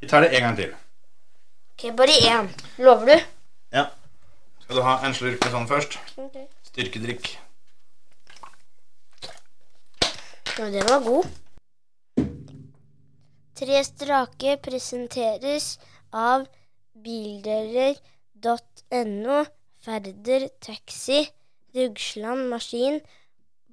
Vi 0.00 0.08
tar 0.08 0.20
det 0.20 0.36
en 0.36 0.42
gang 0.42 0.56
til. 0.56 0.74
Ok, 1.72 1.82
bare 1.96 2.14
én. 2.28 2.48
Lover 2.78 3.06
du? 3.06 3.16
Ja. 3.72 3.84
Skal 4.62 4.76
du 4.76 4.82
ha 4.82 4.94
en 5.06 5.14
slurk 5.14 5.40
med 5.44 5.52
sånn 5.54 5.68
først? 5.70 5.98
Ok. 6.20 6.36
Styrkedrikk. 6.68 7.24
Ja, 10.56 10.64
den 10.72 10.86
var 10.88 11.00
god. 11.04 11.24
Tre 13.56 13.84
strake 13.84 14.56
presenteres 14.64 15.78
av 16.12 16.46
bildeler.no, 17.04 17.96
Færder 19.84 20.48
Taxi, 20.60 21.20
Rugsland 21.76 22.48
Maskin, 22.52 23.00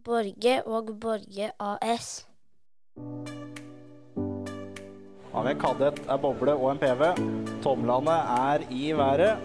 Borge 0.04 0.64
og 0.68 1.00
Borge 1.00 1.52
AS. 1.60 2.28
Har 5.34 5.44
vi 5.44 5.52
en 5.52 5.60
kadett, 5.60 6.00
er 6.06 6.18
boble 6.22 6.54
og 6.54 6.68
en 6.72 6.80
PV. 6.82 7.08
Tomlene 7.64 8.18
er 8.38 8.66
i 8.70 8.92
været. 8.94 9.38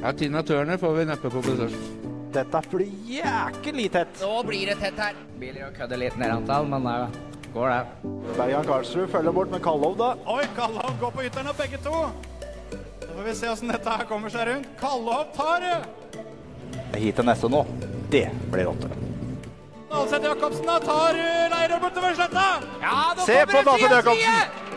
Ja, 0.00 0.12
Tina 0.16 0.40
Turner 0.42 0.78
får 0.80 0.94
vi 0.96 1.04
neppe 1.04 1.30
på 1.32 1.42
besøk. 1.44 1.74
Dette 2.32 2.62
blir 2.72 2.88
jæklig 3.10 3.90
tett. 3.92 4.22
Nå 4.22 4.38
blir 4.48 4.70
det 4.70 4.78
tett 4.80 5.02
her. 5.02 5.18
Biler 5.40 5.66
og 5.66 5.76
kødder 5.76 6.00
litt 6.00 6.16
ned 6.16 6.32
antall, 6.32 6.70
men 6.70 6.88
det 6.88 7.50
går 7.52 7.68
det. 7.74 8.12
Bergan 8.38 8.70
Karlsrud 8.70 9.12
følger 9.12 9.36
bort 9.36 9.52
med 9.52 9.60
Kallov, 9.66 9.98
da. 10.00 10.14
Oi, 10.30 10.46
Kallov 10.56 10.96
går 11.02 11.12
på 11.18 11.26
ytterne, 11.28 11.54
begge 11.58 11.82
to. 11.84 12.06
Så 13.04 13.10
får 13.10 13.28
vi 13.28 13.36
se 13.36 13.52
åssen 13.52 13.74
dette 13.74 13.98
her 13.98 14.08
kommer 14.08 14.32
seg 14.32 14.48
rundt. 14.48 14.72
Kallov 14.80 15.28
tar 15.36 15.66
det! 15.66 15.76
Hit 16.96 17.20
til 17.20 17.28
neste 17.28 17.52
nå. 17.52 17.66
Det 18.10 18.30
blir 18.48 18.72
åtte. 18.72 18.88
Dalseth 19.90 20.24
Jacobsen 20.24 20.66
da 20.70 20.80
tar 20.80 21.18
uh, 21.18 21.46
Leirøy 21.52 21.78
bortover 21.82 22.16
sletta. 22.16 22.48
Ja, 22.80 22.98
Se 23.26 23.40
på 23.44 23.62
Dalseth 23.66 23.84
side, 23.84 23.96
Jacobsen. 24.00 24.68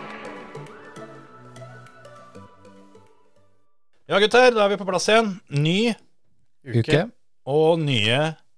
Ja, 4.04 4.20
gutter, 4.20 4.50
da 4.52 4.66
er 4.66 4.72
vi 4.74 4.78
på 4.82 4.86
plass 4.88 5.06
igjen. 5.08 5.30
Ny 5.56 5.94
Uke. 6.68 7.06
og 7.48 7.80
nye 7.80 8.18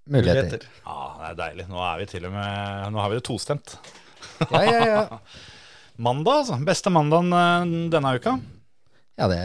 Muligheter. 0.10 0.64
Ja, 0.86 0.96
det 1.20 1.28
er 1.28 1.38
deilig. 1.38 1.66
Nå 1.70 1.78
er 1.86 2.00
vi 2.02 2.08
til 2.10 2.26
og 2.26 2.34
med 2.34 2.90
Nå 2.94 3.02
har 3.02 3.12
vi 3.14 3.20
det 3.20 3.26
tostemt. 3.28 3.76
Ja, 4.50 4.62
ja, 4.66 4.82
ja. 4.90 5.20
Mandag, 6.06 6.42
altså. 6.42 6.58
Beste 6.66 6.92
mandagen 6.94 7.30
eh, 7.34 7.76
denne 7.94 8.16
uka. 8.18 8.36
Ja, 9.16 9.30
det, 9.32 9.38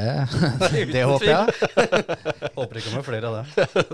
det 0.94 1.04
håper 1.06 1.28
jeg. 1.28 1.54
Håper 2.56 2.80
ikke 2.80 2.88
kommer 2.88 3.06
flere 3.06 3.28
av 3.28 3.36
det. 3.38 3.84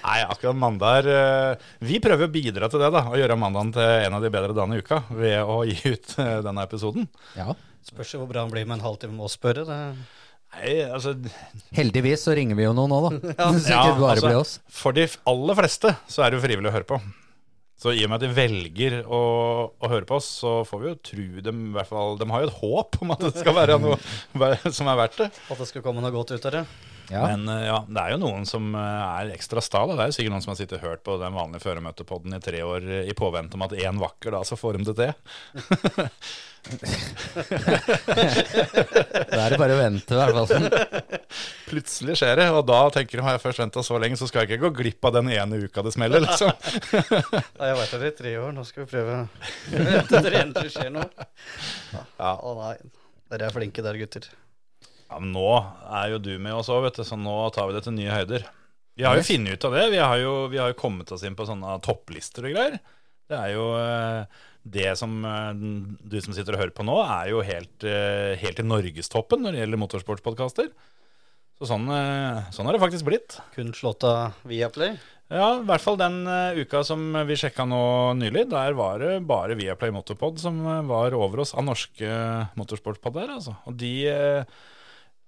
Nei, 0.00 0.16
akkurat 0.24 0.58
mandag 0.58 0.96
er 1.04 1.10
eh, 1.12 1.68
Vi 1.86 2.00
prøver 2.02 2.26
å 2.26 2.32
bidra 2.34 2.72
til 2.72 2.82
det, 2.82 2.90
da. 2.96 3.04
Å 3.12 3.20
gjøre 3.20 3.38
mandagen 3.38 3.76
til 3.76 4.08
en 4.08 4.16
av 4.16 4.24
de 4.24 4.32
bedre 4.32 4.56
dagene 4.56 4.80
i 4.80 4.82
uka 4.82 5.04
ved 5.12 5.38
å 5.44 5.60
gi 5.68 5.76
ut 5.92 6.16
eh, 6.24 6.34
denne 6.48 6.64
episoden. 6.66 7.06
Ja. 7.36 7.52
Spørs 7.84 8.16
hvor 8.16 8.32
bra 8.32 8.42
han 8.48 8.52
blir 8.52 8.64
med 8.66 8.80
en 8.80 8.88
halvtime 8.88 9.14
med 9.14 9.28
å 9.28 9.32
spørre. 9.32 9.68
Det. 9.68 9.80
Nei, 10.54 10.76
altså 10.86 11.14
Heldigvis 11.74 12.24
så 12.26 12.34
ringer 12.36 12.58
vi 12.58 12.66
jo 12.66 12.72
noen 12.76 12.92
nå, 12.92 13.00
da. 13.04 13.34
Så 13.58 13.72
Ja, 13.72 13.82
ikke 13.90 14.00
bare 14.00 14.14
altså, 14.14 14.30
blir 14.30 14.40
oss. 14.40 14.54
For 14.70 14.96
de 14.96 15.06
aller 15.30 15.58
fleste 15.60 15.94
så 16.10 16.24
er 16.24 16.32
det 16.32 16.40
jo 16.40 16.46
frivillig 16.46 16.70
å 16.70 16.74
høre 16.76 16.88
på. 16.94 17.00
Så 17.84 17.92
i 17.92 18.04
og 18.06 18.12
med 18.12 18.20
at 18.20 18.24
de 18.24 18.36
velger 18.36 19.00
å, 19.02 19.20
å 19.74 19.90
høre 19.90 20.06
på 20.08 20.16
oss, 20.20 20.28
så 20.40 20.60
får 20.68 20.80
vi 20.80 20.88
jo 20.88 20.98
tro 21.10 21.24
dem 21.44 21.62
i 21.66 21.72
hvert 21.74 21.90
fall 21.90 22.14
De 22.20 22.28
har 22.30 22.44
jo 22.44 22.48
et 22.48 22.58
håp 22.62 22.98
om 23.02 23.12
at 23.16 23.24
det 23.26 23.32
skal 23.34 23.56
være 23.56 23.78
noe 23.82 23.98
som 24.78 24.90
er 24.92 25.00
verdt 25.02 25.24
det. 25.24 25.30
At 25.50 25.60
det 25.60 25.68
skal 25.68 25.84
komme 25.84 26.04
noe 26.04 26.14
godt 26.14 26.32
ut 26.36 26.48
av 26.48 26.60
det. 26.60 26.64
Ja. 27.12 27.26
Men 27.28 27.48
eh, 27.48 27.66
ja, 27.66 27.78
det 27.88 28.00
er 28.00 28.14
jo 28.14 28.20
noen 28.22 28.46
som 28.48 28.70
eh, 28.78 29.02
er 29.20 29.34
ekstra 29.34 29.60
sta. 29.64 29.84
Det 29.90 29.98
er 30.00 30.08
jo 30.08 30.16
sikkert 30.16 30.34
noen 30.34 30.44
som 30.44 30.54
har 30.54 30.60
sittet 30.60 30.78
og 30.78 30.86
hørt 30.86 31.04
på 31.04 31.18
den 31.20 31.36
vanlige 31.36 31.64
føremøtepodden 31.66 32.36
i 32.36 32.42
tre 32.44 32.62
år 32.64 32.86
eh, 32.88 33.10
i 33.10 33.16
påvente 33.16 33.58
om 33.58 33.64
at 33.66 33.76
en 33.76 34.00
vakker 34.00 34.34
da 34.36 34.40
så 34.48 34.56
får 34.58 34.78
de 34.78 34.88
det 34.88 34.96
til. 35.02 35.12
Da 39.34 39.40
er 39.44 39.52
det 39.52 39.58
bare 39.60 39.74
å 39.74 39.80
vente, 39.82 40.16
i 40.16 40.16
hvert 40.16 40.48
fall. 40.48 40.68
Plutselig 41.70 42.16
skjer 42.20 42.40
det, 42.40 42.46
og 42.56 42.62
da 42.70 42.80
tenker 42.94 43.20
du 43.20 43.24
har 43.26 43.36
jeg 43.36 43.44
først 43.44 43.60
venta 43.60 43.84
så 43.84 44.00
lenge, 44.00 44.16
så 44.20 44.28
skal 44.30 44.44
jeg 44.44 44.54
ikke 44.54 44.64
gå 44.64 44.70
glipp 44.80 45.08
av 45.10 45.18
den 45.18 45.28
ene 45.34 45.60
uka 45.66 45.84
det 45.84 45.92
smeller, 45.96 46.24
liksom. 46.24 46.52
Nei, 47.58 47.68
jeg 47.68 47.74
har 47.74 47.80
vært 47.82 47.96
her 47.98 48.06
i 48.08 48.14
tre 48.22 48.32
år. 48.40 48.54
Nå 48.56 48.64
skal 48.68 48.84
vi 48.84 48.90
prøve 48.94 49.18
Vente 49.74 50.08
til 50.14 50.30
det 50.30 50.40
endelig 50.40 50.72
skjer 50.72 50.90
noe. 50.94 51.28
Ja. 51.92 52.32
Å 52.32 52.56
nei. 52.62 52.74
Dere 53.34 53.48
er 53.50 53.54
flinke 53.56 53.84
der, 53.84 54.00
gutter. 54.00 54.24
Ja, 55.08 55.20
men 55.20 55.32
nå 55.34 55.48
er 55.84 56.14
jo 56.14 56.20
du 56.22 56.32
med 56.42 56.56
oss 56.56 56.70
òg, 56.72 56.88
så 56.96 57.18
nå 57.20 57.36
tar 57.54 57.68
vi 57.68 57.76
det 57.76 57.84
til 57.86 57.96
nye 57.96 58.14
høyder. 58.14 58.46
Vi 58.94 59.06
har 59.06 59.18
jo 59.18 59.26
funnet 59.26 59.56
ut 59.56 59.66
av 59.66 59.74
det. 59.74 59.84
Vi 59.90 60.00
har 60.00 60.18
jo, 60.22 60.34
vi 60.52 60.60
har 60.60 60.70
jo 60.70 60.78
kommet 60.78 61.10
oss 61.14 61.24
inn 61.26 61.34
på 61.38 61.46
sånne 61.48 61.78
topplister 61.82 62.46
og 62.46 62.54
greier. 62.54 62.78
Det 63.30 63.36
er 63.38 63.54
jo 63.54 63.68
eh, 63.78 64.42
det 64.76 64.90
som 65.00 65.16
eh, 65.26 65.62
du 66.04 66.18
som 66.22 66.34
sitter 66.36 66.56
og 66.56 66.62
hører 66.62 66.74
på 66.76 66.86
nå, 66.86 66.98
er 67.02 67.30
jo 67.32 67.40
helt, 67.46 67.86
eh, 67.88 68.34
helt 68.40 68.60
i 68.60 68.66
norgestoppen 68.66 69.42
når 69.42 69.56
det 69.56 69.64
gjelder 69.64 69.82
motorsportspodkaster. 69.82 70.70
Så 71.54 71.68
sånn, 71.70 71.86
sånn 72.50 72.66
har 72.66 72.74
det 72.74 72.82
faktisk 72.82 73.06
blitt. 73.06 73.36
Kun 73.54 73.68
slått 73.78 74.02
av 74.08 74.40
Viaplay. 74.50 74.96
Ja, 75.30 75.60
i 75.60 75.66
hvert 75.66 75.82
fall 75.84 75.96
den 76.00 76.26
uka 76.58 76.80
som 76.84 77.14
vi 77.28 77.36
sjekka 77.38 77.62
nå 77.70 77.78
nylig. 78.18 78.48
Der 78.50 78.74
var 78.74 78.98
det 78.98 79.20
bare 79.24 79.54
Viaplay 79.56 79.94
Motorpod 79.94 80.42
som 80.42 80.58
var 80.90 81.14
over 81.14 81.44
oss 81.44 81.54
av 81.54 81.62
norske 81.68 82.10
motorsportpodder. 82.58 83.30
Altså. 83.36 83.54
Og 83.70 83.78
de 83.78 83.94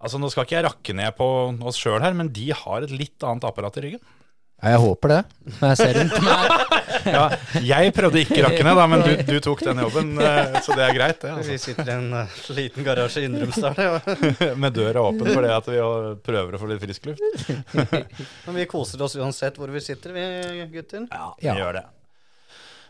Altså, 0.02 0.18
nå 0.20 0.28
skal 0.32 0.44
ikke 0.44 0.58
jeg 0.58 0.66
rakke 0.68 0.94
ned 0.98 1.14
på 1.16 1.26
oss 1.66 1.78
sjøl 1.80 2.02
her, 2.04 2.12
men 2.18 2.28
de 2.36 2.50
har 2.52 2.84
et 2.84 2.92
litt 2.92 3.22
annet 3.24 3.46
apparat 3.48 3.78
i 3.80 3.86
ryggen. 3.86 4.02
Ja, 4.62 4.70
jeg 4.72 4.80
håper 4.80 5.12
det. 5.12 5.18
Når 5.60 5.72
jeg 5.72 5.78
ser 5.82 5.98
rundt 6.00 6.22
meg. 6.24 6.50
Ja, 7.06 7.26
jeg 7.62 7.92
prøvde 7.94 8.18
ikke 8.18 8.40
rakke 8.42 8.64
ned, 8.66 8.74
da, 8.80 8.84
men 8.90 9.02
du, 9.04 9.10
du 9.28 9.36
tok 9.44 9.60
den 9.62 9.78
jobben, 9.78 10.08
eh, 10.18 10.56
så 10.64 10.74
det 10.74 10.82
er 10.88 10.94
greit, 10.96 11.20
det. 11.22 11.28
Vi 11.36 11.52
Altså. 11.54 11.58
sitter 11.68 11.90
i 11.92 11.94
en 11.94 12.08
uh, 12.16 12.38
liten 12.56 12.86
garasje 12.86 13.22
i 13.22 13.28
Indrumsdal. 13.28 13.76
ja. 13.78 14.54
Med 14.62 14.74
døra 14.74 15.04
åpen 15.06 15.28
for 15.30 15.44
det 15.46 15.52
at 15.54 15.68
vi 15.70 15.76
prøver 16.26 16.56
å 16.56 16.60
få 16.62 16.70
litt 16.72 16.82
frisk 16.82 17.06
luft. 17.06 17.22
Men 18.48 18.58
vi 18.58 18.66
koser 18.70 19.04
oss 19.06 19.14
uansett 19.20 19.60
hvor 19.60 19.70
vi 19.70 19.84
sitter, 19.84 20.16
vi 20.16 20.66
gutter. 20.72 21.06
Ja, 21.12 21.28
Ja. 21.44 21.54
vi 21.54 21.62
gjør 21.62 21.78
det. 21.78 21.84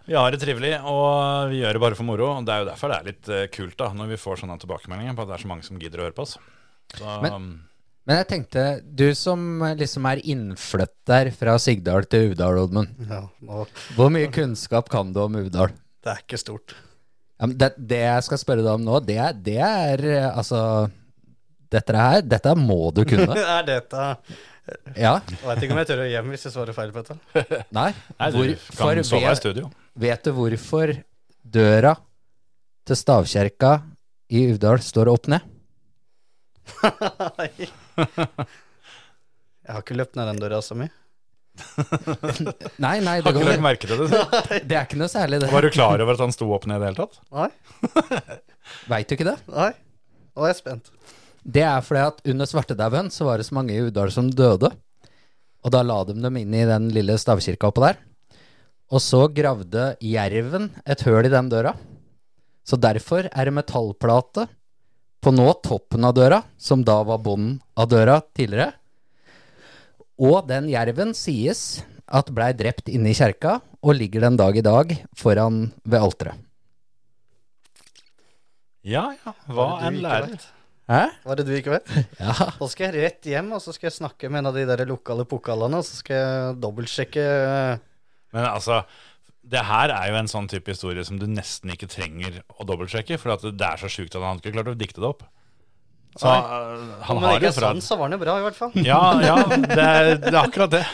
Vi 0.06 0.14
har 0.16 0.32
det 0.32 0.40
trivelig, 0.46 0.72
og 0.86 1.50
vi 1.52 1.60
gjør 1.60 1.76
det 1.76 1.82
bare 1.82 1.98
for 1.98 2.06
moro. 2.08 2.30
og 2.38 2.46
Det 2.48 2.54
er 2.56 2.62
jo 2.64 2.70
derfor 2.70 2.94
det 2.94 2.98
er 3.02 3.08
litt 3.10 3.28
eh, 3.36 3.46
kult 3.52 3.76
da, 3.82 3.90
når 4.00 4.14
vi 4.14 4.22
får 4.22 4.40
sånne 4.46 4.56
tilbakemeldinger 4.62 5.18
på 5.18 5.26
at 5.26 5.32
det 5.34 5.36
er 5.40 5.44
så 5.44 5.50
mange 5.52 5.66
som 5.66 5.82
gidder 5.82 6.00
å 6.00 6.08
høre 6.08 6.16
på 6.16 6.24
oss. 6.24 6.38
Så, 6.94 7.20
Men- 7.22 7.60
Men 8.06 8.16
jeg 8.20 8.26
tenkte, 8.30 8.62
du 8.94 9.08
som 9.18 9.58
liksom 9.74 10.04
er 10.06 10.20
innflytt 10.22 10.92
der 11.10 11.30
fra 11.34 11.56
Sigdal 11.58 12.04
til 12.06 12.30
Uvdal, 12.30 12.58
Oddmund. 12.62 12.88
Ja, 13.10 13.24
Hvor 13.96 14.10
mye 14.14 14.28
kunnskap 14.30 14.88
kan 14.88 15.12
du 15.12 15.18
om 15.24 15.34
Uvdal? 15.34 15.72
det 16.04 16.12
er 16.12 16.20
ikke 16.22 16.38
stort. 16.38 16.74
Ja, 17.40 17.46
men 17.50 17.56
det, 17.58 17.72
det 17.76 17.98
jeg 17.98 18.22
skal 18.22 18.38
spørre 18.38 18.62
deg 18.62 18.70
om 18.78 18.84
nå, 18.86 19.00
det, 19.04 19.16
er- 19.18 19.32
det 19.34 19.56
er 19.58 20.04
eh, 20.06 20.28
altså 20.38 20.88
Dette 21.68 21.92
her, 21.98 22.22
dette 22.22 22.54
må 22.54 22.92
du 22.94 23.02
kunne. 23.04 23.34
er 23.58 23.66
dette 23.66 24.04
Ja? 24.94 25.16
Jeg 25.26 25.42
vet 25.42 25.62
ikke 25.66 25.72
om 25.74 25.78
jeg 25.82 25.86
tør 25.90 26.04
å 26.04 26.08
hjem 26.10 26.30
hvis 26.30 26.46
jeg 26.46 26.52
svarer 26.54 26.74
feil 26.78 26.92
på 26.94 27.02
dette. 27.02 27.64
Nei? 27.74 27.90
Nei, 28.20 28.30
du 28.30 28.38
Hvorfor 28.38 28.94
kan 28.94 29.04
sove 29.10 29.32
i 29.32 29.34
studio. 29.34 29.68
vet 29.98 30.22
du 30.22 30.30
hvorfor 30.32 30.94
døra 31.42 31.96
til 32.86 32.96
stavkjerka 33.02 33.74
i 34.30 34.46
Uvdal 34.52 34.78
står 34.78 35.10
opp 35.10 35.26
ned? 35.34 35.42
Jeg 39.66 39.72
har 39.74 39.82
ikke 39.82 39.96
løpt 39.98 40.16
ned 40.18 40.28
den 40.30 40.40
døra 40.42 40.60
så 40.62 40.76
mye. 40.78 40.92
Nei, 42.84 42.98
nei, 43.00 43.14
det, 43.24 43.24
Har 43.24 43.32
ikke 43.32 43.46
lagt 43.48 43.62
merke 43.64 43.88
til 43.88 44.02
det. 44.02 44.08
det 44.68 44.76
er 44.76 44.82
ikke 44.84 44.98
noe 45.00 45.08
særlig, 45.08 45.38
det. 45.40 45.48
Var 45.54 45.64
du 45.64 45.70
klar 45.72 46.02
over 46.04 46.12
at 46.18 46.20
han 46.26 46.34
sto 46.34 46.48
opp 46.52 46.66
ned 46.68 46.76
i 46.76 46.82
det 46.82 46.90
hele 46.90 47.00
tatt? 47.06 47.16
Nei, 47.32 47.48
Veit 48.92 49.08
du 49.08 49.14
ikke 49.16 49.28
det? 49.30 49.38
nei. 49.48 49.70
Nå 50.36 50.44
er 50.44 50.50
jeg 50.52 50.58
spent. 50.58 50.90
Det 51.46 51.62
er 51.64 51.80
fordi 51.86 52.02
at 52.02 52.18
under 52.28 52.50
svartedauden 52.50 53.08
så 53.14 53.24
var 53.28 53.40
det 53.40 53.46
så 53.48 53.56
mange 53.56 53.72
i 53.72 53.80
Udal 53.86 54.10
som 54.12 54.28
døde. 54.28 54.68
Og 55.64 55.72
da 55.72 55.80
la 55.86 55.96
de 56.06 56.14
dem 56.18 56.36
inn 56.42 56.52
i 56.54 56.66
den 56.68 56.90
lille 56.94 57.16
stavkirka 57.18 57.70
oppå 57.70 57.86
der. 57.86 57.96
Og 58.92 59.00
så 59.02 59.24
gravde 59.32 59.94
jerven 60.04 60.68
et 60.84 61.02
høl 61.08 61.26
i 61.26 61.32
den 61.32 61.48
døra. 61.50 61.72
Så 62.66 62.76
derfor 62.78 63.30
er 63.32 63.48
det 63.48 63.54
metallplate 63.56 64.44
på 65.22 65.32
nå 65.34 65.46
toppen 65.64 66.06
av 66.06 66.14
døra, 66.16 66.42
som 66.58 66.84
da 66.86 67.00
var 67.06 67.22
bunnen 67.24 67.58
av 67.76 67.88
døra 67.90 68.20
tidligere. 68.36 68.72
Og 70.22 70.46
den 70.48 70.68
jerven 70.72 71.12
sies 71.16 71.82
at 72.06 72.30
blei 72.32 72.52
drept 72.56 72.88
inne 72.88 73.10
i 73.10 73.16
kjerka, 73.16 73.58
og 73.86 73.98
ligger 73.98 74.26
den 74.26 74.38
dag 74.38 74.56
i 74.56 74.64
dag 74.64 74.92
foran 75.18 75.70
ved 75.84 76.02
alteret. 76.02 76.42
Ja, 78.86 79.08
ja. 79.18 79.32
Hva 79.50 79.66
enn 79.82 79.82
er 79.82 79.90
en 79.90 80.04
lærer. 80.04 80.46
Hæ? 80.86 81.00
Hva 81.24 81.34
er 81.34 81.40
det 81.40 81.46
du 81.48 81.54
ikke 81.56 81.74
vet? 81.74 81.90
Ja. 82.22 82.34
Da 82.60 82.68
skal 82.70 82.86
jeg 82.86 83.02
rett 83.02 83.26
hjem, 83.26 83.50
og 83.56 83.62
så 83.62 83.74
skal 83.74 83.88
jeg 83.88 83.96
snakke 83.98 84.30
med 84.30 84.44
en 84.44 84.52
av 84.52 84.58
de 84.58 84.62
der 84.68 84.84
lokale 84.86 85.26
pokalene, 85.26 85.80
og 85.82 85.86
så 85.86 85.98
skal 85.98 86.20
jeg 86.20 86.56
dobbeltsjekke 86.62 87.24
eh, 87.26 87.80
Men 88.36 88.46
altså, 88.52 88.84
det 89.46 89.62
her 89.68 89.92
er 89.94 90.10
jo 90.10 90.18
en 90.18 90.30
sånn 90.30 90.48
type 90.50 90.72
historie 90.72 91.04
som 91.06 91.18
du 91.20 91.26
nesten 91.30 91.70
ikke 91.74 91.88
trenger 91.90 92.40
å 92.56 92.66
dobbeltsjekke, 92.66 93.18
for 93.22 93.36
at 93.36 93.44
det 93.46 93.66
er 93.66 93.82
så 93.82 93.90
sjukt 93.92 94.16
at 94.16 94.24
han 94.24 94.40
ikke 94.42 94.54
klarte 94.56 94.74
å 94.74 94.78
dikte 94.78 95.02
det 95.02 95.10
opp. 95.10 95.26
Så 96.16 96.30
Nei. 96.30 96.38
han 97.04 97.18
Men 97.18 97.26
har 97.28 97.42
ikke 97.42 97.52
sant, 97.52 97.84
så 97.84 97.98
var 97.98 98.08
han 98.08 98.16
jo 98.16 98.20
bra, 98.22 98.38
i 98.40 98.44
hvert 98.46 98.56
fall. 98.56 98.72
Ja, 98.80 99.00
ja, 99.20 99.36
det 99.52 99.76
er, 99.76 100.10
det 100.22 100.32
er 100.32 100.38
akkurat 100.40 100.72
det. 100.72 100.84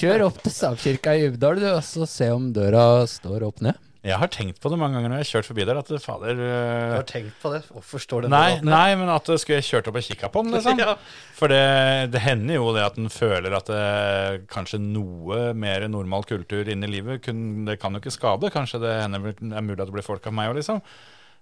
Kjør 0.00 0.26
opp 0.30 0.40
til 0.40 0.54
stavkirka 0.54 1.14
i 1.18 1.26
Uvdal, 1.28 1.60
du, 1.60 1.68
og 1.74 1.84
så 1.84 2.08
se 2.08 2.30
om 2.32 2.48
døra 2.56 3.04
står 3.10 3.44
opp 3.50 3.60
ned. 3.66 3.76
Jeg 4.00 4.16
har 4.16 4.30
tenkt 4.32 4.56
på 4.62 4.70
det 4.72 4.78
mange 4.80 4.96
ganger 4.96 5.12
når 5.12 5.20
jeg 5.20 5.26
har 5.26 5.30
kjørt 5.34 5.48
forbi 5.50 5.64
der, 5.68 5.78
at 5.82 5.90
fader 6.00 6.38
Du 6.38 6.44
eh, 6.46 6.94
har 6.94 7.04
tenkt 7.08 7.34
på 7.42 7.50
det? 7.52 7.60
Hvorfor 7.68 8.00
står 8.00 8.24
det 8.24 8.30
Nei, 8.32 8.56
nei, 8.64 8.94
men 8.96 9.12
at 9.12 9.28
det 9.28 9.36
skulle 9.42 9.58
jeg 9.58 9.68
kjørt 9.68 9.90
opp 9.90 9.98
og 10.00 10.06
kikka 10.06 10.30
på 10.32 10.44
den, 10.46 10.56
liksom. 10.56 10.80
Ja. 10.84 10.94
For 11.36 11.52
det, 11.52 11.60
det 12.14 12.22
hender 12.24 12.56
jo 12.56 12.72
det 12.76 12.86
at 12.86 12.96
en 13.00 13.12
føler 13.12 13.52
at 13.58 13.68
det 13.68 14.48
kanskje 14.52 14.80
noe 14.80 15.50
mer 15.52 15.84
normal 15.92 16.24
kultur 16.28 16.68
inn 16.72 16.86
i 16.86 16.90
livet 16.90 17.26
kun, 17.26 17.66
Det 17.68 17.76
kan 17.82 17.92
jo 17.92 18.00
ikke 18.00 18.14
skade. 18.14 18.52
Kanskje 18.54 18.80
det 18.86 18.96
hender, 19.02 19.34
er 19.36 19.66
mulig 19.66 19.82
at 19.82 19.90
det 19.90 19.98
blir 19.98 20.06
folk 20.06 20.24
av 20.30 20.36
meg 20.36 20.54
òg, 20.54 20.62
liksom. 20.62 20.80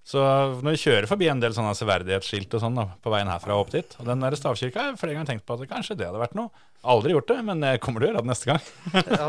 Så 0.09 0.19
når 0.63 0.73
vi 0.73 0.81
kjører 0.83 1.07
forbi 1.09 1.27
en 1.29 1.41
del 1.43 1.53
sånne 1.55 1.75
severdighetsskilt 1.77 2.53
og 2.57 2.63
sånn 2.63 2.77
da, 2.79 2.87
på 3.03 3.11
veien 3.13 3.29
herfra 3.29 3.55
og 3.55 3.67
opp 3.67 3.73
dit 3.75 3.91
Og 3.99 4.07
den 4.07 4.23
der 4.23 4.35
stavkirka 4.39 4.81
har 4.81 4.91
jeg 4.93 5.01
flere 5.01 5.17
ganger 5.17 5.31
tenkt 5.33 5.45
på 5.45 5.55
at 5.55 5.69
kanskje 5.69 5.97
det 5.99 6.07
hadde 6.07 6.21
vært 6.23 6.37
noe. 6.39 6.49
Aldri 6.79 7.11
gjort 7.11 7.27
det, 7.27 7.37
men 7.43 7.63
jeg 7.65 7.79
kommer 7.83 7.99
til 7.99 8.07
å 8.07 8.11
gjøre 8.13 8.21
det 8.23 8.29
neste 8.29 8.47
gang. 8.47 8.61
Ja, 9.19 9.25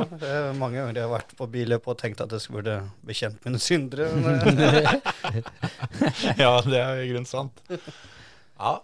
mange 0.54 0.76
ganger 0.78 1.00
jeg 1.00 1.02
har 1.02 1.10
vært 1.16 1.32
på 1.38 1.48
billøp 1.50 1.88
og 1.90 1.96
tenkt 1.98 2.22
at 2.22 2.30
jeg 2.36 2.44
skulle 2.44 2.76
bekjent 3.06 3.40
mine 3.46 3.58
syndere. 3.58 4.06
Ja, 6.38 6.52
det 6.62 6.78
er 6.78 7.02
i 7.02 7.08
grunnen 7.10 7.26
sant. 7.28 7.58
Ja. 7.70 8.76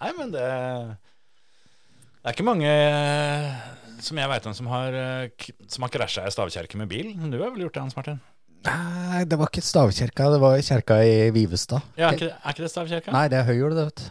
Nei, 0.00 0.12
men 0.18 0.32
det 0.34 0.44
Det 2.20 2.28
er 2.28 2.36
ikke 2.36 2.48
mange 2.48 2.68
eh, 2.68 3.48
som 4.04 4.20
jeg 4.20 4.28
veit 4.32 4.46
om 4.48 4.56
som 4.56 4.68
har, 4.72 4.96
eh, 4.96 5.48
som 5.72 5.84
har 5.86 5.92
krasja 5.96 6.26
i 6.28 6.34
stavkirke 6.36 6.76
med 6.80 6.88
bil. 6.92 7.14
Du 7.32 7.40
har 7.40 7.48
vel 7.54 7.64
gjort 7.64 7.78
det, 7.78 7.86
Hans 7.86 7.96
Martin? 7.96 8.20
Nei, 8.68 9.24
det 9.24 9.40
var 9.40 9.48
ikke 9.48 9.64
stavkirka, 9.64 10.28
det 10.34 10.40
var 10.42 10.60
kjerka 10.60 11.00
i 11.00 11.30
Vivestad. 11.32 11.80
Ja, 11.96 12.10
er 12.10 12.18
ikke, 12.18 12.34
er 12.36 12.52
ikke 12.52 12.66
det 12.66 12.72
stavkirka? 12.74 13.14
Nei, 13.16 13.28
det 13.32 13.40
er 13.40 13.48
Høyhjul, 13.48 13.72
det, 13.72 13.86
vet 13.88 14.02
du. 14.04 14.08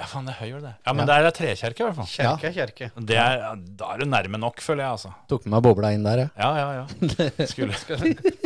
Ja, 0.00 0.06
faen, 0.08 0.24
det 0.24 0.32
er 0.32 0.38
høyere, 0.40 0.60
det. 0.64 0.70
Ja, 0.86 0.92
men 0.96 1.04
det 1.04 1.12
er 1.12 1.26
ei 1.28 1.32
trekjerke, 1.36 1.82
i 1.82 1.84
hvert 1.84 1.96
fall. 1.98 2.06
kjerke 2.08 2.46
er 2.48 2.54
kjerke. 2.56 2.86
Det 3.10 3.18
er, 3.20 3.42
da 3.76 3.90
er 3.92 4.00
du 4.00 4.08
nærme 4.08 4.40
nok, 4.40 4.62
føler 4.64 4.86
jeg, 4.86 4.94
altså. 4.96 5.10
Tok 5.28 5.44
med 5.44 5.58
meg 5.58 5.66
bobla 5.66 5.90
inn 5.92 6.06
der, 6.06 6.22
ja. 6.24 6.30
Ja, 6.40 6.50
ja, 6.56 6.70
ja. 6.78 7.46
Skulle 7.50 7.76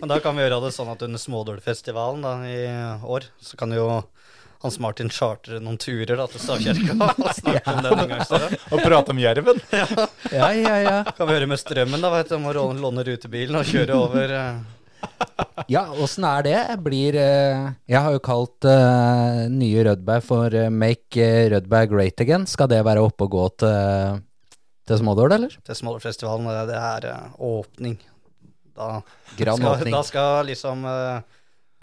Men 0.01 0.11
da 0.11 0.19
kan 0.25 0.35
vi 0.35 0.43
gjøre 0.43 0.59
det 0.67 0.73
sånn 0.75 0.91
at 0.91 1.05
under 1.07 1.23
Smådølfestivalen 1.23 2.27
da, 2.27 2.35
i 2.51 2.59
år, 3.07 3.29
så 3.39 3.61
kan 3.61 3.77
jo 3.77 3.87
Hans 4.65 4.81
Martin 4.81 5.13
chartre 5.13 5.59
noen 5.61 5.77
turer 5.79 6.17
da, 6.17 6.27
til 6.33 6.41
Stavkirka 6.41 6.95
og 6.97 7.25
snakke 7.39 7.71
om 7.71 7.83
den 7.85 7.99
en 8.03 8.13
gang. 8.17 8.23
Så 8.27 8.41
Og 8.73 8.81
prate 8.81 9.15
om 9.15 9.21
jerven. 9.21 9.61
Ja, 9.71 10.49
ja, 10.57 10.77
ja. 10.81 10.95
kan 11.15 11.29
vi 11.29 11.37
høre 11.37 11.51
med 11.51 11.61
strømmen, 11.61 12.03
da, 12.03 12.11
vet 12.17 12.33
du, 12.33 12.39
om 12.41 12.49
å 12.51 12.55
låne 12.81 13.05
rutebilen 13.07 13.61
og 13.61 13.69
kjøre 13.69 13.99
over 14.01 14.33
eh, 14.41 14.65
Ja, 15.71 15.87
åssen 16.03 16.25
er 16.29 16.43
det? 16.45 16.57
Blir 16.85 17.17
eh, 17.17 17.69
Jeg 17.89 18.01
har 18.05 18.13
jo 18.13 18.21
kalt 18.25 18.67
eh, 18.69 19.45
nye 19.53 19.85
Rødberg 19.87 20.25
for 20.27 20.55
eh, 20.59 20.69
Make 20.73 21.23
eh, 21.23 21.47
Rødberg 21.55 21.93
Great 21.95 22.21
Again. 22.21 22.45
Skal 22.51 22.69
det 22.73 22.83
være 22.85 23.03
oppe 23.05 23.25
og 23.29 23.33
gå 23.33 23.45
til, 23.63 24.19
til 24.91 25.01
Smådål, 25.01 25.37
eller? 25.39 25.55
til 25.65 25.79
Smådålfestivalen. 25.79 26.51
Det 26.53 26.67
det 26.75 26.81
er 26.83 27.07
eh, 27.13 27.39
åpning. 27.49 27.97
Da 28.75 28.91
Grand 29.39 29.63
skal, 29.63 29.71
åpning. 29.79 29.95
da 29.95 30.03
skal 30.03 30.51
liksom 30.51 30.85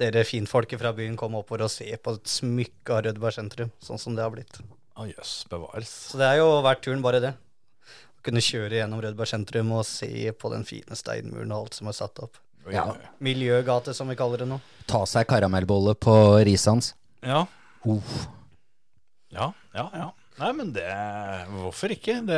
dere 0.02 0.24
finfolket 0.28 0.82
fra 0.82 0.92
byen 0.98 1.16
komme 1.20 1.40
oppover 1.40 1.64
og 1.68 1.72
se 1.72 1.88
på 1.96 2.16
et 2.18 2.28
smykke 2.30 2.98
av 2.98 3.06
Rødberg 3.08 3.38
sentrum, 3.38 3.72
sånn 3.86 4.02
som 4.02 4.18
det 4.18 4.26
har 4.26 4.34
blitt. 4.34 4.60
Å, 5.00 5.06
jøss, 5.08 5.46
bevares. 5.50 5.90
Så 6.12 6.20
det 6.20 6.28
er 6.28 6.42
jo 6.42 6.52
verdt 6.66 6.84
turen, 6.86 7.02
bare 7.06 7.22
det. 7.24 7.32
Å 8.20 8.26
kunne 8.28 8.44
kjøre 8.44 8.82
gjennom 8.82 9.02
Rødberg 9.02 9.30
sentrum 9.32 9.72
og 9.80 9.86
se 9.88 10.12
på 10.38 10.52
den 10.54 10.68
fine 10.68 10.98
steinmuren 11.00 11.54
og 11.56 11.64
alt 11.64 11.80
som 11.80 11.90
er 11.90 11.96
satt 11.98 12.20
opp. 12.28 12.38
Ja. 12.70 12.86
Miljøgate, 13.24 13.96
som 13.98 14.12
vi 14.12 14.18
kaller 14.20 14.44
det 14.44 14.50
nå. 14.52 14.60
Ta 14.90 15.04
seg 15.10 15.28
karamellbolle 15.30 15.96
på 15.98 16.16
Risans. 16.46 16.94
Ja. 17.26 17.46
Uh. 17.88 18.18
Ja, 19.32 19.54
ja, 19.74 19.88
ja. 19.96 20.10
Nei, 20.42 20.50
men 20.58 20.72
det 20.74 20.86
Hvorfor 21.52 21.92
ikke? 21.94 22.16
Det, 22.26 22.38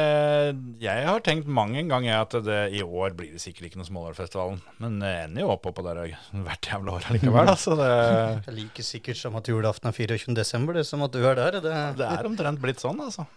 jeg 0.84 1.06
har 1.08 1.22
tenkt 1.24 1.48
mange 1.48 1.78
en 1.80 1.92
gang 1.92 2.08
at 2.12 2.34
det, 2.44 2.58
i 2.75 2.81
år 2.84 3.14
blir 3.16 3.36
det 3.36 3.42
sikkert 3.44 3.70
ikke 3.70 3.80
noe 3.80 3.88
Smålårfestivalen. 3.88 4.60
Men 4.84 4.98
det 5.04 5.12
ender 5.22 5.46
jo 5.46 5.54
opp 5.54 5.70
på 5.70 5.86
der 5.86 6.02
hvert 6.34 6.68
jævla 6.68 6.98
år 6.98 7.08
allikevel. 7.12 7.52
Altså, 7.54 7.78
det, 7.80 7.92
Det 8.44 8.52
er 8.52 8.58
like 8.58 8.86
sikkert 8.86 9.22
som 9.22 9.38
at 9.40 9.48
julaften 9.48 9.92
er 9.92 9.96
24. 9.96 10.36
desember, 10.36 10.80
det 10.80 10.88
som 10.90 11.06
at 11.06 11.16
du 11.16 11.22
er 11.22 11.40
der. 11.40 11.62
Det, 11.64 11.78
det 12.02 12.10
er 12.10 12.30
omtrent 12.30 12.62
blitt 12.64 12.84
sånn, 12.84 13.00
altså. 13.04 13.28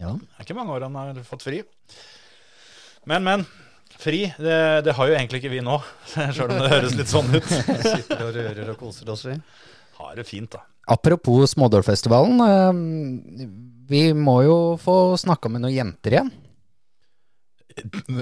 Ja. 0.00 0.14
Det 0.16 0.38
er 0.38 0.46
ikke 0.46 0.58
mange 0.58 0.74
år 0.78 0.88
han 0.88 0.96
har 0.98 1.20
fått 1.26 1.44
fri. 1.44 1.60
Men, 3.10 3.26
men. 3.26 3.44
Fri, 4.04 4.20
det, 4.36 4.60
det 4.84 4.92
har 4.98 5.08
jo 5.08 5.16
egentlig 5.16 5.40
ikke 5.40 5.54
vi 5.54 5.62
nå, 5.64 5.78
sjøl 6.36 6.50
om 6.50 6.58
det 6.60 6.72
høres 6.74 6.96
litt 6.98 7.08
sånn 7.08 7.30
ut. 7.32 7.48
sitter 7.94 8.24
og 8.26 8.36
rører 8.36 8.72
og 8.74 8.80
koser 8.80 9.08
oss, 9.14 9.24
vi. 9.24 9.38
Har 10.00 10.16
det 10.18 10.26
fint, 10.28 10.50
da. 10.52 10.64
Apropos 10.92 11.54
Smådølfestivalen. 11.54 12.42
eh, 12.44 13.46
vi 13.88 14.06
må 14.16 14.42
jo 14.44 14.56
få 14.80 15.14
snakka 15.20 15.48
med 15.52 15.64
noen 15.64 15.76
jenter 15.76 16.18
igjen. 16.18 16.32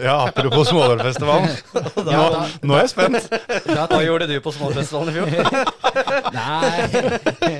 Ja, 0.00 0.28
apropos 0.28 0.70
Smådalfestivalen. 0.70 1.50
Nå, 2.08 2.22
nå 2.62 2.76
er 2.78 2.86
jeg 2.86 2.92
spent. 2.94 3.34
Hva 3.66 3.98
gjorde 4.04 4.30
du 4.30 4.36
på 4.44 4.54
Smådølfestivalen 4.54 5.10
i 5.10 5.16
fjor? 5.18 5.28
Nei. 6.38 7.58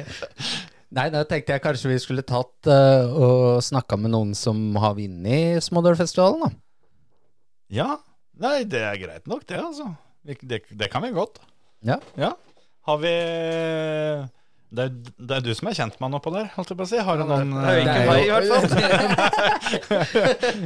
Nei, 0.93 1.09
da 1.13 1.25
tenkte 1.29 1.57
jeg 1.57 1.65
kanskje 1.65 1.91
vi 1.91 1.99
skulle 2.01 2.25
tatt 2.29 2.69
uh, 2.69 3.13
og 3.13 3.63
snakka 3.65 3.99
med 4.01 4.13
noen 4.15 4.33
som 4.37 4.61
har 4.81 4.97
vunnet 4.97 5.65
Smådølfestivalen, 5.65 6.47
da. 6.47 6.51
Ja. 7.73 7.91
Nei, 8.41 8.63
det 8.65 8.81
er 8.81 8.97
greit 9.01 9.27
nok, 9.29 9.45
det, 9.47 9.59
altså. 9.61 9.91
Det, 10.25 10.39
Det, 10.49 10.63
det 10.79 10.89
kan 10.93 11.03
vi 11.05 11.11
godt. 11.13 11.41
Ja. 11.85 11.99
Ja. 12.17 12.33
Har 12.87 12.99
vi 13.03 13.11
det 14.73 14.85
er, 14.87 14.93
det 15.21 15.35
er 15.37 15.43
du 15.45 15.51
som 15.53 15.69
er 15.69 15.75
kjentmann 15.77 16.15
oppå 16.17 16.31
der, 16.33 16.47
holdt 16.55 16.71
jeg 16.73 16.79
på 16.79 16.85
å 16.87 16.89
si. 16.89 16.97
Har 17.05 17.19
du 17.21 17.27
noen 17.29 17.51
Det 17.53 17.65
er 17.69 17.81
ikke 17.83 17.97
er 17.99 18.07
meg, 18.09 18.23
i 18.25 18.31
hvert 18.33 18.49
fall. 18.49 18.65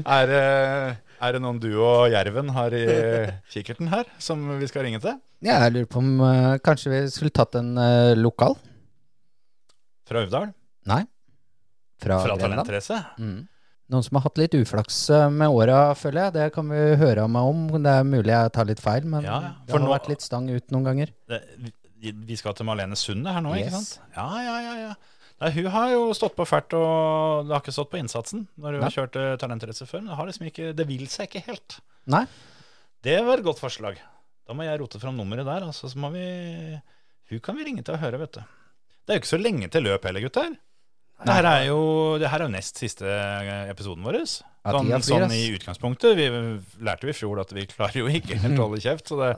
er, 0.17 0.31
det- 0.31 0.95
er 1.27 1.33
det 1.35 1.41
noen 1.43 1.59
du 1.59 1.71
og 1.83 2.13
Jerven 2.13 2.53
har 2.55 2.77
i 2.77 2.85
kikkerten 3.51 3.89
her, 3.91 4.05
som 4.23 4.45
vi 4.61 4.69
skal 4.71 4.87
ringe 4.87 5.01
til? 5.03 5.17
Ja, 5.43 5.59
jeg 5.65 5.75
lurer 5.75 5.89
på 5.91 5.99
om 6.05 6.13
uh, 6.23 6.55
kanskje 6.65 6.93
vi 6.93 7.01
skulle 7.11 7.35
tatt 7.35 7.59
en 7.59 7.73
uh, 7.81 8.13
lokal? 8.21 8.55
Fra 10.07 10.23
Uvdal? 10.23 10.53
Nei. 10.87 11.03
Fra, 11.99 12.21
Fra? 12.23 12.37
Talentrace? 12.39 13.01
Mm. 13.19 13.41
Noen 13.93 14.03
som 14.03 14.19
har 14.19 14.25
hatt 14.27 14.39
litt 14.41 14.55
uflaks 14.59 14.97
eh, 15.15 15.27
med 15.31 15.53
åra, 15.55 15.93
føler 15.95 16.25
jeg. 16.25 16.35
Det 16.35 16.47
kan 16.57 16.71
vi 16.73 16.81
høre 16.99 17.27
meg 17.31 17.51
om. 17.53 17.67
Det 17.85 17.93
er 18.01 18.07
mulig 18.09 18.33
jeg 18.33 18.55
tar 18.57 18.67
litt 18.67 18.83
feil, 18.83 19.05
men 19.07 19.23
Ja, 19.27 19.37
det 19.63 19.77
har 19.77 19.83
nå- 19.85 19.93
vært 19.93 20.09
litt 20.11 20.25
stang 20.27 20.49
ut 20.51 20.75
noen 20.75 20.89
ganger. 20.89 21.13
Det, 21.31 21.39
vi, 22.03 22.39
skal 22.39 22.57
til 22.59 22.67
Malene 22.67 22.99
Sunde 22.99 23.31
her 23.33 23.45
nå, 23.45 23.55
ikke 23.61 23.77
sant? 23.77 24.01
Ja, 24.17 24.27
ja, 24.43 24.57
ja. 24.65 24.75
ja. 24.89 24.97
Nei, 25.37 25.51
hun 25.53 25.67
har 25.71 25.93
jo 25.93 26.03
stått 26.17 26.35
på 26.37 26.47
fælt, 26.49 26.75
og 26.79 27.47
det 27.47 27.55
har 27.55 27.63
ikke 27.63 27.75
stått 27.77 27.91
på 27.93 27.99
innsatsen 28.01 28.47
når 28.57 28.79
hun 28.79 28.81
Nei. 28.81 28.89
har 28.89 28.95
kjørt 28.95 29.19
uh, 29.21 29.31
talentrace 29.41 29.87
før. 29.87 30.03
Men 30.03 30.11
det, 30.11 30.19
har 30.19 30.31
liksom 30.31 30.51
ikke, 30.51 30.69
det 30.79 30.87
vil 30.89 31.07
seg 31.13 31.29
ikke 31.29 31.45
helt. 31.51 31.79
Nei. 32.11 32.25
Det 33.05 33.19
var 33.27 33.39
et 33.39 33.47
godt 33.47 33.61
forslag. 33.61 34.01
Da 34.47 34.57
må 34.57 34.65
jeg 34.67 34.81
rote 34.81 35.01
fram 35.03 35.19
nummeret 35.19 35.47
der, 35.47 35.67
altså, 35.69 35.91
så 35.93 35.99
må 36.01 36.11
vi 36.15 36.27
Hun 37.31 37.43
kan 37.43 37.59
vi 37.59 37.67
ringe 37.67 37.83
til 37.85 37.97
og 37.97 38.01
høre, 38.03 38.19
vet 38.23 38.39
du. 38.39 38.41
Det 39.07 39.13
er 39.13 39.19
jo 39.19 39.23
ikke 39.23 39.35
så 39.35 39.43
lenge 39.43 39.69
til 39.71 39.85
løp 39.87 40.07
heller, 40.09 40.25
gutter. 40.25 40.57
Det 41.25 41.33
her 41.33 41.47
er 41.49 41.63
jo, 41.71 41.79
det 42.21 42.29
her 42.29 42.43
er 42.43 42.49
jo 42.51 42.53
nest 42.53 42.77
siste 42.81 43.09
episoden 43.71 44.05
vår. 44.05 44.19
Sånn, 44.27 44.91
sånn 45.07 45.33
i 45.33 45.47
utgangspunktet. 45.57 46.17
Vi 46.19 46.27
lærte 46.85 47.09
jo 47.09 47.13
i 47.15 47.17
fjor 47.17 47.41
at 47.41 47.55
vi 47.57 47.65
klarer 47.71 48.03
jo 48.03 48.11
ikke 48.11 48.37
helt 48.43 48.59
å 48.61 48.67
holde 48.69 48.83
kjeft, 48.85 49.09
så 49.09 49.21
det 49.23 49.31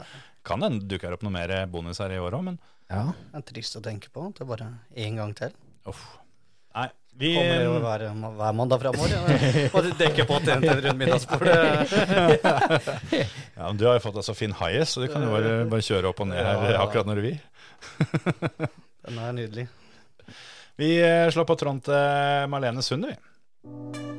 kan 0.48 0.64
hende 0.64 0.82
det 0.82 0.90
dukker 0.96 1.14
opp 1.14 1.22
noe 1.26 1.34
mer 1.34 1.52
bonus 1.70 2.00
her 2.02 2.14
i 2.16 2.20
år 2.22 2.38
òg, 2.40 2.46
men 2.50 2.58
Ja. 2.88 3.04
Det 3.32 3.42
er 3.42 3.46
trist 3.52 3.76
å 3.76 3.82
tenke 3.84 4.08
på. 4.10 4.30
Det 4.34 4.42
er 4.42 4.48
bare 4.48 4.70
én 4.96 5.16
gang 5.20 5.34
til. 5.36 5.52
uff. 5.86 6.02
Nei, 6.74 6.88
vi 7.18 7.34
Kommer 7.34 7.62
jo 7.64 7.72
hver, 7.82 8.04
hver 8.38 8.52
mandag 8.56 8.80
framover. 8.82 9.12
Ja. 9.12 9.22
Og 9.74 9.88
dekker 9.98 10.26
på 10.28 10.38
til 10.44 10.54
en 10.54 10.82
rundt 10.84 10.98
middagsbordet. 10.98 11.56
ja, 13.58 13.64
men 13.66 13.76
Du 13.80 13.86
har 13.88 13.98
jo 13.98 14.04
fått 14.04 14.18
deg 14.20 14.26
så 14.26 14.34
fin 14.38 14.54
high, 14.56 14.82
så 14.88 15.02
du 15.04 15.08
kan 15.12 15.24
jo 15.26 15.32
bare, 15.34 15.56
bare 15.70 15.84
kjøre 15.84 16.10
opp 16.12 16.22
og 16.24 16.30
ned 16.30 16.42
her 16.42 16.78
akkurat 16.82 17.08
når 17.10 17.20
du 17.20 17.26
vil. 17.28 17.38
Den 19.08 19.18
er 19.18 19.36
nydelig. 19.36 19.66
Vi 20.78 21.02
eh, 21.02 21.30
slår 21.30 21.44
på 21.44 21.56
tråden 21.58 21.80
til 21.82 22.50
Malene 22.52 22.82
Sunde, 22.86 23.10
vi. 23.10 24.18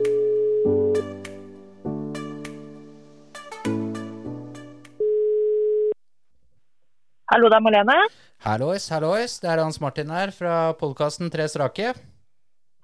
Hallo, 7.32 7.48
det 7.48 7.56
er 7.56 7.64
Malene. 7.64 7.96
Hallois, 8.44 8.90
hallois. 8.92 9.38
Det 9.40 9.48
er 9.48 9.62
Hans 9.64 9.80
Martin 9.80 10.12
her 10.12 10.34
fra 10.36 10.74
podkasten 10.76 11.32
Tre 11.32 11.48
strake. 11.48 11.94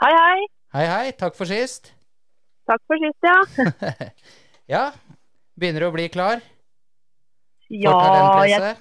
Hei, 0.04 0.14
hei. 0.14 0.48
Hei, 0.76 0.86
hei. 0.94 1.12
Takk 1.20 1.36
for 1.36 1.52
sist. 1.52 1.92
Takk 2.72 2.80
for 2.88 3.04
sist, 3.04 3.28
ja. 3.28 3.38
Ja, 4.76 4.86
begynner 5.60 5.84
du 5.84 5.90
å 5.92 5.94
bli 5.94 6.08
klar 6.10 6.40
Ja, 7.70 7.92
jeg? 8.50 8.78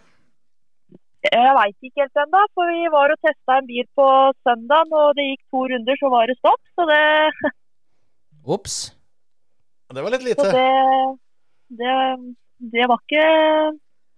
Jeg 1.32 1.56
veit 1.58 1.88
ikke 1.88 2.04
helt 2.04 2.22
ennå. 2.24 2.42
For 2.56 2.72
vi 2.72 2.84
var 2.92 3.14
og 3.14 3.20
testa 3.24 3.58
en 3.60 3.68
bil 3.68 3.86
på 3.98 4.08
søndag, 4.46 4.92
og 4.92 5.14
det 5.18 5.28
gikk 5.30 5.42
to 5.54 5.64
runder, 5.72 6.00
så 6.00 6.12
var 6.12 6.30
det 6.30 6.38
stopp. 6.40 6.62
Så 6.74 6.88
det, 6.90 7.02
Ops. 8.54 8.76
Det 9.94 10.02
var 10.02 10.10
litt 10.12 10.24
så 10.24 10.28
lite. 10.28 10.50
det, 10.50 11.78
det, 11.80 11.94
det 12.74 12.86
var 12.90 13.00
ikke 13.00 13.26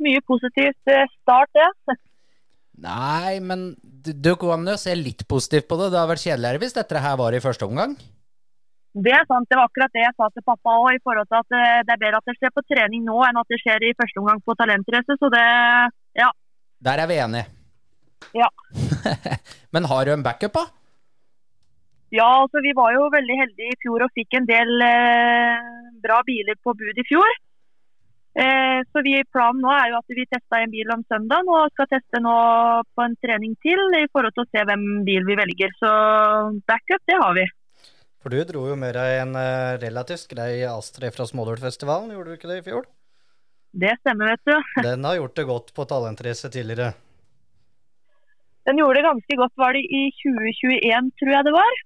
mye 0.03 0.23
positivt 0.29 0.93
eh, 0.93 1.09
start, 1.23 1.53
det. 1.57 1.97
Nei, 2.87 3.39
men 3.41 3.71
du, 3.81 4.35
kan 4.41 4.67
jo 4.69 4.77
se 4.81 4.95
litt 4.99 5.25
positivt 5.29 5.69
på 5.69 5.79
det. 5.81 5.91
Det 5.93 6.01
hadde 6.01 6.13
vært 6.13 6.27
kjedeligere 6.27 6.63
hvis 6.63 6.77
dette 6.77 7.03
her 7.03 7.17
var 7.21 7.37
i 7.37 7.43
første 7.45 7.69
omgang. 7.69 7.97
Det 8.97 9.13
er 9.13 9.27
sant. 9.29 9.49
Det 9.49 9.59
var 9.59 9.69
akkurat 9.69 9.93
det 9.93 10.05
jeg 10.05 10.17
sa 10.17 10.29
til 10.33 10.45
pappa 10.47 10.75
òg, 10.81 10.91
i 10.97 11.03
forhold 11.05 11.29
til 11.29 11.39
at 11.43 11.57
eh, 11.59 11.85
det 11.85 11.95
er 11.95 12.03
bedre 12.03 12.21
at 12.21 12.29
det 12.31 12.37
skjer 12.39 12.53
på 12.57 12.65
trening 12.71 13.05
nå 13.05 13.21
enn 13.29 13.41
at 13.41 13.53
det 13.53 13.61
skjer 13.61 13.85
i 13.85 13.97
første 13.99 14.23
omgang 14.23 14.43
på 14.45 14.57
talentrace. 14.59 15.19
Så 15.21 15.33
det. 15.33 15.47
Der 16.85 17.03
er 17.03 17.09
vi 17.09 17.21
enige. 17.21 17.47
Ja. 18.37 18.49
Men 19.75 19.89
har 19.89 20.05
du 20.05 20.13
en 20.13 20.25
backup, 20.27 20.57
da? 20.57 20.67
Ja, 22.15 22.29
altså 22.43 22.63
vi 22.63 22.73
var 22.77 22.93
jo 22.95 23.09
veldig 23.11 23.37
heldige 23.41 23.75
i 23.75 23.81
fjor 23.83 24.05
og 24.07 24.15
fikk 24.15 24.37
en 24.39 24.47
del 24.47 24.71
eh, 24.87 25.67
bra 26.05 26.21
biler 26.27 26.59
på 26.63 26.75
bud 26.79 27.03
i 27.03 27.07
fjor. 27.09 27.33
Eh, 28.37 28.81
så 28.93 29.01
vi, 29.01 29.17
planen 29.33 29.63
nå 29.65 29.71
er 29.73 29.91
jo 29.91 29.99
at 29.99 30.15
vi 30.15 30.27
testa 30.29 30.61
en 30.61 30.73
bil 30.73 30.91
om 30.93 31.03
søndagen 31.09 31.49
og 31.51 31.73
skal 31.73 31.89
teste 31.89 32.21
nå 32.21 32.37
på 32.93 33.05
en 33.07 33.17
trening 33.25 33.55
til 33.65 33.81
i 33.97 34.05
forhold 34.13 34.37
til 34.37 34.45
å 34.45 34.51
se 34.53 34.65
hvem 34.69 34.85
bil 35.09 35.25
vi 35.29 35.39
velger. 35.41 35.73
Så 35.81 35.93
backup, 36.69 37.03
det 37.09 37.17
har 37.23 37.33
vi. 37.39 37.47
For 38.21 38.35
du 38.35 38.43
dro 38.45 38.67
jo 38.69 38.77
med 38.79 38.95
deg 38.99 39.23
en 39.23 39.35
eh, 39.41 39.79
relativt 39.83 40.29
grei 40.31 40.53
Astrid 40.69 41.17
fra 41.17 41.27
Smådølfestivalen, 41.31 42.13
gjorde 42.15 42.33
du 42.33 42.39
ikke 42.39 42.53
det 42.53 42.61
i 42.61 42.67
fjor? 42.69 42.87
Det 43.77 43.93
stemmer, 44.01 44.33
vet 44.33 44.45
du. 44.49 44.57
Den 44.89 45.05
har 45.05 45.19
gjort 45.19 45.37
det 45.37 45.45
godt 45.49 45.73
på 45.77 45.85
talentrace 45.91 46.49
tidligere. 46.53 46.95
Den 48.67 48.81
gjorde 48.81 48.99
det 48.99 49.05
ganske 49.07 49.37
godt, 49.39 49.53
var 49.61 49.77
det 49.77 49.85
i 49.85 50.01
2021, 50.25 51.11
tror 51.21 51.33
jeg 51.37 51.45
det 51.47 51.53
var. 51.55 51.77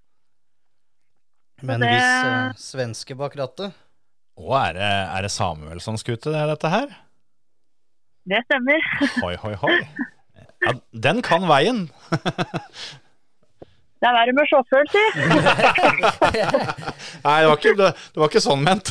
Men 1.68 1.82
det- 1.84 1.90
hvis 1.92 2.06
uh, 2.24 2.54
svenske 2.56 3.16
bak 3.20 3.34
rattet 3.36 3.74
Og 4.40 4.54
er 4.56 4.72
det, 4.78 4.86
er 5.18 5.26
det 5.26 5.30
Samuelsson-skute, 5.34 6.30
det 6.32 6.38
er 6.40 6.46
dette 6.54 6.70
her? 6.72 6.94
Det 8.30 8.38
stemmer. 8.46 8.86
Hoi, 9.24 9.34
hoi, 9.42 9.52
hoi. 9.60 9.74
Ja, 10.64 10.72
den 11.08 11.20
kan 11.24 11.44
veien. 11.50 11.82
Det 14.00 14.08
er 14.08 14.14
verre 14.16 14.32
med 14.32 14.46
sjåføren, 14.48 14.88
si. 14.88 15.00
Nei, 17.26 17.34
det 17.42 17.48
var 17.50 17.58
ikke, 17.58 17.72
det, 17.76 17.88
det 18.14 18.20
var 18.22 18.30
ikke 18.30 18.40
sånn 18.40 18.62
ment. 18.64 18.88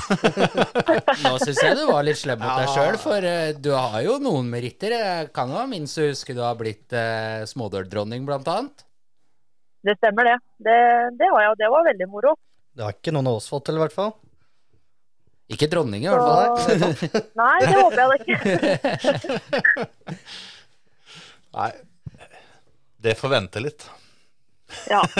Nå 1.25 1.31
syns 1.41 1.61
jeg 1.65 1.73
du 1.79 1.87
var 1.89 2.03
litt 2.05 2.19
slem 2.19 2.37
mot 2.43 2.59
deg 2.61 2.69
sjøl, 2.75 2.93
for 3.01 3.17
uh, 3.25 3.49
du 3.57 3.71
har 3.73 4.03
jo 4.05 4.19
noen 4.21 4.45
meritter. 4.53 4.93
Jeg 4.93 5.31
kan 5.33 5.49
jo 5.55 5.63
minst 5.71 5.97
huske 5.97 6.35
du 6.37 6.43
har 6.45 6.53
blitt 6.59 6.93
uh, 6.93 7.41
smådøldronning, 7.49 8.21
blant 8.29 8.45
annet. 8.53 8.85
Det 9.81 9.97
stemmer, 9.97 10.29
det. 10.29 10.37
det. 10.69 10.77
Det 11.17 11.25
har 11.33 11.41
jeg, 11.47 11.51
og 11.55 11.59
det 11.63 11.69
var 11.73 11.81
veldig 11.89 12.07
moro. 12.13 12.35
Det 12.77 12.85
har 12.85 12.93
ikke 12.93 13.09
noen 13.15 13.25
av 13.31 13.39
oss 13.41 13.49
fått 13.49 13.65
til, 13.71 13.79
i 13.79 13.81
hvert 13.81 13.95
fall. 13.97 14.13
Ikke 15.49 15.65
dronning, 15.71 16.03
i 16.05 16.09
hvert 16.13 16.21
fall. 16.21 16.53
Så- 17.09 17.25
Nei, 17.41 17.57
det 17.65 17.73
håper 17.79 17.97
jeg 17.97 18.05
da 18.05 18.13
ikke. 18.21 18.37
Nei, 21.57 21.71
det 23.09 23.17
får 23.17 23.33
vente 23.33 23.57
litt. 23.65 23.81
Ja. 24.89 25.01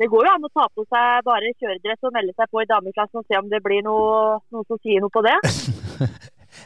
Det 0.00 0.06
går 0.08 0.24
jo 0.24 0.30
an 0.32 0.46
å 0.46 0.48
ta 0.56 0.64
på 0.72 0.80
seg 0.88 1.24
bare 1.26 1.50
kjøredress 1.60 2.06
og 2.08 2.14
melde 2.14 2.32
seg 2.32 2.48
på 2.48 2.62
i 2.62 2.68
dameklassen 2.70 3.20
og 3.20 3.26
se 3.28 3.36
om 3.36 3.50
det 3.52 3.58
blir 3.60 3.82
noe, 3.84 4.38
noen 4.48 4.64
som 4.64 4.78
sier 4.80 5.02
noe 5.04 5.12
på 5.12 5.20
det. 5.26 5.36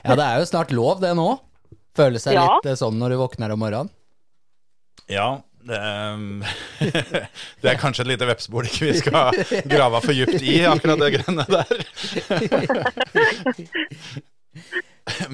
Ja, 0.04 0.14
det 0.16 0.24
er 0.24 0.38
jo 0.40 0.46
snart 0.48 0.70
lov, 0.74 1.00
det 1.02 1.10
nå. 1.16 1.26
Føle 1.96 2.18
seg 2.22 2.34
Ja. 2.36 2.44
litt 2.46 2.66
eh, 2.70 2.76
sånn 2.78 2.96
når 3.00 3.14
du 3.14 3.16
våkner 3.20 3.52
om 3.54 3.60
morgenen. 3.60 3.90
Ja, 5.12 5.26
det, 5.64 5.76
ehm, 5.80 6.42
det 7.64 7.70
er 7.72 7.78
kanskje 7.80 8.04
et 8.04 8.10
lite 8.14 8.28
vepsebol 8.28 8.68
ikke 8.68 8.88
vi 8.88 8.94
skal 9.00 9.36
grave 9.70 10.00
for 10.04 10.12
djupt 10.16 10.40
i, 10.44 10.60
akkurat 10.68 11.00
det 11.02 11.10
grønne 11.18 11.44
der. 11.50 11.74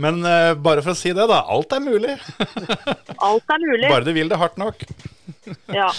Men 0.00 0.24
eh, 0.26 0.52
bare 0.58 0.82
for 0.82 0.92
å 0.94 0.98
si 0.98 1.12
det, 1.14 1.26
da. 1.30 1.40
Alt 1.50 1.72
er 1.76 1.82
mulig. 1.84 2.16
Alt 3.22 3.54
er 3.54 3.60
mulig. 3.64 3.86
Bare 3.88 4.06
du 4.06 4.12
vil 4.16 4.30
det 4.32 4.38
hardt 4.40 4.58
nok. 4.60 4.82
Ja. 5.80 5.90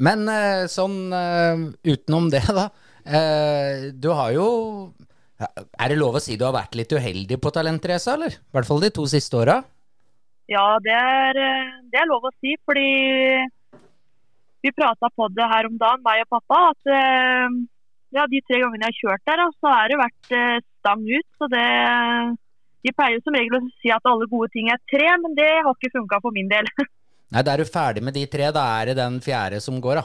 Men 0.00 0.28
eh, 0.32 0.64
sånn 0.70 1.12
eh, 1.12 1.64
utenom 1.92 2.30
det, 2.32 2.42
da. 2.48 2.68
eh, 3.04 3.90
du 3.92 4.08
har 4.14 4.32
jo 4.32 4.46
Er 5.44 5.90
det 5.90 5.98
lov 5.98 6.16
å 6.16 6.22
si 6.22 6.38
du 6.40 6.44
har 6.46 6.54
vært 6.56 6.76
litt 6.78 6.92
uheldig 6.94 7.36
på 7.42 7.52
talentrace, 7.52 8.14
eller? 8.14 8.32
I 8.38 8.54
hvert 8.56 8.68
fall 8.68 8.80
de 8.80 8.90
to 8.94 9.04
siste 9.10 9.36
åra. 9.36 9.58
Ja, 10.48 10.78
det 10.84 10.94
er, 10.94 11.40
det 11.90 12.00
er 12.00 12.08
lov 12.08 12.24
å 12.28 12.32
si, 12.38 12.54
fordi 12.64 12.86
vi 14.64 14.72
prata 14.72 15.10
på 15.12 15.28
det 15.36 15.48
her 15.50 15.68
om 15.68 15.76
dagen, 15.80 16.04
meg 16.04 16.22
og 16.24 16.38
pappa, 16.38 16.60
at 16.70 16.92
ja, 18.14 18.24
de 18.30 18.40
tre 18.46 18.60
gangene 18.62 18.86
jeg 18.86 18.94
har 18.94 19.00
kjørt 19.00 19.28
der, 19.28 19.42
så 19.58 19.72
har 19.72 19.90
det 19.90 20.00
vært 20.00 20.32
stang 20.80 21.04
ut. 21.04 21.28
Så 21.40 21.48
det 21.52 21.66
De 22.86 22.92
pleier 22.92 23.20
som 23.24 23.36
regel 23.36 23.58
å 23.58 23.62
si 23.82 23.92
at 23.92 24.08
alle 24.08 24.28
gode 24.30 24.52
ting 24.54 24.70
er 24.72 24.80
tre, 24.92 25.08
men 25.20 25.36
det 25.36 25.50
har 25.64 25.72
ikke 25.74 25.96
funka 25.98 26.22
for 26.24 26.36
min 26.36 26.48
del. 26.52 26.68
Nei, 27.34 27.42
da 27.42 27.56
er 27.56 27.64
du 27.64 27.66
ferdig 27.66 28.02
med 28.06 28.14
de 28.14 28.22
tre. 28.30 28.52
Da 28.54 28.62
er 28.78 28.92
det 28.92 29.00
den 29.00 29.18
fjerde 29.24 29.58
som 29.62 29.80
går, 29.82 29.98
da. 29.98 30.04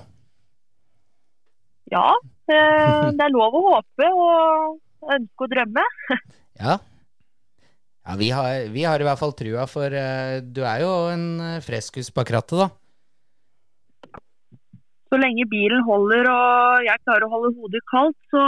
Ja, 1.93 2.07
eh, 2.49 3.09
det 3.17 3.25
er 3.25 3.35
lov 3.35 3.53
å 3.53 3.65
håpe 3.67 4.07
og 4.09 5.13
ønske 5.17 5.47
og 5.47 5.55
drømme. 5.55 5.85
Ja. 6.59 6.73
Ja, 8.03 8.15
vi 8.19 8.27
har, 8.35 8.65
vi 8.73 8.81
har 8.83 8.99
i 8.99 9.05
hvert 9.07 9.19
fall 9.21 9.31
trua, 9.37 9.63
for 9.69 9.93
eh, 9.95 10.41
du 10.43 10.59
er 10.67 10.81
jo 10.81 10.89
en 11.07 11.21
uh, 11.39 11.61
freskus 11.63 12.09
bak 12.11 12.33
rattet, 12.35 12.59
da. 12.59 14.19
Så 15.07 15.19
lenge 15.21 15.45
bilen 15.47 15.85
holder 15.87 16.27
og 16.33 16.83
jeg 16.83 16.99
klarer 17.05 17.27
å 17.29 17.31
holde 17.31 17.53
hodet 17.61 17.79
kaldt, 17.87 18.17
så, 18.33 18.43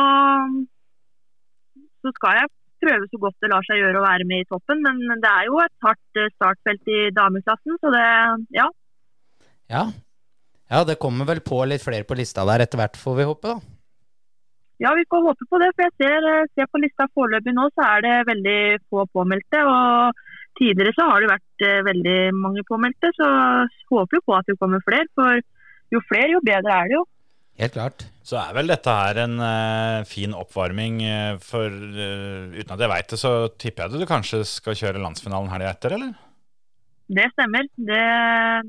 så 2.03 2.11
skal 2.17 2.41
jeg 2.41 2.51
prøve 2.81 3.09
så 3.09 3.19
godt 3.21 3.37
det 3.43 3.51
lar 3.51 3.65
seg 3.67 3.81
gjøre 3.81 3.99
å 4.01 4.05
være 4.05 4.27
med 4.29 4.43
i 4.43 4.47
toppen. 4.49 4.81
Men 4.85 5.21
det 5.23 5.31
er 5.31 5.49
jo 5.49 5.59
et 5.63 5.75
hardt 5.85 6.21
eh, 6.21 6.31
startfelt 6.37 6.91
i 6.91 7.01
dameklassen, 7.15 7.77
så 7.81 7.93
det 7.93 8.07
ja. 8.57 8.69
Ja. 9.71 9.85
ja, 10.71 10.81
det 10.87 10.99
kommer 10.99 11.29
vel 11.29 11.43
på 11.45 11.61
litt 11.69 11.85
flere 11.85 12.07
på 12.07 12.17
lista 12.19 12.43
der 12.49 12.65
etter 12.65 12.81
hvert, 12.81 12.99
får 12.99 13.21
vi 13.21 13.29
håpe, 13.29 13.53
da. 13.53 13.77
Ja, 14.81 14.95
vi 14.97 15.05
får 15.13 15.27
håpe 15.27 15.45
på 15.45 15.59
det. 15.61 15.69
For 15.75 15.85
jeg 15.85 15.93
ser, 16.01 16.27
eh, 16.31 16.49
ser 16.57 16.67
på 16.71 16.81
lista 16.81 17.05
foreløpig 17.13 17.53
nå, 17.53 17.69
så 17.75 17.85
er 17.85 18.05
det 18.05 18.15
veldig 18.31 18.59
få 18.89 19.05
påmeldte. 19.13 19.61
Og 19.69 20.21
tidligere 20.57 20.95
så 20.97 21.05
har 21.11 21.21
det 21.21 21.31
vært 21.31 21.65
eh, 21.67 21.81
veldig 21.85 22.19
mange 22.33 22.65
påmeldte, 22.67 23.13
så 23.19 23.27
håper 23.93 24.17
jo 24.17 24.25
på 24.25 24.37
at 24.39 24.49
det 24.49 24.57
kommer 24.57 24.81
flere. 24.87 25.05
For 25.15 25.37
jo 25.93 26.01
flere, 26.09 26.31
jo 26.33 26.41
bedre 26.49 26.79
er 26.79 26.89
det 26.89 26.97
jo. 26.97 27.05
Helt 27.61 27.75
klart. 27.75 28.07
Så 28.25 28.39
er 28.41 28.55
vel 28.57 28.71
dette 28.71 28.93
her 28.95 29.19
en 29.21 29.37
uh, 29.37 30.01
fin 30.09 30.33
oppvarming 30.33 31.01
uh, 31.05 31.37
for 31.45 31.69
uh, 31.69 32.49
Uten 32.57 32.73
at 32.73 32.81
jeg 32.81 32.89
veit 32.89 33.13
det, 33.13 33.19
så 33.21 33.33
tipper 33.53 33.83
jeg 33.83 33.91
at 33.91 34.01
du 34.01 34.09
kanskje 34.09 34.41
skal 34.49 34.77
kjøre 34.79 35.01
landsfinalen 35.03 35.51
helga 35.51 35.75
etter, 35.75 35.93
eller? 35.97 36.15
Det 37.11 37.27
stemmer. 37.35 37.69
Det, 37.75 38.01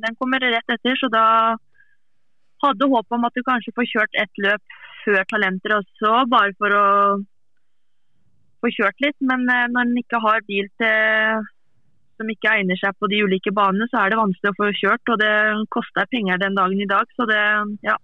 den 0.02 0.18
kommer 0.20 0.44
rett 0.44 0.76
etter, 0.76 0.98
så 0.98 1.08
da 1.12 1.24
hadde 2.66 2.90
håp 2.92 3.16
om 3.16 3.24
at 3.28 3.36
du 3.38 3.42
kanskje 3.46 3.72
får 3.76 3.88
kjørt 3.94 4.20
ett 4.20 4.42
løp 4.44 4.76
før 5.06 5.24
talenter 5.30 5.76
også, 5.78 6.12
bare 6.30 6.52
for 6.58 6.76
å 6.76 6.86
få 8.62 8.70
kjørt 8.76 9.02
litt. 9.06 9.18
Men 9.24 9.46
når 9.46 9.86
en 9.86 9.98
ikke 10.02 10.20
har 10.22 10.44
bil 10.50 10.68
til, 10.82 11.48
som 12.18 12.30
ikke 12.34 12.58
egner 12.58 12.78
seg 12.78 12.98
på 12.98 13.08
de 13.10 13.22
ulike 13.24 13.54
banene, 13.54 13.88
så 13.90 14.02
er 14.02 14.12
det 14.12 14.20
vanskelig 14.20 14.52
å 14.52 14.58
få 14.58 14.70
kjørt. 14.78 15.14
Og 15.14 15.22
det 15.22 15.34
koster 15.74 16.10
penger 16.10 16.42
den 16.42 16.58
dagen 16.58 16.82
i 16.82 16.90
dag, 16.90 17.14
så 17.16 17.26
det 17.30 17.42
ja. 17.86 17.96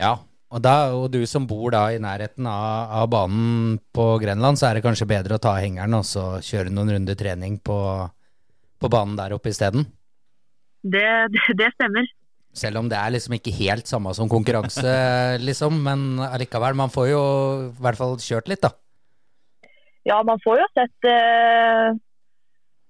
Ja, 0.00 0.14
og, 0.50 0.62
da, 0.64 0.74
og 0.96 1.10
du 1.14 1.20
som 1.30 1.46
bor 1.46 1.70
da 1.74 1.84
i 1.94 2.00
nærheten 2.02 2.46
av, 2.48 2.94
av 3.02 3.10
banen 3.12 3.76
på 3.94 4.06
Grenland, 4.22 4.58
så 4.58 4.70
er 4.70 4.78
det 4.78 4.86
kanskje 4.86 5.08
bedre 5.10 5.36
å 5.36 5.42
ta 5.42 5.54
hengeren 5.60 5.94
og 5.98 6.06
så 6.08 6.24
kjøre 6.42 6.72
noen 6.74 6.94
runder 6.96 7.18
trening 7.18 7.60
på, 7.62 7.76
på 8.80 8.90
banen 8.90 9.18
der 9.20 9.36
oppe 9.36 9.52
isteden? 9.52 9.86
Det, 10.80 11.06
det, 11.34 11.44
det 11.60 11.70
stemmer. 11.76 12.08
Selv 12.56 12.80
om 12.80 12.88
det 12.90 12.98
er 12.98 13.12
liksom 13.14 13.36
ikke 13.36 13.54
helt 13.54 13.86
samme 13.86 14.10
som 14.16 14.30
konkurranse, 14.32 14.94
liksom, 15.48 15.76
men 15.86 16.24
allikevel, 16.26 16.74
man 16.80 16.90
får 16.90 17.12
jo 17.12 17.22
i 17.68 17.84
hvert 17.84 18.00
fall 18.00 18.16
kjørt 18.18 18.50
litt, 18.50 18.64
da. 18.64 18.74
Ja, 20.08 20.22
man 20.26 20.40
får 20.42 20.62
jo 20.62 20.66
sett 20.72 21.06
eh, 21.12 21.92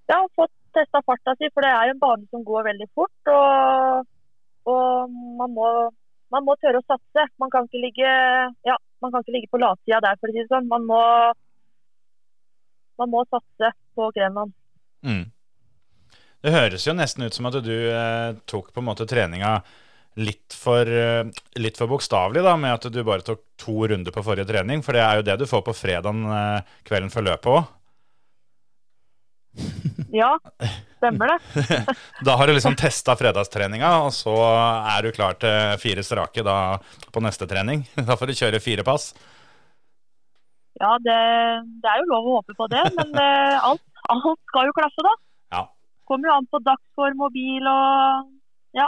Ja, 0.09 0.21
fått 0.39 0.53
testa 0.75 1.03
farta 1.03 1.35
si, 1.37 1.51
for 1.51 1.67
det 1.67 1.73
er 1.75 1.91
jo 1.91 1.97
en 1.97 2.03
bane 2.03 2.29
som 2.31 2.45
går 2.47 2.69
veldig 2.69 2.87
fort. 2.95 3.33
Og, 3.35 4.07
og 4.71 5.17
man, 5.39 5.57
må, 5.57 5.67
man 6.31 6.47
må 6.47 6.57
tørre 6.63 6.81
å 6.81 6.87
satse. 6.87 7.27
Man 7.43 7.51
kan 7.53 7.67
ikke 7.67 7.83
ligge, 7.83 8.15
ja, 8.67 8.79
man 9.03 9.13
kan 9.13 9.25
ikke 9.25 9.35
ligge 9.37 9.51
på 9.53 9.61
latsida 9.61 10.01
der, 10.05 10.19
for 10.21 10.31
å 10.31 10.35
si 10.35 10.43
det 10.43 10.51
sånn. 10.51 10.71
Man 10.71 10.87
må, 10.89 11.03
man 13.03 13.13
må 13.13 13.25
satse 13.29 13.73
på 13.99 14.11
Grenland. 14.17 14.55
Mm. 15.07 15.25
Det 16.41 16.55
høres 16.55 16.87
jo 16.87 16.97
nesten 16.97 17.27
ut 17.27 17.37
som 17.37 17.49
at 17.51 17.59
du 17.65 17.75
eh, 17.77 18.33
tok 18.49 18.71
på 18.73 18.81
en 18.81 18.89
måte 18.89 19.09
treninga 19.09 19.59
litt 20.21 20.55
for, 20.57 20.89
eh, 20.89 21.25
litt 21.61 21.79
for 21.79 21.91
bokstavelig, 21.91 22.43
da, 22.45 22.55
med 22.61 22.79
at 22.79 22.89
du 22.93 23.03
bare 23.07 23.25
tok 23.27 23.43
to 23.61 23.87
runder 23.91 24.15
på 24.15 24.25
forrige 24.25 24.49
trening. 24.49 24.85
For 24.85 24.97
det 24.97 25.05
er 25.05 25.21
jo 25.21 25.27
det 25.27 25.37
du 25.41 25.47
får 25.51 25.65
på 25.67 25.77
fredagen 25.77 26.25
eh, 26.27 26.73
kvelden 26.89 27.13
før 27.13 27.29
løpet 27.31 27.53
òg. 27.57 27.77
Ja, 30.15 30.33
stemmer 31.01 31.33
det. 31.33 31.81
Da 32.27 32.37
har 32.37 32.47
du 32.47 32.55
liksom 32.55 32.77
testa 32.79 33.17
fredagstreninga, 33.19 33.91
og 34.05 34.13
så 34.15 34.35
er 34.37 35.07
du 35.07 35.11
klar 35.17 35.39
til 35.41 35.77
fire 35.83 36.05
strake 36.07 36.45
da 36.47 36.57
på 37.11 37.23
neste 37.25 37.49
trening. 37.51 37.87
Da 38.09 38.17
får 38.21 38.31
du 38.31 38.39
kjøre 38.39 38.63
fire 38.63 38.87
pass. 38.87 39.11
Ja, 40.81 40.95
det, 41.05 41.19
det 41.83 41.91
er 41.91 42.01
jo 42.01 42.11
lov 42.13 42.29
å 42.29 42.37
håpe 42.39 42.57
på 42.57 42.69
det, 42.73 42.85
men 42.97 43.11
eh, 43.21 43.57
alt, 43.69 43.83
alt 44.13 44.39
skal 44.49 44.71
jo 44.71 44.77
klaffe, 44.77 45.05
da. 45.05 45.15
Ja. 45.57 45.65
Kommer 46.09 46.31
jo 46.31 46.37
an 46.39 46.49
på 46.49 46.61
dagsform 46.65 47.27
og 47.27 47.35
bil 47.35 47.67
og 47.69 48.31
ja. 48.79 48.87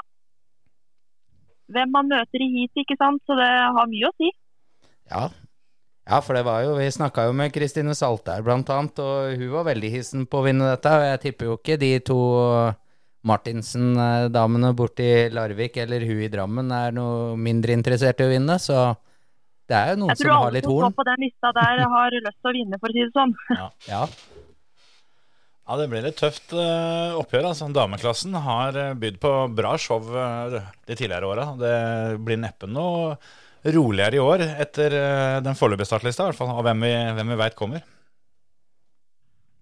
Hvem 1.73 1.92
man 1.92 2.09
møter 2.12 2.45
i 2.45 2.49
heat, 2.54 2.73
ikke 2.81 2.97
sant. 3.00 3.21
Så 3.28 3.37
det 3.38 3.49
har 3.49 3.90
mye 3.90 4.09
å 4.09 4.14
si. 4.21 4.31
Ja. 5.12 5.26
Ja, 6.09 6.18
for 6.21 6.35
det 6.35 6.42
var 6.47 6.64
jo, 6.66 6.73
vi 6.80 6.88
snakka 6.90 7.28
jo 7.28 7.35
med 7.38 7.52
Kristine 7.54 7.94
Saltær 7.94 8.42
blant 8.42 8.68
annet, 8.75 8.99
og 8.99 9.37
hun 9.38 9.52
var 9.54 9.68
veldig 9.71 9.90
hissen 9.92 10.25
på 10.26 10.40
å 10.40 10.47
vinne 10.49 10.66
dette. 10.73 10.90
Og 10.99 11.04
jeg 11.06 11.21
tipper 11.28 11.47
jo 11.50 11.59
ikke 11.61 11.76
de 11.78 11.92
to 12.02 12.16
Martinsen-damene 13.30 14.73
borti 14.75 15.06
Larvik 15.30 15.76
eller 15.78 16.02
hun 16.09 16.25
i 16.26 16.30
Drammen 16.32 16.73
er 16.75 16.94
noe 16.97 17.37
mindre 17.38 17.76
interessert 17.76 18.21
i 18.21 18.26
å 18.26 18.32
vinne, 18.32 18.59
så 18.59 18.97
det 19.71 19.78
er 19.78 19.92
jo 19.92 20.00
noen 20.02 20.11
Jeg 20.11 20.18
som 20.18 20.26
tror 20.26 20.35
har 20.35 20.47
alle 20.49 20.56
litt 20.59 20.66
som 20.66 20.73
står 20.75 20.82
horn. 20.88 20.97
på 20.99 21.04
den 21.06 21.23
lista 21.23 21.52
der, 21.56 21.82
har 21.94 22.16
lyst 22.18 22.38
til 22.42 22.50
å 22.50 22.54
vinne, 22.59 22.80
for 22.82 22.90
å 22.90 22.97
si 22.97 23.04
det 23.06 23.12
sånn. 23.14 23.37
Ja. 23.92 24.04
Ja, 25.62 25.76
det 25.78 25.87
blir 25.92 26.02
litt 26.04 26.18
tøft 26.18 26.50
eh, 26.59 27.14
oppgjør. 27.16 27.47
altså. 27.52 27.68
Dameklassen 27.73 28.35
har 28.44 28.76
eh, 28.76 28.90
bydd 28.99 29.21
på 29.23 29.30
bra 29.56 29.76
show 29.80 30.02
eh, 30.18 30.56
de 30.90 30.97
tidligere 30.99 31.28
åra. 31.30 31.44
Det 31.56 31.76
blir 32.26 32.40
neppe 32.42 32.66
noe 32.68 33.14
roligere 33.64 34.19
i 34.19 34.23
år 34.23 34.45
etter 34.64 34.95
eh, 34.99 35.40
den 35.45 35.59
foreløpige 35.59 35.88
startlista, 35.90 36.25
i 36.25 36.31
hvert 36.31 36.38
fall, 36.38 36.54
og 36.57 36.64
hvem 36.66 36.83
vi, 36.87 36.92
hvem 37.19 37.35
vi 37.35 37.38
veit 37.38 37.59
kommer. 37.59 37.85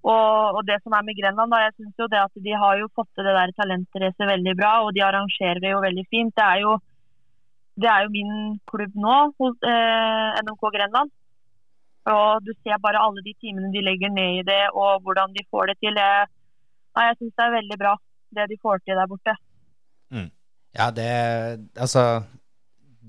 Og, 0.00 0.56
og 0.56 0.62
det 0.64 0.78
som 0.80 0.94
er 0.96 1.04
med 1.04 1.18
Grenland, 1.18 1.52
da, 1.52 1.60
jeg 1.66 1.74
synes 1.76 2.00
jo 2.00 2.08
det 2.08 2.20
at 2.22 2.44
de 2.46 2.54
har 2.62 2.78
jo 2.80 2.88
fått 2.96 3.10
til 3.12 3.26
det 3.28 3.36
der 3.36 3.52
talentracet 3.58 4.30
veldig 4.30 4.54
bra, 4.56 4.72
og 4.86 4.94
de 4.96 5.04
arrangerer 5.04 5.60
det 5.60 5.74
jo 5.74 5.82
veldig 5.84 6.06
fint. 6.08 6.32
Det 6.32 6.46
er 6.46 6.62
jo, 6.64 6.78
det 7.76 7.90
er 7.92 8.06
jo 8.06 8.14
min 8.16 8.32
klubb 8.72 8.96
nå, 8.96 9.18
hos 9.42 9.68
eh, 9.68 10.40
NMK 10.40 10.66
Grenland. 10.78 11.12
Og 12.10 12.40
du 12.46 12.54
ser 12.64 12.80
bare 12.80 13.02
alle 13.04 13.20
de 13.22 13.36
timene 13.36 13.68
de 13.74 13.84
legger 13.84 14.08
ned 14.16 14.40
i 14.40 14.46
det, 14.48 14.62
og 14.72 15.04
hvordan 15.04 15.36
de 15.36 15.44
får 15.52 15.68
det 15.68 15.78
til. 15.84 16.00
Jeg, 16.00 16.32
ja, 16.96 17.08
jeg 17.10 17.20
syns 17.20 17.36
det 17.36 17.44
er 17.44 17.56
veldig 17.58 17.80
bra, 17.84 17.96
det 18.38 18.48
de 18.48 18.62
får 18.64 18.80
til 18.80 18.96
der 18.96 19.10
borte. 19.10 19.36
Ja, 20.78 20.90
det 20.94 21.10
Altså, 21.76 22.22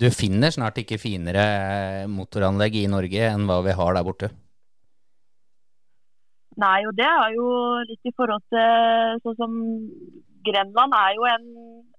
du 0.02 0.08
finner 0.14 0.50
snart 0.50 0.80
ikke 0.82 1.00
finere 1.00 2.06
motoranlegg 2.10 2.80
i 2.82 2.88
Norge 2.90 3.28
enn 3.30 3.46
hva 3.48 3.60
vi 3.66 3.76
har 3.78 3.96
der 3.96 4.06
borte. 4.06 4.32
Nei, 6.60 6.82
og 6.84 6.92
det 6.98 7.08
er 7.08 7.32
jo 7.36 7.46
litt 7.88 8.10
i 8.10 8.12
forhold 8.16 8.42
til 8.52 9.22
sånn 9.24 9.38
som 9.38 9.54
Grenland 10.44 10.96
er 10.98 11.14
jo 11.16 11.24
en, 11.30 11.46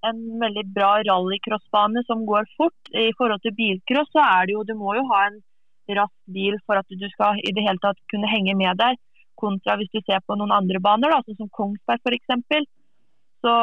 en 0.09 0.19
veldig 0.41 0.65
bra 0.75 0.91
rallycrossbane 1.07 2.03
som 2.09 2.25
går 2.27 2.45
fort. 2.59 2.91
I 2.91 3.09
forhold 3.17 3.41
til 3.43 3.55
bilcross 3.57 4.11
så 4.13 4.21
er 4.23 4.47
det 4.47 4.57
jo 4.57 4.65
Du 4.67 4.75
må 4.77 4.93
jo 4.97 5.07
ha 5.13 5.23
en 5.29 5.39
rask 5.97 6.15
bil 6.35 6.59
for 6.67 6.79
at 6.79 6.87
du 6.87 7.07
skal 7.15 7.39
i 7.41 7.53
det 7.55 7.65
hele 7.65 7.81
tatt 7.83 7.99
kunne 8.11 8.29
henge 8.29 8.55
med 8.59 8.79
der. 8.79 8.99
Kontra 9.39 9.77
hvis 9.79 9.91
du 9.95 9.99
ser 10.03 10.21
på 10.27 10.37
noen 10.37 10.53
andre 10.53 10.79
baner, 10.83 11.11
da, 11.11 11.23
sånn 11.25 11.39
som 11.39 11.51
Kongsberg 11.57 12.03
f.eks. 12.03 12.67
Så, 13.43 13.53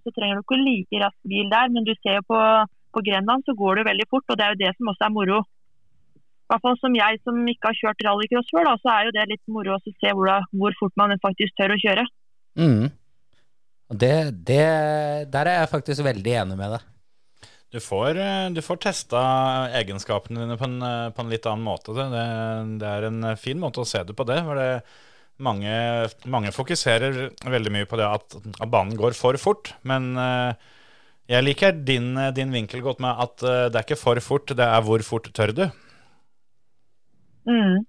så 0.00 0.12
trenger 0.16 0.38
du 0.38 0.44
ikke 0.44 0.60
like 0.62 1.00
rask 1.02 1.18
bil 1.28 1.50
der, 1.52 1.72
men 1.72 1.84
du 1.84 1.92
ser 1.98 2.20
jo 2.20 2.28
på, 2.30 2.38
på 2.94 3.02
Grenland 3.06 3.46
så 3.46 3.54
går 3.58 3.80
det 3.80 3.88
veldig 3.90 4.06
fort. 4.10 4.26
Og 4.28 4.38
det 4.38 4.44
er 4.46 4.54
jo 4.54 4.62
det 4.64 4.74
som 4.76 4.92
også 4.92 5.06
er 5.08 5.14
moro. 5.14 5.40
I 6.48 6.52
hvert 6.54 6.64
fall 6.64 6.78
som 6.80 6.94
jeg 6.96 7.18
som 7.28 7.40
ikke 7.52 7.68
har 7.68 7.76
kjørt 7.76 8.04
rallycross 8.06 8.52
før, 8.54 8.70
da, 8.70 8.76
så 8.80 8.92
er 8.94 9.08
jo 9.08 9.16
det 9.18 9.26
litt 9.34 9.42
moro 9.52 9.74
å 9.76 9.82
se 9.84 10.12
hvor, 10.16 10.30
hvor 10.56 10.76
fort 10.78 10.94
man 10.96 11.12
faktisk 11.20 11.56
tør 11.60 11.74
å 11.74 11.80
kjøre. 11.82 12.06
Mm. 12.58 12.86
Det, 13.88 14.14
det 14.48 14.62
Der 15.32 15.48
er 15.48 15.60
jeg 15.62 15.72
faktisk 15.72 16.04
veldig 16.04 16.38
enig 16.42 16.56
med 16.60 16.72
deg. 16.76 16.86
Du 17.68 17.76
får, 17.84 18.16
eh, 18.16 18.46
du 18.56 18.62
får 18.64 18.80
testa 18.80 19.20
egenskapene 19.76 20.40
dine 20.40 20.56
på 20.56 20.64
en, 20.64 20.78
eh, 20.80 21.10
på 21.12 21.20
en 21.20 21.28
litt 21.28 21.44
annen 21.44 21.66
måte. 21.66 21.92
Det, 21.92 22.06
det- 22.80 22.88
er 22.88 23.04
en 23.10 23.36
fin 23.36 23.60
måte 23.60 23.84
å 23.84 23.88
se 23.88 24.00
det 24.08 24.16
på 24.16 24.24
det. 24.24 24.40
For 24.46 24.56
det 24.56 24.70
mange, 25.44 26.08
mange 26.24 26.50
fokuserer 26.56 27.28
veldig 27.44 27.72
mye 27.74 27.86
på 27.86 28.00
det 28.00 28.08
at, 28.08 28.38
at 28.58 28.70
banen 28.72 28.96
går 28.96 29.12
for 29.12 29.36
fort. 29.36 29.74
Men 29.84 30.16
eh, 30.16 30.54
jeg 31.28 31.44
liker 31.44 31.76
din, 31.84 32.16
eh, 32.16 32.32
din 32.34 32.52
vinkel 32.54 32.82
godt 32.84 33.02
med 33.04 33.20
at 33.24 33.44
eh, 33.44 33.68
det 33.68 33.76
er 33.76 33.86
ikke 33.86 34.00
for 34.00 34.20
fort, 34.24 34.56
det 34.56 34.64
er 34.64 34.82
hvor 34.84 35.04
fort 35.04 35.28
tør 35.36 35.52
du. 35.52 35.64
Mm. 37.48 37.84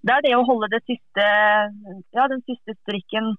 Det 0.00 0.14
er 0.14 0.24
det 0.24 0.36
å 0.36 0.46
holde 0.48 0.70
det 0.72 0.80
siste, 0.88 1.26
ja, 2.16 2.26
den 2.30 2.40
siste 2.48 2.74
strikken 2.80 3.34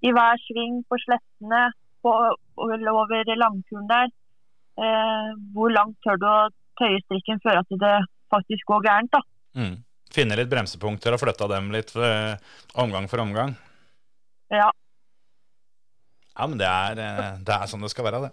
i 0.00 0.12
hver 0.16 0.40
sving 0.46 0.80
på 0.88 0.96
slettene, 1.02 1.66
på, 2.00 2.14
over 2.56 3.34
langturen 3.36 3.90
der. 3.90 4.08
Eh, 4.80 5.30
hvor 5.52 5.72
langt 5.74 5.98
tør 6.06 6.16
du 6.16 6.26
å 6.30 6.38
tøye 6.80 7.02
strikken 7.04 7.42
før 7.44 7.60
at 7.60 7.78
det 7.82 7.96
faktisk 8.32 8.70
går 8.70 8.86
gærent, 8.86 9.12
da. 9.12 9.20
Mm. 9.58 9.74
Finne 10.10 10.38
litt 10.38 10.50
bremsepunkter 10.50 11.14
og 11.14 11.20
flytta 11.22 11.50
dem 11.50 11.68
litt 11.74 11.92
eh, 11.98 12.38
omgang 12.80 13.10
for 13.10 13.22
omgang. 13.22 13.52
Ja. 14.50 14.70
Ja, 16.40 16.46
men 16.48 16.56
det 16.56 16.68
er, 16.68 16.96
eh, 17.04 17.32
det 17.44 17.52
er 17.52 17.68
sånn 17.68 17.82
det 17.84 17.90
skal 17.92 18.06
være, 18.06 18.18
det. 18.24 18.30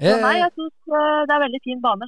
Eh, 0.00 0.16
nei, 0.16 0.38
jeg 0.38 0.52
syns 0.56 0.94
eh, 0.96 1.24
det 1.28 1.34
er 1.34 1.42
veldig 1.42 1.60
fin 1.66 1.82
bane. 1.84 2.06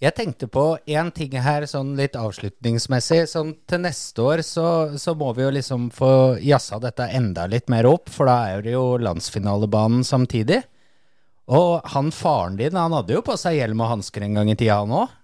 Jeg 0.00 0.14
tenkte 0.16 0.46
på 0.48 0.62
én 0.88 1.10
ting 1.12 1.34
her, 1.44 1.66
sånn 1.68 1.90
litt 1.98 2.14
avslutningsmessig. 2.16 3.24
Sånn 3.28 3.50
til 3.68 3.82
neste 3.82 4.22
år 4.22 4.44
så, 4.46 4.68
så 4.96 5.16
må 5.18 5.32
vi 5.36 5.42
jo 5.42 5.50
liksom 5.58 5.90
få 5.92 6.12
jazza 6.40 6.78
dette 6.80 7.10
enda 7.18 7.48
litt 7.50 7.66
mer 7.68 7.90
opp, 7.90 8.08
for 8.14 8.30
da 8.30 8.38
er 8.54 8.62
det 8.64 8.76
jo 8.76 8.84
landsfinalebanen 9.02 10.06
samtidig. 10.06 10.62
Og 11.50 11.82
han 11.90 12.14
faren 12.14 12.56
din, 12.56 12.78
han 12.78 12.94
hadde 12.94 13.18
jo 13.18 13.26
på 13.26 13.34
seg 13.40 13.58
hjelm 13.58 13.82
og 13.82 13.96
hansker 13.96 14.24
en 14.24 14.38
gang 14.38 14.54
i 14.54 14.56
tida, 14.56 14.78
han 14.84 14.94
òg. 15.02 15.18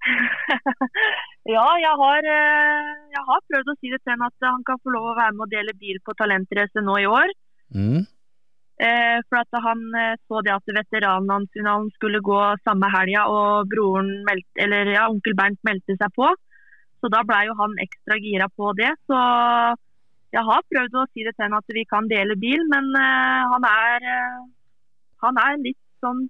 Ja, 1.50 1.64
jeg 1.80 1.94
har, 1.98 2.26
eh, 2.30 2.89
jeg 3.10 3.26
har 3.26 3.44
prøvd 3.48 3.72
å 3.72 3.76
si 3.78 3.90
det 3.92 4.00
til 4.02 4.14
ham 4.14 4.24
at 4.28 4.46
han 4.46 4.64
kan 4.66 4.80
få 4.82 4.94
lov 4.94 5.10
å 5.10 5.18
være 5.18 5.34
med 5.36 5.46
og 5.46 5.52
dele 5.52 5.76
bil 5.78 6.00
på 6.04 6.14
Talentrace 6.18 6.84
nå 6.84 6.96
i 7.02 7.08
år. 7.10 7.34
Mm. 7.74 8.06
Eh, 8.80 9.18
for 9.28 9.42
at 9.42 9.58
han 9.66 9.82
eh, 9.98 10.14
så 10.24 10.40
det 10.46 10.54
at 10.54 10.72
veteranlandsfinalen 10.76 11.90
skulle 11.98 12.22
gå 12.24 12.38
samme 12.64 12.88
helga, 12.94 13.26
og 13.28 13.68
broren 13.72 14.22
meldte, 14.28 14.56
eller 14.64 14.94
ja, 14.94 15.08
onkel 15.12 15.36
Bernt 15.36 15.60
meldte 15.68 15.98
seg 16.00 16.14
på. 16.16 16.30
Så 17.00 17.10
da 17.12 17.20
blei 17.26 17.44
jo 17.48 17.56
han 17.60 17.76
ekstra 17.80 18.16
gira 18.20 18.48
på 18.56 18.72
det. 18.78 18.92
Så 19.08 19.20
jeg 20.32 20.46
har 20.46 20.66
prøvd 20.72 20.96
å 20.96 21.06
si 21.10 21.26
det 21.26 21.34
til 21.36 21.48
ham 21.48 21.58
at 21.58 21.76
vi 21.76 21.84
kan 21.88 22.08
dele 22.08 22.36
bil, 22.40 22.64
men 22.72 22.88
eh, 22.96 23.52
han 23.52 23.68
er 23.68 24.10
eh, 24.14 24.40
han 25.20 25.40
er 25.40 25.58
litt 25.60 25.80
sånn 26.00 26.28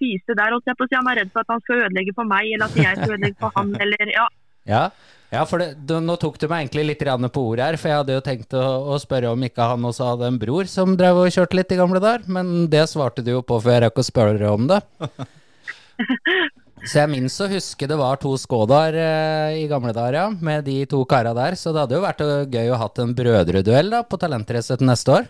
pyse 0.00 0.36
der, 0.38 0.54
Også. 0.56 0.74
Han 0.94 1.10
er 1.12 1.20
redd 1.20 1.32
for 1.34 1.44
at 1.44 1.52
han 1.52 1.60
skal 1.64 1.84
ødelegge 1.86 2.14
for 2.16 2.28
meg, 2.28 2.48
eller 2.54 2.70
at 2.70 2.78
jeg 2.78 2.96
skal 2.98 3.16
ødelegge 3.16 3.40
for 3.42 3.52
han, 3.58 3.74
eller 3.84 4.14
ja. 4.14 4.28
Ja, 4.68 4.84
ja 5.32 5.42
for 5.48 5.62
det, 5.62 5.68
du, 5.88 5.96
nå 6.04 6.16
tok 6.20 6.38
du 6.40 6.46
meg 6.50 6.66
egentlig 6.66 6.84
litt 6.90 7.04
på 7.32 7.44
ordet 7.50 7.66
her, 7.66 7.78
for 7.80 7.90
jeg 7.90 8.00
hadde 8.02 8.16
jo 8.18 8.24
tenkt 8.24 8.56
å, 8.58 8.64
å 8.92 8.98
spørre 9.00 9.32
om 9.32 9.46
ikke 9.48 9.68
han 9.72 9.84
også 9.88 10.12
hadde 10.12 10.30
en 10.30 10.40
bror 10.40 10.70
som 10.70 10.96
drev 10.98 11.22
og 11.24 11.32
kjørte 11.32 11.58
litt 11.58 11.72
i 11.72 11.80
gamle 11.80 12.02
dager, 12.02 12.26
men 12.28 12.66
det 12.72 12.84
svarte 12.90 13.24
du 13.24 13.32
jo 13.34 13.44
på 13.46 13.60
før 13.62 13.78
jeg 13.78 13.84
rakk 13.86 14.02
å 14.02 14.08
spørre 14.10 14.52
om 14.52 14.68
det. 14.70 14.82
Så 16.82 16.98
jeg 16.98 17.10
minnes 17.12 17.34
å 17.38 17.46
huske 17.46 17.86
det 17.86 17.94
var 17.98 18.18
to 18.18 18.32
Skodaer 18.40 18.96
eh, 18.98 19.60
i 19.60 19.66
gamle 19.70 19.92
dager, 19.94 20.16
ja, 20.18 20.24
med 20.34 20.64
de 20.66 20.80
to 20.90 21.04
kara 21.06 21.30
der, 21.36 21.54
så 21.54 21.70
det 21.70 21.84
hadde 21.84 21.94
jo 21.94 22.02
vært 22.02 22.24
eh, 22.24 22.48
gøy 22.50 22.72
å 22.74 22.78
hatt 22.80 22.98
en 22.98 23.12
brødreduell 23.14 23.92
da, 23.92 24.00
på 24.02 24.18
Talentrace 24.18 24.74
til 24.80 24.88
neste 24.88 25.14
år. 25.14 25.28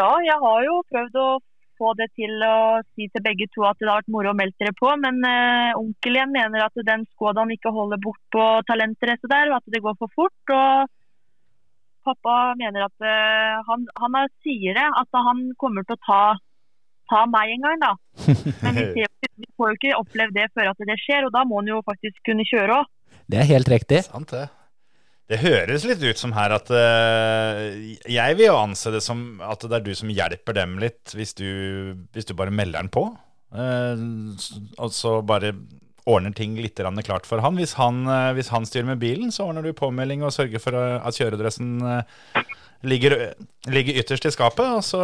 Ja, 0.00 0.10
jeg 0.24 0.34
har 0.42 0.64
jo 0.66 0.80
prøvd 0.90 1.20
å 1.22 1.28
få 1.80 1.94
det 1.98 2.10
til 2.20 2.36
å 2.44 2.54
si 2.92 3.08
til 3.08 3.24
begge 3.24 3.48
to 3.54 3.64
at 3.66 3.80
det 3.80 3.88
har 3.88 4.02
vært 4.02 4.12
moro 4.12 4.30
å 4.34 4.36
melde 4.36 4.54
dere 4.60 4.76
på, 4.76 4.92
men 5.00 5.18
eh, 5.24 5.72
onkel 5.80 6.18
igjen 6.18 6.34
mener 6.36 6.66
at 6.68 6.76
den 6.86 7.06
Skodaen 7.14 7.52
ikke 7.56 7.72
holder 7.74 8.00
bort 8.04 8.20
på 8.34 8.44
talentrace 8.68 9.30
der, 9.32 9.50
og 9.50 9.58
at 9.62 9.72
det 9.74 9.80
går 9.84 9.96
for 10.00 10.12
fort. 10.14 10.52
og 10.54 10.92
Pappa 12.06 12.36
mener 12.60 12.86
at 12.86 13.04
eh, 13.04 13.56
han, 13.68 13.82
han 14.00 14.14
er- 14.22 14.30
sier 14.44 14.76
det, 14.78 14.86
at 15.02 15.20
han 15.26 15.42
kommer 15.60 15.84
til 15.88 15.96
å 15.98 16.02
ta, 16.06 16.20
ta 17.12 17.24
meg 17.28 17.56
en 17.56 17.66
gang, 17.66 17.82
da. 17.82 17.92
Men 18.64 18.78
vi, 18.78 18.86
ser, 19.04 19.34
vi 19.40 19.50
får 19.56 19.72
jo 19.74 19.80
ikke 19.80 19.98
oppleve 20.00 20.36
det 20.36 20.46
før 20.56 20.72
at 20.72 20.80
det 20.88 20.96
skjer, 21.02 21.28
og 21.28 21.34
da 21.36 21.44
må 21.48 21.60
han 21.60 21.68
jo 21.74 21.82
faktisk 21.88 22.22
kunne 22.28 22.46
kjøre 22.48 22.80
òg. 22.80 22.88
Det 23.30 23.38
er 23.42 23.50
helt 23.52 23.68
riktig. 23.70 24.00
Sant 24.08 24.32
det. 24.34 24.46
Det 25.30 25.38
høres 25.44 25.84
litt 25.86 26.02
ut 26.02 26.18
som 26.18 26.32
her 26.34 26.56
at 26.56 26.70
uh, 26.74 27.60
Jeg 28.10 28.38
vil 28.38 28.48
jo 28.48 28.56
anse 28.58 28.90
det 28.90 29.02
som 29.04 29.38
at 29.46 29.62
det 29.62 29.76
er 29.78 29.84
du 29.86 29.92
som 29.94 30.10
hjelper 30.10 30.56
dem 30.58 30.78
litt, 30.82 31.14
hvis 31.14 31.36
du, 31.38 31.46
hvis 32.16 32.26
du 32.26 32.34
bare 32.38 32.54
melder 32.54 32.82
den 32.82 32.90
på. 32.90 33.04
Uh, 33.54 34.34
og 34.78 34.90
så 34.94 35.20
bare 35.26 35.54
ordner 36.10 36.34
ting 36.34 36.56
litt 36.58 36.80
klart 37.04 37.28
for 37.28 37.42
han. 37.44 37.56
Hvis, 37.60 37.74
han. 37.78 38.06
eh, 38.08 38.32
hvis 38.34 38.50
han 38.50 38.66
styrer 38.66 38.88
med 38.88 38.98
bilen, 38.98 39.30
så 39.30 39.46
ordner 39.46 39.62
du 39.62 39.72
påmelding 39.76 40.24
og 40.24 40.32
sørger 40.32 40.62
for 40.62 40.74
eh, 40.74 40.96
at 41.06 41.14
kjøredressen 41.14 41.80
ligger, 42.82 43.34
ligger 43.68 44.00
ytterst 44.00 44.26
i 44.26 44.32
skapet, 44.34 44.64
og 44.64 44.82
så 44.82 45.02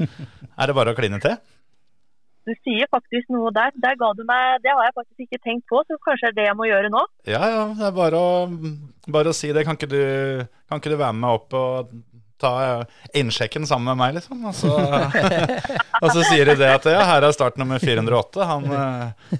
er 0.00 0.68
det 0.68 0.76
bare 0.76 0.92
å 0.92 0.98
kline 0.98 1.20
til. 1.22 1.38
Du 2.50 2.56
sier 2.66 2.88
faktisk 2.90 3.30
noe 3.30 3.52
der. 3.54 3.70
Der 3.78 3.96
ga 4.00 4.10
du 4.18 4.24
meg, 4.26 4.58
Det 4.64 4.72
har 4.74 4.88
jeg 4.88 4.96
faktisk 4.98 5.26
ikke 5.26 5.42
tenkt 5.44 5.66
på, 5.70 5.82
så 5.86 5.98
kanskje 6.02 6.30
det 6.30 6.32
er 6.32 6.38
det 6.40 6.48
jeg 6.48 6.58
må 6.58 6.66
gjøre 6.66 6.90
nå. 6.92 7.02
Ja, 7.30 7.42
ja, 7.46 7.64
det 7.78 7.88
er 7.90 7.96
bare 7.96 8.18
å, 8.20 8.30
bare 9.06 9.30
å 9.30 9.36
si 9.36 9.52
det. 9.54 9.64
Kan 9.68 9.78
ikke, 9.78 9.90
du, 9.92 10.46
kan 10.68 10.82
ikke 10.82 10.92
du 10.94 10.98
være 10.98 11.16
med 11.20 11.30
opp 11.30 11.54
og 11.54 11.92
ta 12.40 12.52
innsjekken 13.12 13.66
sammen 13.68 13.90
med 13.92 14.00
meg, 14.00 14.14
liksom? 14.16 14.40
Og 14.48 14.54
så, 14.56 14.72
og 16.02 16.08
så 16.08 16.24
sier 16.24 16.48
de 16.48 16.56
det 16.58 16.70
at 16.72 16.88
ja, 16.88 17.02
her 17.04 17.26
er 17.26 17.36
startnummer 17.36 17.82
408. 17.82 18.46
Han, 18.48 18.66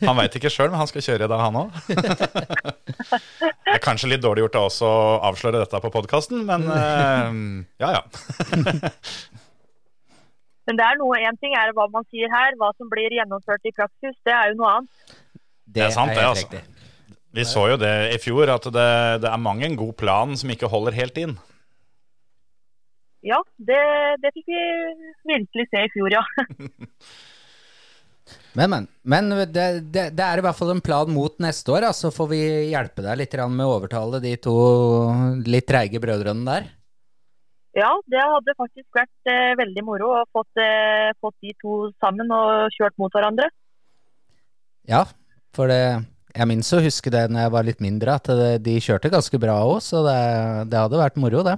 han 0.05 0.19
veit 0.21 0.37
ikke 0.37 0.53
sjøl, 0.53 0.69
men 0.69 0.83
han 0.83 0.91
skal 0.91 1.07
kjøre 1.09 1.27
i 1.27 1.33
dag, 1.33 1.45
han 1.49 1.61
òg. 1.65 1.71
Det 3.71 3.77
er 3.79 3.83
kanskje 3.85 4.09
litt 4.11 4.23
dårlig 4.23 4.43
gjort 4.43 4.57
av 4.59 4.65
oss 4.67 4.81
å 4.83 4.95
avsløre 5.29 5.61
dette 5.63 5.79
på 5.79 5.93
podkasten, 5.95 6.43
men 6.49 6.67
eh, 6.75 7.37
ja, 7.81 7.93
ja. 7.95 8.03
Men 10.71 10.79
det 10.79 10.85
er 10.87 10.99
noe, 11.01 11.17
en 11.19 11.39
ting 11.43 11.55
er 11.59 11.73
hva 11.75 11.89
man 11.91 12.05
sier 12.15 12.31
her, 12.31 12.55
hva 12.61 12.69
som 12.79 12.87
blir 12.93 13.11
gjennomført 13.11 13.65
i 13.67 13.73
praksis, 13.75 14.15
det 14.23 14.31
er 14.31 14.53
jo 14.53 14.61
noe 14.61 14.69
annet. 14.77 15.17
Det 15.67 15.83
er 15.83 15.91
sant, 15.91 16.15
det, 16.15 16.23
altså. 16.23 16.47
riktig. 16.47 16.61
Vi 17.35 17.47
så 17.47 17.65
jo 17.73 17.79
det 17.79 17.91
i 18.15 18.21
fjor, 18.23 18.53
at 18.55 18.69
det, 18.71 18.91
det 19.25 19.33
er 19.33 19.43
mang 19.43 19.65
en 19.67 19.75
god 19.79 19.97
plan 19.99 20.39
som 20.39 20.53
ikke 20.55 20.71
holder 20.71 20.95
helt 20.95 21.19
inn. 21.19 21.35
Ja, 23.27 23.43
det, 23.59 23.81
det 24.23 24.31
fikk 24.37 24.47
vi 24.47 24.63
virkelig 25.33 25.67
se 25.75 25.83
i 25.89 25.93
fjor, 25.97 26.15
ja. 26.21 26.23
Men, 28.55 28.71
men. 28.71 28.87
Men 29.03 29.31
det, 29.51 29.65
det, 29.91 30.05
det 30.15 30.23
er 30.23 30.39
i 30.39 30.43
hvert 30.45 30.59
fall 30.59 30.71
en 30.73 30.83
plan 30.83 31.11
mot 31.11 31.35
neste 31.43 31.71
år, 31.75 31.89
Så 31.91 32.11
så 32.11 32.15
får 32.15 32.29
vi 32.31 32.41
hjelpe 32.71 33.03
deg 33.03 33.19
litt 33.19 33.35
med 33.51 33.67
å 33.67 33.77
overtale 33.77 34.21
de 34.23 34.37
to 34.43 34.55
litt 35.47 35.67
treige 35.67 36.03
brødrene 36.03 36.47
der. 36.47 36.69
Ja, 37.79 37.91
det 38.11 38.19
hadde 38.19 38.57
faktisk 38.59 38.97
vært 38.97 39.31
eh, 39.31 39.55
veldig 39.59 39.83
moro 39.87 40.11
å 40.17 40.23
fått, 40.35 40.59
eh, 40.59 41.13
fått 41.23 41.37
de 41.45 41.53
to 41.63 41.75
sammen 42.03 42.33
og 42.35 42.73
kjørt 42.75 42.97
mot 42.99 43.15
hverandre. 43.15 43.47
Ja, 44.91 45.05
for 45.55 45.71
det 45.71 46.07
Jeg 46.31 46.47
minnes 46.47 46.69
å 46.71 46.79
huske 46.79 47.11
det 47.11 47.25
når 47.27 47.41
jeg 47.43 47.51
var 47.51 47.65
litt 47.67 47.81
mindre, 47.83 48.15
at 48.15 48.29
det, 48.39 48.51
de 48.63 48.77
kjørte 48.79 49.11
ganske 49.11 49.39
bra 49.43 49.57
òg, 49.67 49.81
så 49.83 50.05
det, 50.07 50.21
det 50.71 50.79
hadde 50.79 51.01
vært 51.01 51.17
moro, 51.19 51.41
det. 51.43 51.57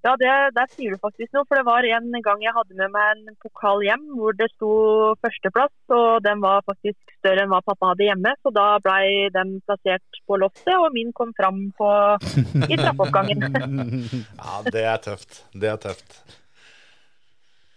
Ja, 0.00 0.14
det, 0.16 0.30
der 0.56 0.68
sier 0.72 0.94
du 0.94 1.00
faktisk 1.02 1.34
noe. 1.36 1.44
For 1.44 1.60
det 1.60 1.66
var 1.68 1.84
en 1.84 2.08
gang 2.24 2.40
jeg 2.44 2.54
hadde 2.56 2.76
med 2.78 2.92
meg 2.94 3.18
en 3.18 3.36
pokal 3.42 3.82
hjem 3.84 4.06
hvor 4.16 4.36
det 4.36 4.48
sto 4.54 4.72
førsteplass, 5.20 5.74
og 5.92 6.22
den 6.24 6.40
var 6.40 6.64
faktisk 6.68 6.96
større 7.18 7.44
enn 7.44 7.52
hva 7.52 7.60
pappa 7.66 7.92
hadde 7.92 8.08
hjemme. 8.08 8.32
Så 8.40 8.52
da 8.56 8.66
blei 8.84 9.28
den 9.34 9.58
plassert 9.68 10.20
på 10.24 10.40
loftet, 10.40 10.72
og 10.78 10.88
min 10.96 11.12
kom 11.16 11.34
fram 11.36 11.66
på, 11.76 11.90
i 12.66 12.80
trappeoppgangen. 12.80 13.48
Ja, 14.40 14.60
det 14.64 14.82
er 14.88 14.98
tøft. 15.02 15.42
Det 15.52 15.68
er 15.68 15.78
tøft. 15.80 16.16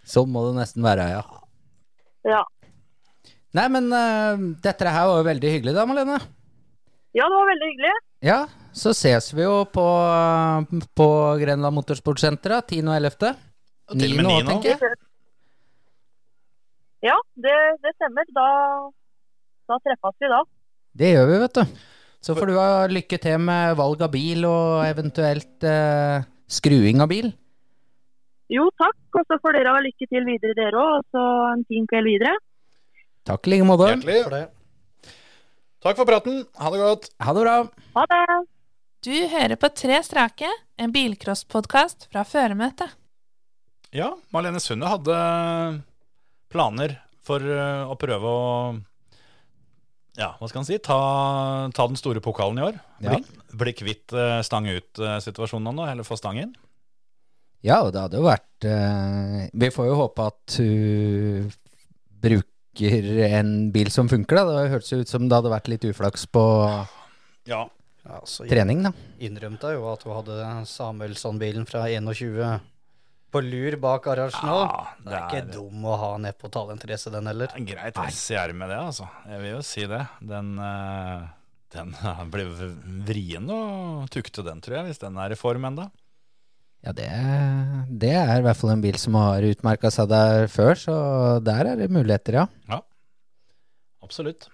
Sånn 0.08 0.30
må 0.32 0.46
det 0.48 0.56
nesten 0.58 0.84
være, 0.84 1.06
ja. 1.12 1.22
ja. 2.28 2.42
Nei, 3.56 3.68
men 3.72 3.88
uh, 3.92 4.40
dette 4.64 4.90
her 4.96 5.08
var 5.08 5.20
jo 5.20 5.28
veldig 5.28 5.52
hyggelig 5.56 5.76
da, 5.76 5.84
Malene. 5.88 6.18
ja, 7.16 7.28
det 7.28 7.36
var 7.36 7.50
veldig 7.52 7.70
hyggelig. 7.70 7.94
Ja, 8.24 8.40
så 8.74 8.90
ses 8.96 9.30
vi 9.34 9.44
jo 9.44 9.62
på, 9.70 9.86
på 10.98 11.08
Grenland 11.40 11.76
Motorsportsenter 11.76 12.56
da, 12.56 12.60
10. 12.66 12.80
og 12.88 12.96
11. 12.98 13.34
Og 13.92 14.00
til 14.00 14.14
og 14.14 14.18
med 14.18 14.26
9. 14.26 14.32
ni 14.32 14.36
nå. 14.42 14.48
tenker 14.50 14.72
jeg. 14.74 14.98
Ja, 17.04 17.16
det, 17.36 17.54
det 17.84 17.92
stemmer. 17.98 18.26
Da, 18.34 18.46
da 19.70 19.78
treffes 19.84 20.16
vi 20.22 20.30
da. 20.32 20.40
Det 20.94 21.10
gjør 21.12 21.28
vi, 21.30 21.40
vet 21.44 21.58
du. 21.60 21.82
Så 22.24 22.34
får 22.38 22.48
du 22.48 22.54
ha 22.56 22.68
lykke 22.88 23.18
til 23.20 23.42
med 23.44 23.74
valg 23.76 24.00
av 24.06 24.10
bil 24.14 24.46
og 24.48 24.86
eventuelt 24.86 25.66
eh, 25.68 26.24
skruing 26.48 27.02
av 27.04 27.10
bil. 27.12 27.28
Jo, 28.52 28.70
takk. 28.80 28.96
Og 29.12 29.28
så 29.28 29.38
får 29.42 29.58
dere 29.58 29.76
ha 29.76 29.84
lykke 29.84 30.08
til 30.08 30.24
videre, 30.28 30.56
dere 30.56 30.80
òg. 30.80 31.02
Og 31.02 31.12
så 31.12 31.26
en 31.52 31.66
fin 31.68 31.86
kveld 31.90 32.08
videre. 32.08 32.32
Takk 33.28 33.46
i 33.46 33.54
like 33.54 33.68
måte. 33.68 33.92
Hjertelig. 33.92 34.18
For 34.24 34.38
det. 34.38 35.14
Takk 35.84 36.00
for 36.00 36.08
praten. 36.08 36.42
Ha 36.56 36.72
det 36.72 36.80
godt. 36.80 37.12
Ha 37.20 37.36
det 37.36 37.44
bra. 37.44 37.56
Ha 38.00 38.08
det! 38.08 38.24
Du 39.04 39.12
hører 39.12 39.58
på 39.60 39.68
Tre 39.76 39.98
strake, 40.00 40.48
en 40.80 40.92
bilcrosspodkast 40.92 42.06
fra 42.08 42.22
føremøtet. 42.24 42.94
Ja, 43.92 44.14
Malene 44.32 44.62
Sunde 44.64 44.88
hadde 44.88 45.16
planer 46.48 46.94
for 47.24 47.44
eh, 47.44 47.84
å 47.84 47.98
prøve 48.00 48.30
å 48.30 48.46
ja, 50.14 50.30
hva 50.38 50.48
skal 50.48 50.62
han 50.62 50.68
si, 50.68 50.78
ta, 50.78 50.96
ta 51.74 51.86
den 51.90 51.98
store 51.98 52.22
pokalen 52.24 52.62
i 52.62 52.64
år. 52.64 52.78
Ja. 53.02 53.18
Bli, 53.18 53.44
bli 53.60 53.74
kvitt 53.76 54.14
eh, 54.16 54.38
stang 54.46 54.70
ut-situasjonen 54.70 55.74
nå, 55.76 55.88
eller 55.90 56.06
få 56.06 56.16
stang 56.16 56.40
inn. 56.40 56.56
Ja, 57.66 57.82
og 57.82 57.92
det 57.92 58.06
hadde 58.06 58.20
jo 58.20 58.26
vært 58.26 58.66
eh, 58.68 59.38
Vi 59.56 59.70
får 59.72 59.86
jo 59.88 60.00
håpe 60.00 60.30
at 60.32 60.58
hun 60.60 61.52
bruker 62.24 63.08
en 63.28 63.54
bil 63.74 63.92
som 63.92 64.08
funker, 64.08 64.40
da. 64.40 64.64
Det 64.64 64.74
hørtes 64.78 64.92
jo 64.96 65.04
ut 65.04 65.12
som 65.12 65.28
det 65.28 65.36
hadde 65.42 65.52
vært 65.52 65.72
litt 65.74 65.88
uflaks 65.92 66.24
på 66.32 66.44
Ja. 67.50 67.66
Ja, 68.04 68.20
så 68.28 68.44
trening, 68.48 68.84
da. 68.84 68.92
innrømte 69.24 69.72
jo 69.72 69.86
at 69.88 70.04
hun 70.04 70.16
hadde 70.18 70.38
Samuelsson-bilen 70.68 71.64
fra 71.68 71.86
21 71.88 72.60
på 73.34 73.40
lur 73.42 73.74
bak 73.82 74.04
garasjen 74.06 74.46
nå. 74.46 74.58
Ja, 74.62 74.82
det 75.02 75.14
er 75.18 75.24
ikke 75.24 75.54
dum 75.56 75.86
å 75.90 75.96
ha 75.98 76.10
ned 76.22 76.36
på 76.38 76.50
talentrace, 76.54 77.10
den 77.10 77.26
heller. 77.26 77.50
Ja, 77.50 77.64
er 77.64 77.66
greit 77.66 77.98
S 78.12 78.20
i 78.30 78.38
ermet, 78.38 78.70
det, 78.70 78.78
altså. 78.78 79.08
Jeg 79.26 79.40
vil 79.42 79.50
jo 79.56 79.62
si 79.66 79.86
det. 79.90 80.02
Den, 80.22 80.52
eh, 80.62 81.24
den 81.74 81.96
blir 82.34 82.52
vrien 83.08 83.50
å 83.50 83.60
tukte, 84.12 84.44
den, 84.46 84.62
tror 84.62 84.78
jeg, 84.78 84.90
hvis 84.90 85.02
den 85.02 85.18
er 85.18 85.34
i 85.34 85.40
form 85.40 85.66
enda. 85.72 85.88
Ja, 86.84 86.92
det, 86.94 87.08
det 87.88 88.12
er 88.20 88.36
i 88.38 88.44
hvert 88.44 88.60
fall 88.60 88.74
en 88.74 88.84
bil 88.84 88.98
som 89.00 89.16
har 89.16 89.46
utmerka 89.48 89.90
seg 89.90 90.10
der 90.12 90.46
før, 90.52 90.76
så 90.78 90.96
der 91.42 91.72
er 91.72 91.80
det 91.80 91.90
muligheter, 91.90 92.42
ja. 92.42 92.48
ja. 92.68 92.82
Absolutt. 94.04 94.50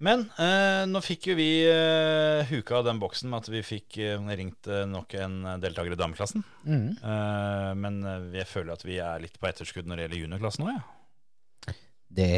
Men 0.00 0.22
eh, 0.40 0.86
nå 0.88 1.02
fikk 1.04 1.26
jo 1.30 1.34
vi 1.36 1.48
eh, 1.68 2.48
huka 2.48 2.80
den 2.86 3.00
boksen 3.02 3.28
med 3.28 3.42
at 3.42 3.50
vi 3.52 3.60
fikk 3.64 3.98
eh, 4.00 4.30
ringt 4.38 4.68
eh, 4.70 4.86
nok 4.88 5.12
en 5.20 5.36
deltaker 5.60 5.92
i 5.92 5.98
dameklassen. 6.00 6.44
Mm. 6.64 6.86
Eh, 6.96 7.72
men 7.76 7.98
eh, 8.08 8.30
jeg 8.40 8.48
føler 8.48 8.72
at 8.72 8.86
vi 8.86 8.96
er 9.04 9.20
litt 9.20 9.36
på 9.40 9.50
etterskudd 9.50 9.90
når 9.90 10.00
det 10.00 10.06
gjelder 10.06 10.22
juniorklassen 10.24 10.66
òg, 10.66 10.78
ja. 10.78 11.76
Det, 12.10 12.30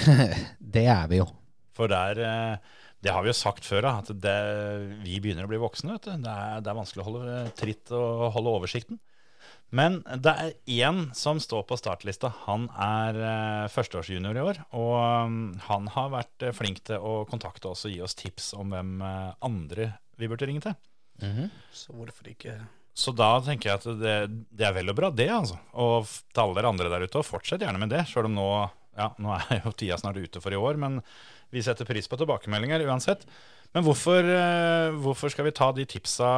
det 0.76 0.86
er 0.90 1.04
vi 1.12 1.20
jo. 1.20 1.28
For 1.76 1.92
der 1.92 2.16
Det 3.04 3.12
har 3.12 3.22
vi 3.22 3.28
jo 3.28 3.36
sagt 3.36 3.68
før, 3.68 3.84
da, 3.84 3.92
at 4.00 4.08
det, 4.24 4.38
vi 5.04 5.20
begynner 5.20 5.44
å 5.44 5.50
bli 5.52 5.60
voksne. 5.60 5.98
vet 5.98 6.08
du. 6.08 6.24
Det 6.24 6.32
er, 6.32 6.64
det 6.64 6.72
er 6.72 6.78
vanskelig 6.80 7.04
å 7.04 7.08
holde 7.10 7.36
tritt 7.60 7.92
og 7.94 8.24
holde 8.34 8.56
oversikten. 8.56 8.98
Men 9.74 9.98
det 10.22 10.32
er 10.32 10.52
én 10.70 11.00
som 11.16 11.40
står 11.42 11.64
på 11.66 11.78
startlista. 11.78 12.30
Han 12.46 12.68
er 12.70 13.18
uh, 13.18 13.72
førsteårsjunior 13.72 14.38
i 14.38 14.44
år. 14.44 14.60
Og 14.78 14.94
um, 15.26 15.38
han 15.66 15.90
har 15.96 16.12
vært 16.14 16.46
eh, 16.46 16.54
flink 16.54 16.84
til 16.86 17.02
å 17.02 17.18
kontakte 17.28 17.72
oss 17.72 17.86
og 17.88 17.94
gi 17.94 18.00
oss 18.04 18.14
tips 18.18 18.52
om 18.58 18.74
hvem 18.74 19.00
uh, 19.02 19.34
andre 19.46 19.90
vi 20.16 20.30
burde 20.30 20.48
ringe 20.48 20.62
til. 20.64 20.76
Så 21.72 21.94
hvorfor 21.96 22.28
ikke 22.28 22.58
Så 22.96 23.12
da 23.16 23.38
tenker 23.44 23.70
jeg 23.70 23.80
at 23.80 24.00
det, 24.00 24.16
det 24.52 24.66
er 24.68 24.74
vel 24.76 24.92
og 24.92 24.98
bra, 24.98 25.10
det. 25.10 25.30
altså. 25.32 25.58
Og 25.74 26.06
til 26.06 26.42
alle 26.44 26.58
dere 26.60 26.72
andre 26.72 26.92
der 26.92 27.06
ute, 27.08 27.20
og 27.20 27.28
fortsett 27.28 27.64
gjerne 27.64 27.80
med 27.82 27.92
det. 27.92 28.04
Sjøl 28.08 28.30
om 28.30 28.36
nå, 28.38 28.50
ja, 28.96 29.10
nå 29.20 29.34
er 29.36 29.64
jo 29.64 29.74
tida 29.74 29.98
snart 30.00 30.20
ute 30.20 30.42
for 30.44 30.54
i 30.54 30.60
år, 30.60 30.78
men 30.80 31.00
vi 31.54 31.62
setter 31.62 31.88
pris 31.88 32.08
på 32.10 32.18
tilbakemeldinger 32.20 32.84
uansett. 32.88 33.26
Men 33.74 33.84
hvorfor, 33.84 34.24
eh, 34.24 34.94
hvorfor 35.04 35.32
skal 35.32 35.46
vi 35.48 35.54
ta 35.56 35.70
de 35.76 35.84
tipsa 35.84 36.30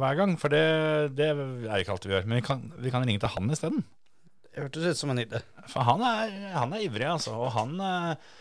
hver 0.00 0.16
gang? 0.20 0.36
For 0.38 0.52
det, 0.52 1.16
det 1.18 1.32
er 1.32 1.80
ikke 1.80 1.96
alltid 1.96 2.10
vi 2.10 2.16
gjør. 2.16 2.28
Men 2.30 2.40
vi 2.40 2.46
kan, 2.46 2.64
vi 2.78 2.92
kan 2.94 3.04
ringe 3.06 3.22
til 3.24 3.34
han 3.34 3.50
isteden. 3.50 3.84
Det 4.44 4.62
hørtes 4.62 4.86
ut 4.86 5.00
som 5.00 5.10
en 5.10 5.22
idé. 5.24 5.42
For 5.72 5.82
han 5.86 6.04
er, 6.06 6.34
han 6.54 6.74
er 6.76 6.84
ivrig, 6.86 7.08
altså. 7.10 7.34
Og 7.34 7.50
han 7.56 7.74
eh, 7.82 8.34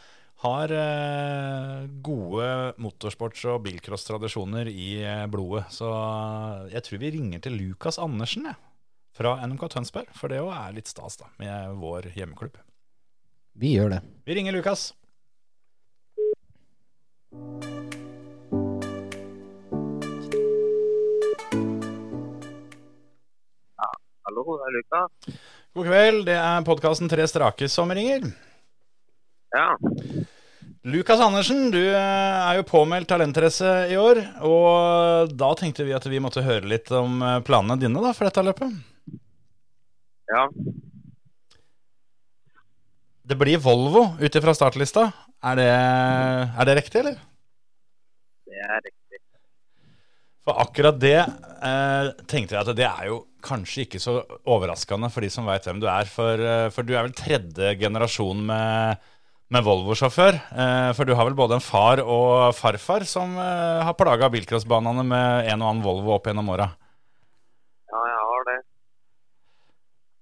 har 0.43 0.75
eh, 0.77 1.87
gode 2.05 2.49
motorsports- 2.83 3.47
og 3.49 3.63
bilcross-tradisjoner 3.65 4.69
i 4.69 4.91
blodet. 5.33 5.65
Så 5.73 5.89
jeg 6.73 6.85
tror 6.85 7.01
vi 7.01 7.13
ringer 7.17 7.43
til 7.43 7.57
Lukas 7.57 7.97
Andersen, 8.01 8.51
jeg. 8.51 8.59
Fra 9.13 9.35
NMK 9.45 9.67
Tønsberg. 9.69 10.13
For 10.17 10.29
det 10.29 10.41
òg 10.41 10.53
er 10.55 10.77
litt 10.77 10.89
stas, 10.89 11.19
da, 11.21 11.29
med 11.41 11.77
vår 11.81 12.13
hjemmeklubb. 12.17 12.61
Vi 13.61 13.75
gjør 13.75 13.95
det. 13.97 14.03
Vi 14.25 14.37
ringer 14.37 14.55
Lukas. 14.55 14.91
Hallo, 24.23 24.57
det 24.57 24.65
er 24.67 24.75
Lukas. 24.77 25.35
God 25.73 25.87
kveld, 25.89 26.25
det 26.29 26.37
er 26.37 26.65
podkasten 26.67 27.09
Tre 27.09 27.25
strake 27.29 27.67
som 27.69 27.91
ringer. 27.93 28.27
Ja. 29.53 29.67
Lukas 30.83 31.21
Andersen, 31.23 31.69
du 31.71 31.79
eh, 31.79 31.95
er 31.95 32.57
jo 32.59 32.65
påmeldt 32.67 33.07
talentrace 33.07 33.71
i 33.93 33.97
år. 33.97 34.19
Og 34.43 35.31
da 35.31 35.53
tenkte 35.55 35.85
vi 35.87 35.93
at 35.95 36.05
vi 36.11 36.21
måtte 36.23 36.43
høre 36.43 36.67
litt 36.67 36.91
om 36.91 37.21
eh, 37.23 37.39
planene 37.47 37.79
dine 37.79 38.03
da, 38.03 38.11
for 38.13 38.27
dette 38.27 38.43
løpet. 38.43 38.73
Ja. 40.33 40.47
Det 43.23 43.37
blir 43.39 43.61
Volvo 43.63 44.09
ut 44.19 44.35
ifra 44.35 44.53
startlista. 44.57 45.07
Er 45.43 45.59
det, 45.59 45.69
er 45.69 46.67
det 46.69 46.75
riktig, 46.79 46.99
eller? 47.01 47.15
Det 48.47 48.59
er 48.63 48.79
riktig. 48.79 49.19
For 50.43 50.59
akkurat 50.59 50.99
det 50.99 51.17
eh, 51.19 52.09
tenkte 52.27 52.55
jeg 52.55 52.61
at 52.61 52.75
det 52.75 52.87
er 52.87 53.07
jo 53.09 53.21
kanskje 53.43 53.83
ikke 53.85 53.99
så 53.99 54.17
overraskende 54.47 55.09
for 55.11 55.23
de 55.23 55.31
som 55.31 55.47
veit 55.47 55.65
hvem 55.67 55.81
du 55.83 55.87
er. 55.91 56.07
For, 56.07 56.39
eh, 56.39 56.69
for 56.71 56.87
du 56.87 56.93
er 56.95 57.05
vel 57.07 57.15
tredje 57.15 57.73
generasjon 57.79 58.43
med, 58.47 59.03
med 59.51 59.67
Volvo-sjåfør. 59.67 60.39
Eh, 60.51 60.89
for 60.95 61.07
du 61.07 61.15
har 61.15 61.27
vel 61.27 61.37
både 61.39 61.59
en 61.59 61.63
far 61.63 62.03
og 62.03 62.55
farfar 62.55 63.07
som 63.07 63.35
eh, 63.39 63.83
har 63.87 63.99
plaga 63.99 64.31
bilcrossbanene 64.31 65.03
med 65.07 65.51
en 65.51 65.59
og 65.59 65.73
annen 65.73 65.83
Volvo 65.85 66.15
opp 66.15 66.31
gjennom 66.31 66.51
åra. 66.55 66.69
Ja, 67.91 68.07
jeg 68.13 68.23
har 68.31 68.49
det. 68.51 68.57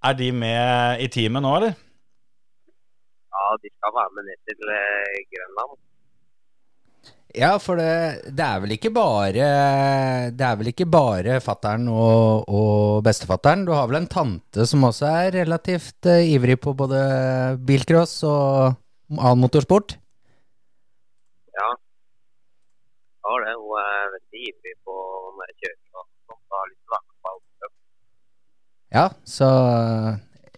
Er 0.09 0.17
de 0.17 0.33
med 0.33 1.05
i 1.05 1.09
teamet 1.13 1.45
nå, 1.45 1.55
eller? 1.61 1.77
Ja, 3.51 3.57
de 3.59 3.67
skal 3.67 3.91
være 3.91 4.11
med 4.15 4.23
ned 4.29 4.37
til 4.47 4.69
eh, 4.71 5.15
Grønland. 5.27 5.79
Ja, 7.35 7.49
for 7.59 7.79
det, 7.79 8.31
det 8.37 8.43
er 8.43 8.59
vel 8.63 8.73
ikke 8.75 8.91
bare 8.91 9.47
Det 10.35 10.45
er 10.45 10.55
vel 10.59 10.69
ikke 10.71 10.87
bare 10.91 11.39
fattern 11.43 11.87
og, 11.91 12.47
og 12.47 13.03
bestefatteren. 13.03 13.65
Du 13.67 13.73
har 13.75 13.89
vel 13.91 14.01
en 14.01 14.07
tante 14.11 14.67
som 14.67 14.87
også 14.87 15.09
er 15.09 15.37
relativt 15.41 16.07
uh, 16.07 16.19
ivrig 16.19 16.57
på 16.63 16.75
både 16.79 17.01
bilcross 17.67 18.17
og 18.27 18.75
annen 19.15 19.43
motorsport? 19.43 19.95
Ja. 21.59 21.69
Har 23.27 23.47
det. 23.47 23.55
Hun 23.59 23.79
er 23.83 24.11
veldig 24.15 24.43
ivrig 24.51 24.75
på 24.87 24.97
når 25.35 25.51
jeg 25.51 25.61
kjører 25.61 26.03
og 26.03 26.59
har 26.59 26.67
lyst 26.71 26.83
til 26.83 26.91
å 26.91 26.95
være 26.95 27.07
med 27.07 27.15
på 27.19 27.35
alt. 27.35 27.73
Ja, 28.91 29.07
så 29.37 29.51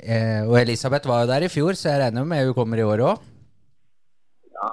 eh, 0.04 0.42
Og 0.46 0.58
Elisabeth 0.62 1.08
var 1.10 1.24
jo 1.24 1.32
der 1.32 1.46
i 1.48 1.52
fjor, 1.52 1.74
så 1.80 1.90
jeg 1.92 2.02
regner 2.04 2.28
med 2.28 2.46
hun 2.48 2.58
kommer 2.58 2.80
i 2.80 2.86
år 2.86 3.04
òg. 3.12 3.24
Ja, 4.54 4.70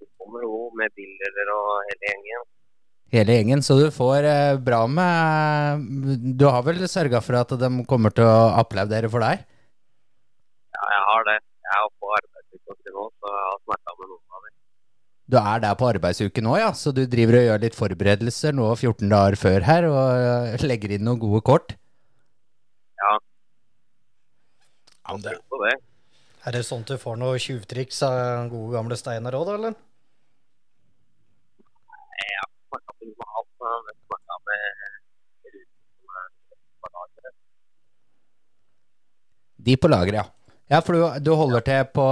hun 0.00 0.08
kommer 0.18 0.44
jo 0.46 0.56
med 0.80 0.92
bilder 0.98 1.52
og 1.56 1.70
hele 1.90 2.08
gjengen. 2.10 2.48
Hele 3.12 3.34
gjengen, 3.36 3.60
så 3.64 3.76
du 3.76 3.90
får 3.92 4.24
eh, 4.24 4.58
bra 4.64 4.86
med 4.88 5.82
Du 6.40 6.46
har 6.48 6.62
vel 6.64 6.80
sørga 6.88 7.20
for 7.20 7.36
at 7.42 7.52
de 7.60 7.68
kommer 7.88 8.14
til 8.16 8.24
å 8.24 8.52
applaudere 8.62 9.10
for 9.12 9.20
deg? 9.24 9.42
Ja, 10.72 10.84
jeg 10.96 11.02
har 11.10 11.26
det. 11.28 11.38
Jeg 11.68 11.76
er 11.78 11.90
på 12.00 12.14
arbeidsuke 12.16 12.94
nå, 12.96 13.04
så 13.20 13.34
jeg 13.36 13.44
har 13.50 13.60
snakka 13.66 13.96
med 13.98 14.08
noen 14.08 14.38
av 14.38 14.46
dem. 14.46 14.54
Du 15.32 15.36
er 15.42 15.60
der 15.62 15.76
på 15.78 15.90
arbeidsuke 15.92 16.44
nå, 16.44 16.56
ja, 16.60 16.70
så 16.76 16.92
du 16.96 17.04
driver 17.08 17.38
og 17.38 17.44
gjør 17.46 17.62
litt 17.66 17.76
forberedelser 17.78 18.56
nå 18.56 18.70
14 18.74 19.12
dager 19.12 19.36
før 19.44 19.68
her, 19.68 19.86
og 19.92 20.56
eh, 20.56 20.66
legger 20.72 20.96
inn 20.96 21.04
noen 21.06 21.20
gode 21.20 21.44
kort? 21.46 21.76
Ja. 23.02 23.12
Ja, 25.08 25.16
det, 25.18 25.32
det. 25.64 25.72
Er 26.46 26.56
det 26.56 26.62
sånn 26.66 26.82
at 26.84 26.90
du 26.92 26.98
får 26.98 27.16
noe 27.20 27.38
tjuvtriks 27.42 28.02
av 28.06 28.48
gode 28.50 28.74
gamle 28.76 28.98
Steinar 28.98 29.34
òg, 29.38 29.46
da, 29.48 29.56
eller? 29.58 29.74
Jeg 32.22 32.38
har 32.38 32.50
snakka 32.70 32.92
med 32.98 33.26
av. 33.26 33.44
Jeg 33.90 33.96
snakka 34.06 34.38
med. 34.48 34.60
De 39.62 39.76
på 39.78 39.90
lageret, 39.90 40.18
ja. 40.22 40.26
Ja, 40.72 40.80
for 40.80 40.96
du, 40.96 41.02
du 41.20 41.34
holder 41.36 41.60
til 41.66 41.82
på 41.92 42.04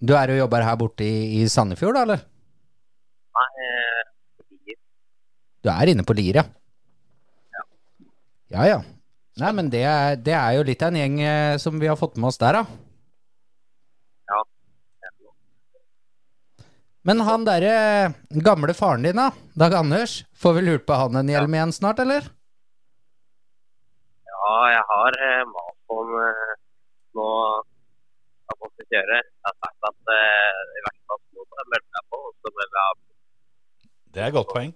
Du 0.00 0.14
er 0.16 0.32
og 0.32 0.38
jobber 0.38 0.64
her 0.64 0.78
borte 0.80 1.04
i, 1.04 1.40
i 1.42 1.48
Sandefjord, 1.52 1.98
da, 1.98 2.04
eller? 2.06 2.22
Nei, 3.36 3.48
Lier. 3.60 4.06
fordi 4.40 4.78
Du 5.62 5.70
er 5.74 5.92
inne 5.92 6.06
på 6.08 6.16
Lier, 6.18 6.40
ja? 6.40 6.46
Ja 8.50 8.64
ja. 8.66 8.78
Nei, 9.40 9.50
men 9.56 9.70
det 9.72 9.82
er, 9.88 10.18
det 10.20 10.34
er 10.36 10.56
jo 10.58 10.64
litt 10.68 10.82
av 10.84 10.92
en 10.92 11.00
gjeng 11.00 11.20
eh, 11.24 11.58
som 11.62 11.78
vi 11.80 11.88
har 11.88 11.96
fått 11.96 12.18
med 12.20 12.28
oss 12.28 12.40
der, 12.40 12.58
da. 12.60 12.64
Ja. 14.28 14.40
Men 17.08 17.24
han 17.24 17.46
derre 17.48 17.72
gamle 18.44 18.76
faren 18.76 19.06
din, 19.06 19.16
da, 19.16 19.30
Dag 19.56 19.78
Anders, 19.78 20.20
får 20.36 20.58
vi 20.58 20.66
lurt 20.66 20.84
på 20.88 20.98
han 21.00 21.16
en 21.22 21.32
hjelm 21.32 21.56
igjen 21.56 21.72
snart, 21.72 22.02
eller? 22.04 22.28
Ja, 24.28 24.52
jeg 24.74 24.84
har 24.92 25.20
eh, 25.24 25.42
mast 25.48 25.80
på 25.88 26.02
ham 26.02 26.16
eh, 26.20 26.54
nå 27.16 27.28
Jeg 28.50 28.58
han 28.60 28.70
skal 28.74 28.86
kjøre. 28.92 29.18
Jeg 29.24 29.48
har 29.48 29.56
sagt 29.64 29.88
at 29.88 30.12
eh, 30.18 30.62
i 30.76 30.84
hvert 30.84 31.00
fall 31.08 31.20
må 31.38 31.48
jeg 31.62 31.70
melde 31.72 31.96
meg 31.96 32.08
på, 32.12 32.22
så 32.42 32.52
vil 32.58 32.66
jeg 32.66 32.82
ha 32.82 32.90
det 34.10 34.22
er 34.22 34.26
et 34.26 34.34
godt 34.34 34.48
poeng. 34.50 34.72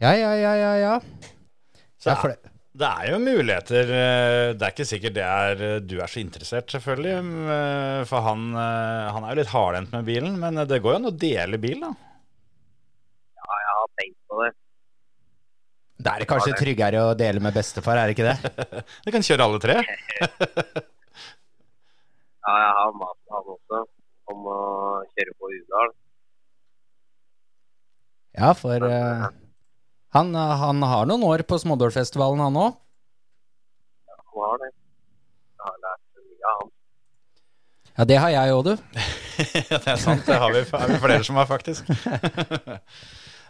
Ja, 0.00 0.12
ja, 0.14 0.32
ja, 0.38 0.52
ja, 0.54 0.72
ja. 0.78 1.00
Så 2.06 2.12
Ja, 2.12 2.20
for 2.22 2.30
det, 2.32 2.52
Det 2.76 2.86
er 2.86 3.06
jo 3.10 3.18
muligheter. 3.18 3.88
eh, 3.98 4.52
Det 4.54 4.62
er 4.62 4.72
ikke 4.74 4.84
sikkert 4.86 5.14
det 5.16 5.24
er 5.26 5.62
eh, 5.68 5.78
du 5.80 5.96
er 5.98 6.06
så 6.12 6.20
interessert, 6.22 6.68
selvfølgelig. 6.70 7.14
eh, 7.56 8.02
For 8.06 8.20
han, 8.22 8.44
han 8.54 9.24
er 9.24 9.32
jo 9.34 9.40
litt 9.40 9.50
hardhendt 9.54 9.90
med 9.96 10.04
bilen, 10.06 10.36
men 10.38 10.60
det 10.68 10.78
går 10.84 10.92
jo 10.94 11.00
an 11.00 11.10
å 11.10 11.16
dele 11.26 11.58
bil, 11.58 11.80
da. 11.82 11.90
Ja, 13.40 13.58
jeg 13.64 13.74
har 13.80 13.90
tenkt 14.00 14.18
på 14.30 14.42
det. 14.44 14.52
da 16.06 16.12
er 16.14 16.20
det 16.22 16.28
kanskje 16.28 16.52
tryggere 16.60 17.00
å 17.08 17.14
dele 17.18 17.40
med 17.40 17.54
bestefar, 17.56 17.96
er 17.98 18.06
det 18.12 18.14
ikke 18.18 18.28
det? 18.28 18.84
Du 19.06 19.10
kan 19.10 19.24
kjøre 19.26 19.48
alle 19.48 19.58
tre. 19.64 19.80
Ja, 22.46 22.52
jeg 22.62 22.74
har 22.78 22.92
mast 22.94 23.18
med 23.26 23.32
han 23.34 23.48
også 23.56 23.78
om 24.30 24.44
å 24.46 24.58
kjøre 25.16 25.32
på 25.40 25.48
Udal. 25.50 25.88
Ja, 28.38 28.52
for 28.54 28.84
eh, 28.86 29.24
han, 30.14 30.34
han 30.34 30.82
har 30.82 31.08
noen 31.08 31.24
år 31.26 31.42
på 31.48 31.58
Smådålfestivalen, 31.60 32.40
han 32.46 32.56
òg. 32.60 32.78
Han 34.12 34.40
har 34.46 34.62
det. 34.62 34.70
Jeg 34.70 35.66
har 35.66 35.78
lært 35.82 36.02
mye 36.22 36.50
av 36.52 36.58
han. 36.62 36.72
Ja, 37.96 38.04
det 38.04 38.18
har 38.20 38.34
jeg 38.34 38.56
òg, 38.56 38.64
du. 38.70 38.74
Ja, 39.36 39.76
det 39.76 39.90
er 39.92 40.00
sant. 40.00 40.24
Det 40.24 40.36
har 40.40 40.52
vi, 40.54 40.62
er 40.64 40.90
vi 40.90 40.98
flere 41.02 41.24
som 41.26 41.36
har, 41.36 41.48
faktisk. 41.48 41.88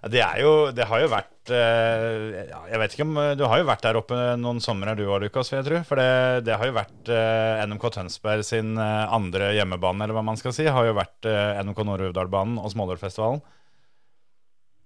Det, 0.07 0.21
er 0.23 0.39
jo, 0.39 0.51
det 0.77 0.85
har 0.87 1.01
jo 1.03 1.07
vært 1.11 1.51
eh, 1.51 2.35
Jeg 2.69 2.79
vet 2.79 2.93
ikke 2.95 3.07
om 3.07 3.17
Du 3.39 3.43
har 3.49 3.59
jo 3.59 3.67
vært 3.67 3.83
der 3.87 3.97
oppe 3.99 4.19
noen 4.39 4.61
somre 4.63 4.93
du 4.95 5.03
òg, 5.09 5.25
Lukas, 5.25 5.49
vil 5.51 5.59
jeg 5.59 5.67
tro. 5.67 5.81
For 5.89 5.99
det, 5.99 6.45
det 6.47 6.55
har 6.61 6.69
jo 6.69 6.75
vært 6.77 7.11
eh, 7.11 7.63
NMK 7.67 7.87
Tønsberg 7.97 8.45
sin 8.47 8.77
eh, 8.79 9.15
andre 9.17 9.49
hjemmebane, 9.57 10.05
eller 10.05 10.15
hva 10.19 10.23
man 10.29 10.39
skal 10.39 10.55
si. 10.55 10.69
Har 10.69 10.87
jo 10.87 10.95
vært 10.99 11.27
eh, 11.27 11.59
NMK 11.65 11.83
Nord-Uvdalbanen 11.89 12.61
og 12.61 12.71
Smådølfestivalen. 12.75 13.43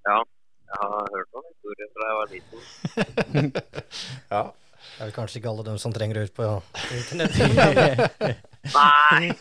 Ja, 0.08 0.20
jeg 0.70 0.80
har 0.86 1.12
hørt 1.18 1.36
noen 1.36 1.50
historier 1.70 1.88
fra 1.94 2.04
jeg 2.08 2.16
var 2.18 2.26
liten. 2.34 2.58
Ja. 4.30 4.42
Det 4.80 5.04
er 5.04 5.08
vel 5.08 5.12
kanskje 5.14 5.38
ikke 5.40 5.50
alle 5.50 5.64
dem 5.64 5.78
som 5.80 5.92
trenger 5.92 6.22
ut 6.24 6.34
på 6.36 6.44
internett. 6.96 7.36
Nei! 8.74 9.30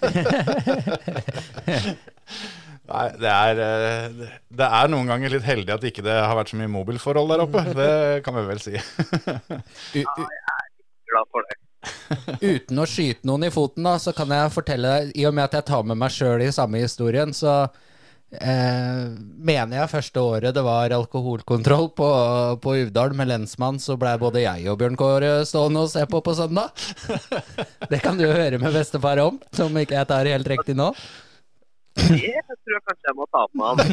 Nei, 2.90 3.04
det 3.22 3.30
er, 3.30 3.60
eh, 3.62 4.06
det 4.60 4.68
er 4.80 4.88
noen 4.90 5.08
ganger 5.12 5.30
litt 5.36 5.46
heldig 5.46 5.74
at 5.76 5.84
ikke 5.90 6.04
det 6.06 6.16
har 6.16 6.36
vært 6.40 6.50
så 6.54 6.58
mye 6.60 6.72
mobilforhold 6.74 7.30
der 7.34 7.44
oppe. 7.44 7.62
Det 7.78 7.92
kan 8.26 8.34
vi 8.40 8.44
vel 8.50 8.62
si. 8.64 8.74
U 8.76 8.78
er 10.02 10.08
Glad 11.10 11.26
for 11.34 11.42
det. 11.46 11.56
uten 12.44 12.76
å 12.82 12.86
skyte 12.90 13.28
noen 13.30 13.44
i 13.48 13.52
foten, 13.54 13.84
da, 13.88 13.94
så 14.02 14.10
kan 14.16 14.30
jeg 14.34 14.54
fortelle 14.54 14.88
deg, 14.96 15.04
i 15.18 15.24
og 15.30 15.34
med 15.38 15.44
at 15.48 15.56
jeg 15.60 15.66
tar 15.70 15.84
med 15.88 15.98
meg 16.02 16.12
sjøl 16.14 16.40
i 16.46 16.52
samme 16.54 16.78
historien, 16.84 17.30
så 17.34 17.52
eh, 18.38 19.02
mener 19.50 19.78
jeg 19.80 19.90
første 19.92 20.20
året 20.22 20.56
det 20.56 20.64
var 20.66 20.94
alkoholkontroll 20.96 21.88
på, 21.98 22.10
på 22.64 22.70
Uvdal 22.84 23.12
med 23.18 23.28
lensmann, 23.32 23.78
så 23.82 23.98
blei 24.00 24.16
både 24.22 24.44
jeg 24.44 24.60
og 24.70 24.78
Bjørn 24.82 24.98
Kåre 25.00 25.32
stående 25.50 25.80
og 25.86 25.92
se 25.94 26.04
på 26.10 26.18
på 26.26 26.32
søndag. 26.38 26.68
Det 27.92 28.00
kan 28.04 28.16
du 28.20 28.24
jo 28.28 28.34
høre 28.36 28.58
med 28.62 28.76
bestefar 28.76 29.18
om, 29.24 29.36
som 29.56 29.70
ikke 29.78 29.98
jeg 29.98 30.08
tar 30.12 30.30
helt 30.30 30.50
riktig 30.52 30.76
nå. 30.78 30.88
Det 32.00 32.44
tror 32.46 32.74
jeg 32.76 32.84
kanskje 32.88 33.08
jeg 33.10 33.18
må 33.18 33.26
ta 33.34 33.42
på 33.50 33.56
meg. 33.60 33.74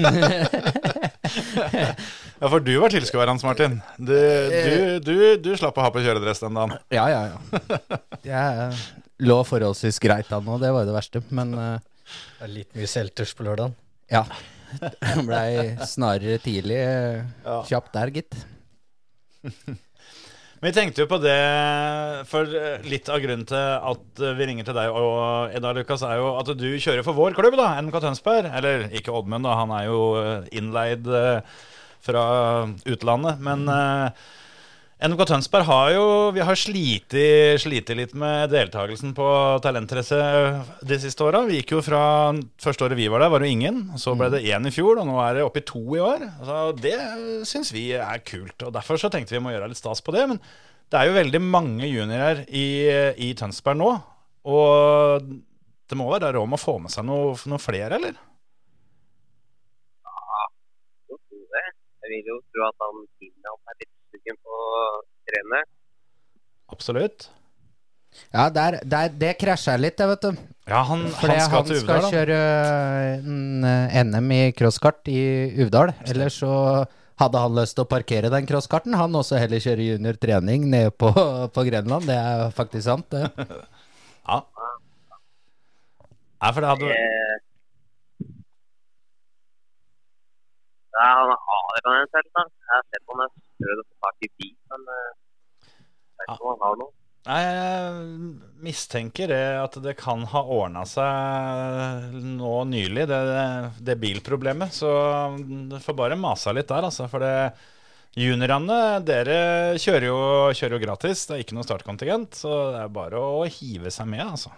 Ja, 2.36 2.46
for 2.52 2.60
du 2.60 2.74
var 2.82 2.90
tilskuer, 2.92 3.30
Hans 3.30 3.44
Martin. 3.46 3.78
Du, 3.96 4.12
du, 4.12 5.00
du, 5.00 5.14
du 5.40 5.56
slapp 5.56 5.78
å 5.80 5.84
ha 5.86 5.90
på 5.92 6.02
kjøredress 6.04 6.40
den 6.44 6.56
dagen. 6.58 6.72
Ja, 6.92 7.06
ja, 7.08 7.22
ja. 7.32 7.38
Jeg 8.28 8.76
lå 9.24 9.38
forholdsvis 9.48 9.96
greit 10.04 10.28
an 10.36 10.44
nå, 10.44 10.54
det 10.60 10.70
var 10.74 10.80
jo 10.84 10.90
det 10.90 10.98
verste, 10.98 11.18
men 11.32 11.48
uh... 11.56 11.80
Det 12.36 12.44
er 12.44 12.50
litt 12.52 12.76
mye 12.76 12.86
selters 12.90 13.32
på 13.34 13.42
lørdagen. 13.46 13.72
Ja. 14.12 14.26
Blei 15.28 15.76
snarere 15.86 16.38
tidlig 16.42 16.78
ja. 16.82 17.58
kjapt 17.68 17.94
der, 17.96 18.12
gitt. 18.14 18.38
Vi 20.64 20.72
tenkte 20.72 21.04
jo 21.04 21.08
på 21.10 21.18
det, 21.20 21.36
for 22.30 22.48
eh, 22.48 22.84
litt 22.88 23.10
av 23.12 23.20
grunnen 23.20 23.44
til 23.46 23.60
at 23.60 24.22
eh, 24.24 24.32
vi 24.38 24.46
ringer 24.48 24.64
til 24.64 24.74
deg 24.74 24.94
og 24.96 25.52
Edda 25.54 25.74
Lukas, 25.76 26.00
er 26.06 26.16
jo 26.16 26.30
at 26.40 26.48
du 26.56 26.64
kjører 26.80 27.04
for 27.04 27.18
vår 27.18 27.36
klubb, 27.36 27.58
da, 27.60 27.74
NK 27.84 27.98
Tønsberg. 28.00 28.48
Eller 28.56 28.86
ikke 28.96 29.12
Oddmund, 29.14 29.44
da, 29.44 29.52
han 29.60 29.74
er 29.76 29.84
jo 29.90 30.00
eh, 30.22 30.48
innleid 30.56 31.04
eh, 31.12 31.60
fra 32.06 32.24
utlandet. 32.88 33.44
Men 33.44 33.68
eh, 33.68 34.24
NK 34.96 35.26
Tønsberg 35.28 35.66
har 35.68 35.90
jo 35.92 36.04
Vi 36.32 36.40
har 36.40 36.56
slitt 36.56 37.12
litt 37.92 38.14
med 38.16 38.48
deltakelsen 38.48 39.12
på 39.16 39.26
talentrace 39.60 40.20
de 40.88 40.96
siste 41.02 41.24
åra. 41.26 41.42
Vi 41.44 41.58
gikk 41.58 41.74
jo 41.74 41.82
fra 41.84 42.32
første 42.62 42.86
året 42.86 42.96
vi 42.96 43.08
var 43.12 43.20
der, 43.20 43.28
var 43.28 43.44
det 43.44 43.50
ingen. 43.52 43.82
Så 44.00 44.14
ble 44.16 44.30
det 44.32 44.40
én 44.48 44.64
i 44.64 44.72
fjor, 44.72 44.96
og 45.02 45.04
nå 45.04 45.18
er 45.20 45.36
det 45.36 45.44
oppe 45.44 45.60
i 45.60 45.66
to 45.68 45.82
i 45.98 46.00
år. 46.00 46.24
Altså, 46.40 46.60
det 46.80 46.94
syns 47.44 47.74
vi 47.76 47.90
er 47.92 48.22
kult. 48.24 48.56
og 48.64 48.72
Derfor 48.72 48.96
så 48.96 49.10
tenkte 49.12 49.36
vi 49.36 49.42
må 49.44 49.52
gjøre 49.52 49.68
litt 49.68 49.82
stas 49.82 50.00
på 50.00 50.16
det. 50.16 50.24
Men 50.32 50.40
det 50.88 50.96
er 51.00 51.10
jo 51.10 51.18
veldig 51.18 51.42
mange 51.44 51.90
juniorer 51.90 52.46
i, 52.48 52.66
i 53.20 53.34
Tønsberg 53.36 53.76
nå. 53.82 53.90
Og 54.48 55.28
det 55.28 55.98
må 56.00 56.08
være 56.08 56.32
råd 56.38 56.48
med 56.48 56.56
å 56.56 56.62
få 56.62 56.78
med 56.80 56.94
seg 56.94 57.04
noe, 57.04 57.36
noe 57.52 57.60
flere, 57.60 58.00
eller? 58.00 58.16
Så 61.04 61.20
tror 61.20 61.60
jeg. 61.60 61.76
Jeg 62.00 62.14
vil 62.14 62.32
jo 62.32 62.40
tro 62.48 62.64
at 62.70 62.86
han 62.86 63.04
Finland 63.20 63.74
er 63.74 63.80
litt 63.82 63.95
sugen 64.26 64.38
på 64.42 64.50
å 64.50 64.82
trene. 65.26 65.62
Absolutt. 66.72 67.30
Ja, 68.32 68.48
der, 68.50 68.80
der, 68.82 69.10
det 69.12 69.36
krasja 69.38 69.76
litt, 69.76 69.96
det, 69.98 70.06
vet 70.08 70.22
du. 70.24 70.44
Ja, 70.66 70.82
han, 70.88 71.04
Fordi 71.14 71.36
han 71.36 71.44
skal 71.44 71.60
han 71.60 71.66
til 71.68 71.80
Uvdal, 71.82 72.06
skal 72.06 72.14
kjøre 72.14 72.38
en, 73.20 73.64
eh, 73.68 73.98
NM 74.02 74.30
i 74.32 74.40
crosskart 74.56 75.08
i 75.12 75.20
Uvdal. 75.62 75.92
Eller 76.08 76.32
så 76.32 76.50
hadde 77.20 77.42
han 77.42 77.54
lyst 77.56 77.76
til 77.76 77.84
å 77.84 77.90
parkere 77.90 78.32
den 78.32 78.48
crosskarten. 78.48 78.96
Han 78.98 79.14
også 79.14 79.38
heller 79.38 79.62
kjøre 79.62 79.84
junior 79.92 80.18
trening 80.18 80.66
nede 80.72 80.90
på, 80.90 81.12
på 81.12 81.66
Grenland. 81.68 82.08
Det 82.08 82.16
er 82.16 82.50
faktisk 82.56 82.88
sant, 82.88 83.10
det. 83.14 83.30
Ja. 84.26 84.40
Nei, 86.42 86.48
for 86.50 86.58
det 86.64 86.70
hadde 86.72 86.94
Ja, 90.96 91.08
han 91.20 91.32
er 91.34 91.40
Adrian 91.78 92.12
selv, 92.12 92.30
da. 92.36 92.44
Jeg 92.66 92.74
har 92.74 92.84
sett 92.92 93.12
om 93.12 93.24
jeg 93.24 93.34
prøvd 93.62 93.82
å 93.82 93.86
få 93.86 93.98
tak 94.06 94.28
i 94.28 94.30
bil, 94.40 94.54
men 94.72 94.86
eh, 94.94 95.10
jeg 95.66 96.22
vet 96.22 96.30
ikke 96.32 96.46
om 96.46 96.54
han 96.54 96.64
har 96.66 96.80
noe. 96.82 96.92
Nei, 97.26 97.40
Jeg 97.42 97.94
mistenker 98.62 99.30
det 99.32 99.40
at 99.58 99.76
det 99.82 99.96
kan 99.98 100.22
ha 100.30 100.42
ordna 100.46 100.84
seg 100.86 102.12
nå 102.38 102.52
nylig, 102.70 103.08
det, 103.10 103.22
det 103.82 103.96
bilproblemet. 103.98 104.76
Så 104.76 104.90
du 105.42 105.74
får 105.82 105.98
bare 105.98 106.18
masa 106.20 106.54
litt 106.54 106.70
der, 106.70 106.86
altså. 106.86 107.08
For 107.10 107.24
det, 107.26 107.50
juniorene, 108.16 108.78
dere 109.04 109.40
kjører 109.82 110.06
jo, 110.06 110.20
kjører 110.54 110.78
jo 110.78 110.84
gratis. 110.86 111.26
Det 111.26 111.34
er 111.36 111.42
ikke 111.42 111.58
noe 111.58 111.66
startkontingent, 111.66 112.38
så 112.38 112.60
det 112.76 112.84
er 112.84 112.94
bare 112.94 113.18
å 113.20 113.42
hive 113.58 113.90
seg 113.92 114.08
med, 114.14 114.22
altså. 114.28 114.54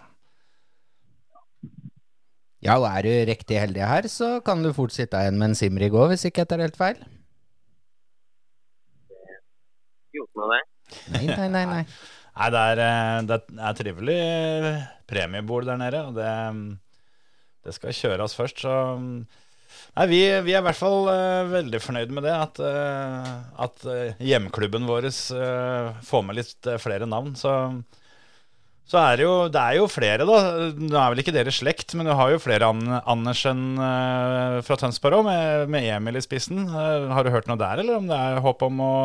Ja, 2.65 2.75
og 2.75 2.89
er 2.89 3.05
du 3.05 3.11
riktig 3.29 3.59
heldig 3.59 3.85
her, 3.87 4.07
så 4.11 4.37
kan 4.45 4.63
du 4.63 4.73
fort 4.75 4.91
sitte 4.95 5.21
igjen 5.23 5.39
med 5.39 5.51
en 5.51 5.57
Simrig 5.59 5.91
òg, 5.93 6.11
hvis 6.11 6.27
ikke 6.27 6.43
jeg 6.43 6.51
tar 6.51 6.63
helt 6.63 6.79
feil. 6.79 6.99
Gjort 10.15 10.41
med 10.41 10.55
det. 10.55 10.61
Nei, 11.15 11.25
nei, 11.29 11.49
nei. 11.53 11.65
nei. 11.77 11.83
Nei, 12.39 12.47
det 12.55 12.59
er, 12.71 12.79
eh, 12.79 13.15
det 13.27 13.37
er 13.67 13.73
trivelig 13.75 14.19
premiebord 15.09 15.65
der 15.67 15.79
nede, 15.81 15.99
og 16.07 16.13
det, 16.15 16.29
det 17.67 17.73
skal 17.75 17.97
kjøres 17.97 18.35
først, 18.37 18.61
så 18.63 18.75
Nei, 19.97 20.05
vi, 20.09 20.19
vi 20.45 20.53
er 20.53 20.61
i 20.61 20.65
hvert 20.65 20.77
fall 20.77 21.09
uh, 21.09 21.49
veldig 21.49 21.79
fornøyd 21.83 22.13
med 22.15 22.25
det, 22.27 22.33
at, 22.35 22.59
uh, 22.61 23.31
at 23.65 23.87
eh, 23.89 24.21
hjemklubben 24.29 24.87
vår 24.89 25.09
uh, 25.09 25.97
får 26.05 26.23
med 26.25 26.39
litt 26.39 26.69
eh, 26.69 26.79
flere 26.81 27.07
navn. 27.09 27.33
Så, 27.39 27.51
så 28.89 28.97
er 28.97 29.19
det 29.19 29.25
jo 29.25 29.33
Det 29.53 29.61
er 29.61 29.75
jo 29.77 29.85
flere, 29.91 30.25
da. 30.25 30.37
Nå 30.73 30.97
er 30.97 31.11
vel 31.13 31.21
ikke 31.21 31.33
dere 31.35 31.53
slekt, 31.53 31.93
men 31.97 32.09
du 32.09 32.13
har 32.17 32.31
jo 32.33 32.41
flere 32.41 32.69
An 32.71 32.81
Andersen 32.99 33.77
eh, 33.77 34.55
fra 34.65 34.77
Tønsberg 34.81 35.19
òg, 35.19 35.27
med, 35.27 35.69
med 35.69 35.85
Emil 35.93 36.17
i 36.17 36.23
spissen. 36.25 36.63
Eh, 36.65 37.05
har 37.13 37.25
du 37.25 37.29
hørt 37.33 37.49
noe 37.49 37.59
der, 37.61 37.83
eller 37.83 37.99
om 37.99 38.09
det 38.09 38.17
er 38.17 38.41
håp 38.45 38.65
om 38.65 38.81
å 38.81 38.95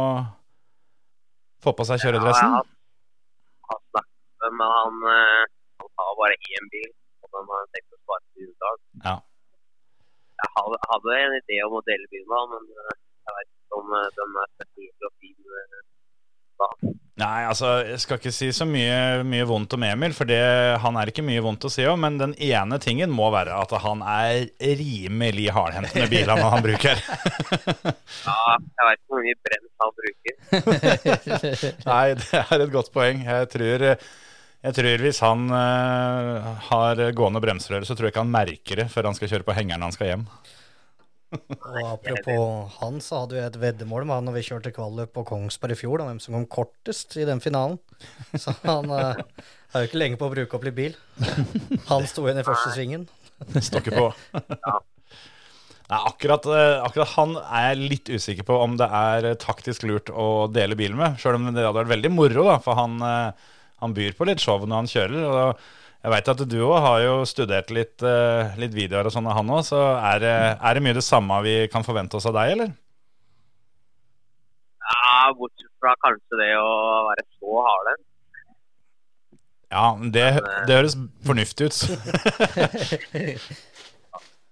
få 1.64 1.76
på 1.76 1.86
seg 1.88 2.00
kjøredressen? 2.00 2.56
Ja, 2.56 2.64
jeg 2.64 3.74
har, 3.74 3.84
med 3.92 4.56
men 4.56 4.72
han, 4.72 5.04
eh, 5.12 5.44
han 5.84 5.92
har 6.00 6.18
bare 6.22 6.40
én 6.56 6.72
bil, 6.72 6.90
og 7.20 7.36
den 7.36 7.52
har 7.52 7.60
han 7.60 7.72
tenkt 7.76 7.92
å 7.92 8.00
spare 8.00 8.24
til 8.24 8.48
uttak. 8.48 8.82
Ja. 9.04 9.16
Jeg 10.44 10.52
hadde, 10.56 10.84
hadde 10.94 11.18
en 11.20 11.40
idé 11.42 11.60
om 11.68 11.76
å 11.76 11.84
dele 11.84 12.08
bilen, 12.12 12.56
men 12.56 12.72
jeg 12.72 13.36
vet 13.36 13.52
ikke 13.52 13.82
om 13.82 13.92
den 13.92 14.40
er 14.40 14.54
spesiell 14.56 15.10
og 15.10 15.18
fin. 15.20 15.36
Nei, 17.14 17.44
altså, 17.46 17.68
jeg 17.86 18.00
skal 18.02 18.18
ikke 18.18 18.32
si 18.34 18.48
så 18.50 18.66
mye, 18.66 19.22
mye 19.22 19.44
vondt 19.46 19.76
om 19.76 19.84
Emil, 19.86 20.14
for 20.16 20.26
det, 20.26 20.40
han 20.82 20.96
er 20.98 21.12
ikke 21.12 21.22
mye 21.22 21.44
vondt 21.44 21.66
å 21.68 21.70
si 21.70 21.84
om. 21.86 22.00
Men 22.02 22.16
den 22.18 22.34
ene 22.42 22.80
tingen 22.82 23.12
må 23.14 23.28
være 23.30 23.54
at 23.54 23.70
han 23.84 24.02
er 24.02 24.48
rimelig 24.80 25.46
hardhendt 25.54 25.94
med 25.94 26.10
bilene 26.10 26.50
han 26.54 26.64
bruker. 26.64 27.04
Ja, 28.24 28.56
jeg 28.56 28.86
vet 28.88 28.98
ikke 28.98 29.12
hvor 29.12 29.24
mye 29.24 29.38
brems 29.44 29.82
han 29.82 29.96
bruker. 30.00 30.36
Nei, 31.90 32.04
det 32.18 32.40
er 32.40 32.62
et 32.64 32.72
godt 32.72 32.90
poeng. 32.94 33.20
Jeg 33.26 33.48
tror, 33.52 33.84
jeg 34.64 34.76
tror 34.78 35.04
hvis 35.04 35.20
han 35.24 35.44
uh, 35.52 36.52
har 36.70 37.02
gående 37.16 37.42
bremserøre, 37.44 37.84
så 37.84 37.96
tror 37.96 38.08
jeg 38.08 38.14
ikke 38.14 38.24
han 38.24 38.32
merker 38.32 38.80
det 38.80 38.88
før 38.92 39.10
han 39.10 39.18
skal 39.18 39.30
kjøre 39.34 39.46
på 39.46 39.56
hengeren 39.58 39.84
når 39.84 39.92
han 39.92 39.96
skal 39.98 40.10
hjem. 40.10 40.24
Og 41.34 41.80
apropos 41.88 42.78
han, 42.78 43.00
så 43.02 43.22
hadde 43.22 43.36
vi 43.36 43.42
et 43.44 43.58
veddemål 43.60 44.06
med 44.06 44.16
han 44.18 44.28
når 44.28 44.36
vi 44.38 44.44
kjørte 44.48 44.72
kvalløp 44.74 45.12
på 45.16 45.26
Kongsberg 45.28 45.76
i 45.76 45.78
fjor, 45.78 46.02
om 46.02 46.10
hvem 46.10 46.22
som 46.22 46.36
kom 46.36 46.46
kortest 46.60 47.16
i 47.20 47.26
den 47.28 47.42
finalen. 47.44 47.78
Så 48.42 48.54
han 48.62 48.90
uh, 48.90 49.20
er 49.74 49.84
jo 49.84 49.90
ikke 49.90 50.00
lenge 50.00 50.20
på 50.20 50.28
å 50.28 50.32
bruke 50.34 50.58
opp 50.58 50.66
litt 50.68 50.78
bil. 50.78 50.96
Han 51.90 52.08
sto 52.10 52.26
igjen 52.26 52.42
i 52.42 52.46
første 52.46 52.74
svingen. 52.74 53.06
Står 53.58 53.82
ikke 53.82 53.96
på. 53.98 54.08
Nei, 55.84 55.98
akkurat, 55.98 56.46
eh, 56.48 56.78
akkurat 56.80 57.10
han 57.18 57.34
er 57.42 57.64
jeg 57.66 57.88
litt 57.90 58.10
usikker 58.14 58.46
på 58.48 58.56
om 58.64 58.78
det 58.80 58.86
er 58.88 59.26
eh, 59.28 59.34
taktisk 59.36 59.84
lurt 59.84 60.08
å 60.08 60.46
dele 60.48 60.78
bilen 60.78 60.96
med. 60.96 61.18
Sjøl 61.20 61.36
om 61.36 61.50
det 61.50 61.60
hadde 61.60 61.76
vært 61.76 61.92
veldig 61.92 62.12
moro, 62.14 62.46
da, 62.48 62.54
for 62.64 62.78
han, 62.78 62.96
han 63.82 63.96
byr 63.96 64.16
på 64.16 64.24
litt 64.30 64.40
show 64.40 64.64
når 64.64 64.80
han 64.80 64.92
kjører. 64.94 65.26
og 65.28 65.66
jeg 66.04 66.12
veit 66.12 66.28
at 66.28 66.40
du 66.52 66.56
òg 66.66 66.74
har 66.84 66.98
jo 67.00 67.12
studert 67.28 67.70
litt, 67.72 68.02
eh, 68.04 68.54
litt 68.60 68.74
videoer 68.76 69.08
og 69.08 69.14
sånn 69.14 69.28
av 69.30 69.38
han 69.38 69.52
òg, 69.56 69.62
så 69.64 69.78
er 69.96 70.18
det, 70.20 70.32
er 70.60 70.76
det 70.76 70.82
mye 70.84 70.96
det 70.98 71.04
samme 71.06 71.38
vi 71.46 71.54
kan 71.72 71.86
forvente 71.86 72.18
oss 72.18 72.26
av 72.28 72.34
deg, 72.36 72.50
eller? 72.58 72.74
Ja, 74.84 75.32
bortsett 75.38 75.70
fra 75.80 75.94
kanskje 76.04 76.40
det 76.42 76.50
å 76.60 76.74
være 77.08 77.24
så 77.38 77.62
hardhendt. 77.68 78.04
Ja, 79.74 79.86
det, 80.14 80.26
det 80.68 80.76
høres 80.76 80.94
fornuftig 81.26 81.70
ut. 81.72 81.78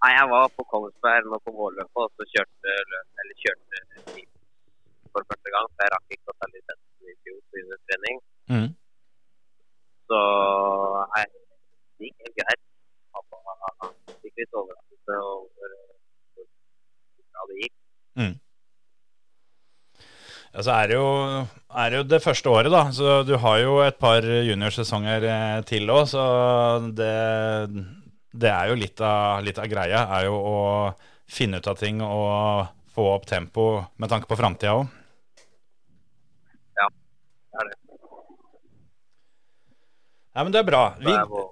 Nei, 0.02 0.10
jeg 0.16 0.30
var 0.32 0.48
på 0.56 0.64
Kongsberg 0.72 1.28
nå 1.30 1.38
på 1.44 1.52
vårløpet, 1.54 2.00
og 2.00 2.08
så 2.16 2.26
kjørte, 2.32 2.78
løp- 2.94 3.20
eller 3.22 3.36
kjørte 3.44 3.76
for 5.12 5.28
første 5.28 5.52
gang. 5.52 5.68
Så 5.68 5.84
jeg 5.84 5.92
rakk 5.94 6.16
ikke 6.16 6.32
å 6.32 6.38
ta 6.40 6.48
lisensen 6.48 7.12
i 7.12 7.14
fjor 7.20 7.38
på 7.52 7.78
trening. 7.84 8.16
Mm. 8.50 8.66
Så 10.10 10.22
nei, 11.12 11.24
gikk 12.32 12.42
helt 12.48 12.48
greit. 12.48 12.62
Pappa 13.12 13.90
fikk 14.22 14.40
litt 14.42 14.56
overraskelse 14.56 15.18
over 15.28 15.76
hvordan 16.36 17.50
det 17.52 17.58
gikk. 17.62 17.74
Mm. 18.20 18.32
Ja, 20.52 20.60
så 20.66 20.72
er 20.76 20.90
det, 20.90 20.96
jo, 20.98 21.06
er 21.80 21.90
det 21.92 21.96
jo 22.02 22.04
det 22.12 22.18
første 22.24 22.50
året, 22.52 22.68
da. 22.74 22.82
Så 22.92 23.22
du 23.24 23.36
har 23.40 23.56
jo 23.62 23.78
et 23.86 23.96
par 24.00 24.20
juniorsesonger 24.20 25.24
eh, 25.24 25.60
til 25.68 25.88
òg, 25.94 26.02
så 26.10 26.24
det, 26.92 27.12
det 28.36 28.50
er 28.52 28.68
jo 28.68 28.76
litt 28.76 29.00
av, 29.00 29.40
litt 29.46 29.56
av 29.62 29.70
greia. 29.72 30.02
Er 30.18 30.26
jo 30.28 30.36
å 30.36 30.58
finne 31.32 31.56
ut 31.62 31.70
av 31.72 31.78
ting 31.80 32.02
og 32.04 32.68
få 32.92 33.06
opp 33.14 33.24
tempo 33.30 33.64
med 33.96 34.12
tanke 34.12 34.28
på 34.28 34.36
framtida 34.36 34.74
òg. 34.82 34.92
Ja, 36.76 36.90
det 36.92 37.62
er 37.64 37.70
det. 37.72 37.78
Nei, 40.32 40.44
men 40.44 40.52
det 40.52 40.60
er 40.60 40.68
bra. 40.68 40.84
Vi, 41.00 41.08
Det 41.08 41.16
er 41.16 41.26
på- 41.32 41.48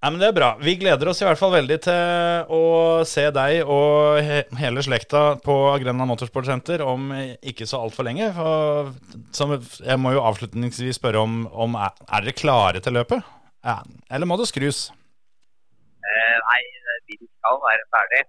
ja, 0.00 0.08
men 0.08 0.16
det 0.20 0.30
er 0.30 0.36
bra. 0.36 0.50
Vi 0.64 0.76
gleder 0.80 1.10
oss 1.10 1.20
i 1.20 1.26
hvert 1.26 1.40
fall 1.40 1.52
veldig 1.52 1.76
til 1.84 2.52
å 2.56 2.62
se 3.08 3.26
deg 3.36 3.68
og 3.68 4.20
he 4.24 4.38
hele 4.60 4.84
slekta 4.84 5.22
på 5.44 5.56
Grenland 5.82 6.08
Motorsport 6.08 6.48
Center 6.48 6.80
om 6.86 7.10
ikke 7.12 7.68
så 7.68 7.82
altfor 7.84 8.08
lenge. 8.08 8.30
For, 8.36 8.94
som, 9.36 9.52
jeg 9.60 10.00
må 10.00 10.14
jo 10.16 10.24
avslutningsvis 10.24 10.96
spørre 11.00 11.20
om, 11.20 11.44
om 11.52 11.76
er, 11.76 11.92
er 12.08 12.24
dere 12.24 12.38
klare 12.40 12.80
til 12.80 12.96
løpet? 12.96 13.20
Ja. 13.66 13.80
Eller 14.08 14.28
må 14.30 14.40
det 14.40 14.48
skrus? 14.48 14.88
Eh, 16.00 16.36
nei, 16.48 16.60
bilen 17.10 17.28
skal 17.28 17.60
være 17.68 17.86
ferdig. 17.94 18.24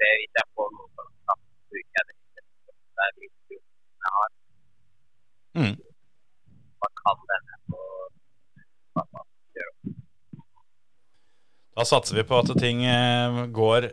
Det 0.00 0.08
vil 0.08 0.22
hvis 0.24 0.38
jeg 0.40 0.48
får 0.56 0.70
noe 0.76 0.88
for 0.96 1.34
å 1.34 1.36
bruke 1.74 2.04
det. 2.08 2.16
Det 2.96 3.06
er 3.06 3.16
litt 3.20 3.56
jeg 3.56 4.14
har. 4.16 4.30
Mm. 5.60 5.74
Man 6.80 6.94
kan 7.02 7.26
denne 7.34 7.60
på 7.68 7.82
pappa. 8.96 9.29
Da 11.76 11.86
satser 11.86 12.18
vi 12.18 12.26
på 12.26 12.40
at 12.40 12.50
ting 12.60 12.82
eh, 12.84 13.44
går 13.54 13.90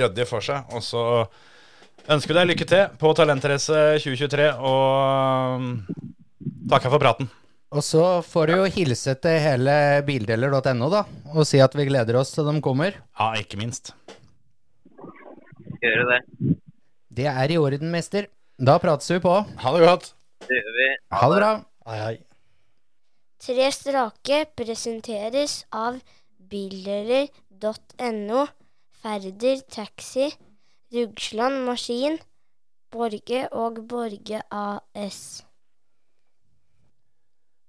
ryddig 0.00 0.26
for 0.28 0.44
seg. 0.44 0.70
Og 0.74 0.84
så 0.84 1.02
ønsker 2.10 2.32
vi 2.32 2.38
deg 2.38 2.50
lykke 2.52 2.68
til 2.70 2.96
på 3.00 3.12
Talentrace 3.18 3.82
2023, 4.02 4.48
og 4.56 5.64
mm, 5.64 5.74
takker 6.70 6.92
for 6.92 7.02
praten. 7.02 7.30
Og 7.70 7.84
så 7.86 8.02
får 8.26 8.50
du 8.50 8.56
jo 8.58 8.70
hilse 8.74 9.14
til 9.22 9.36
hele 9.42 9.74
bildeler.no, 10.06 10.88
da, 10.90 11.04
og 11.36 11.46
si 11.46 11.60
at 11.62 11.76
vi 11.78 11.86
gleder 11.86 12.18
oss 12.18 12.32
til 12.34 12.48
de 12.48 12.56
kommer. 12.64 12.96
Ja, 13.18 13.30
ikke 13.38 13.60
minst. 13.60 13.92
Gjøre 15.80 16.08
det. 16.08 16.56
Det 17.20 17.28
er 17.30 17.52
i 17.54 17.58
orden, 17.60 17.92
mester. 17.94 18.26
Da 18.60 18.74
prates 18.82 19.10
vi 19.10 19.20
på. 19.22 19.36
Ha 19.62 19.70
det 19.76 19.86
godt. 19.86 20.10
Det 20.48 20.58
gjør 20.58 20.74
vi. 20.76 20.88
Ha 21.14 21.30
det 21.30 21.38
bra. 21.38 21.52
Hei, 21.90 22.00
hei. 22.00 22.16
Tre 23.40 23.70
strake 23.72 24.42
presenteres 24.58 25.62
av 25.72 25.96
bildeler.no, 26.50 28.46
Færder 29.00 29.62
Taxi, 29.70 30.26
Rugsland 30.92 31.62
Maskin, 31.66 32.18
Borge 32.90 33.46
og 33.54 33.78
Borge 33.88 34.42
AS. 34.50 35.44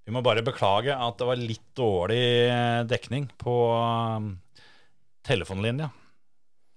Vi 0.02 0.14
må 0.14 0.24
bare 0.26 0.44
beklage 0.44 0.92
at 0.92 1.20
det 1.20 1.28
var 1.30 1.40
litt 1.40 1.68
dårlig 1.78 2.24
eh, 2.50 2.82
dekning 2.90 3.30
på 3.40 3.54
um, 3.78 4.32
telefonlinja. 5.24 5.92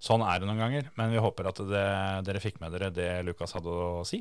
Sånn 0.04 0.22
er 0.26 0.38
det 0.38 0.48
noen 0.50 0.60
ganger, 0.60 0.90
men 1.00 1.14
vi 1.14 1.22
håper 1.24 1.48
at 1.48 1.62
det, 1.64 1.84
dere 2.28 2.42
fikk 2.42 2.60
med 2.60 2.74
dere 2.76 2.92
det 2.92 3.08
Lukas 3.24 3.56
hadde 3.56 3.72
å 3.72 4.04
si. 4.06 4.20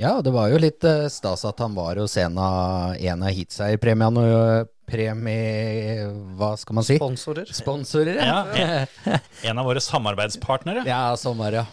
Ja, 0.00 0.22
det 0.24 0.32
var 0.32 0.48
jo 0.48 0.58
litt 0.60 0.84
eh, 0.88 1.06
stas 1.12 1.44
at 1.44 1.58
han 1.60 1.74
var 1.76 1.98
hos 2.00 2.16
en 2.16 2.38
av, 2.40 2.94
en 2.96 3.22
av 3.22 3.34
heatseierpremiene 3.36 4.22
og 4.24 4.38
eh, 4.40 4.64
premie... 4.88 6.06
Hva 6.38 6.54
skal 6.60 6.78
man 6.78 6.86
si? 6.86 6.96
Sponsorer. 6.96 7.52
Sponsorer, 7.52 8.18
Ja, 8.24 8.40
en, 8.56 9.20
en 9.52 9.60
av 9.60 9.68
våre 9.68 9.82
samarbeidspartnere. 9.84 10.86
Ja, 10.88 11.04
sommer, 11.20 11.60
ja. 11.60 11.66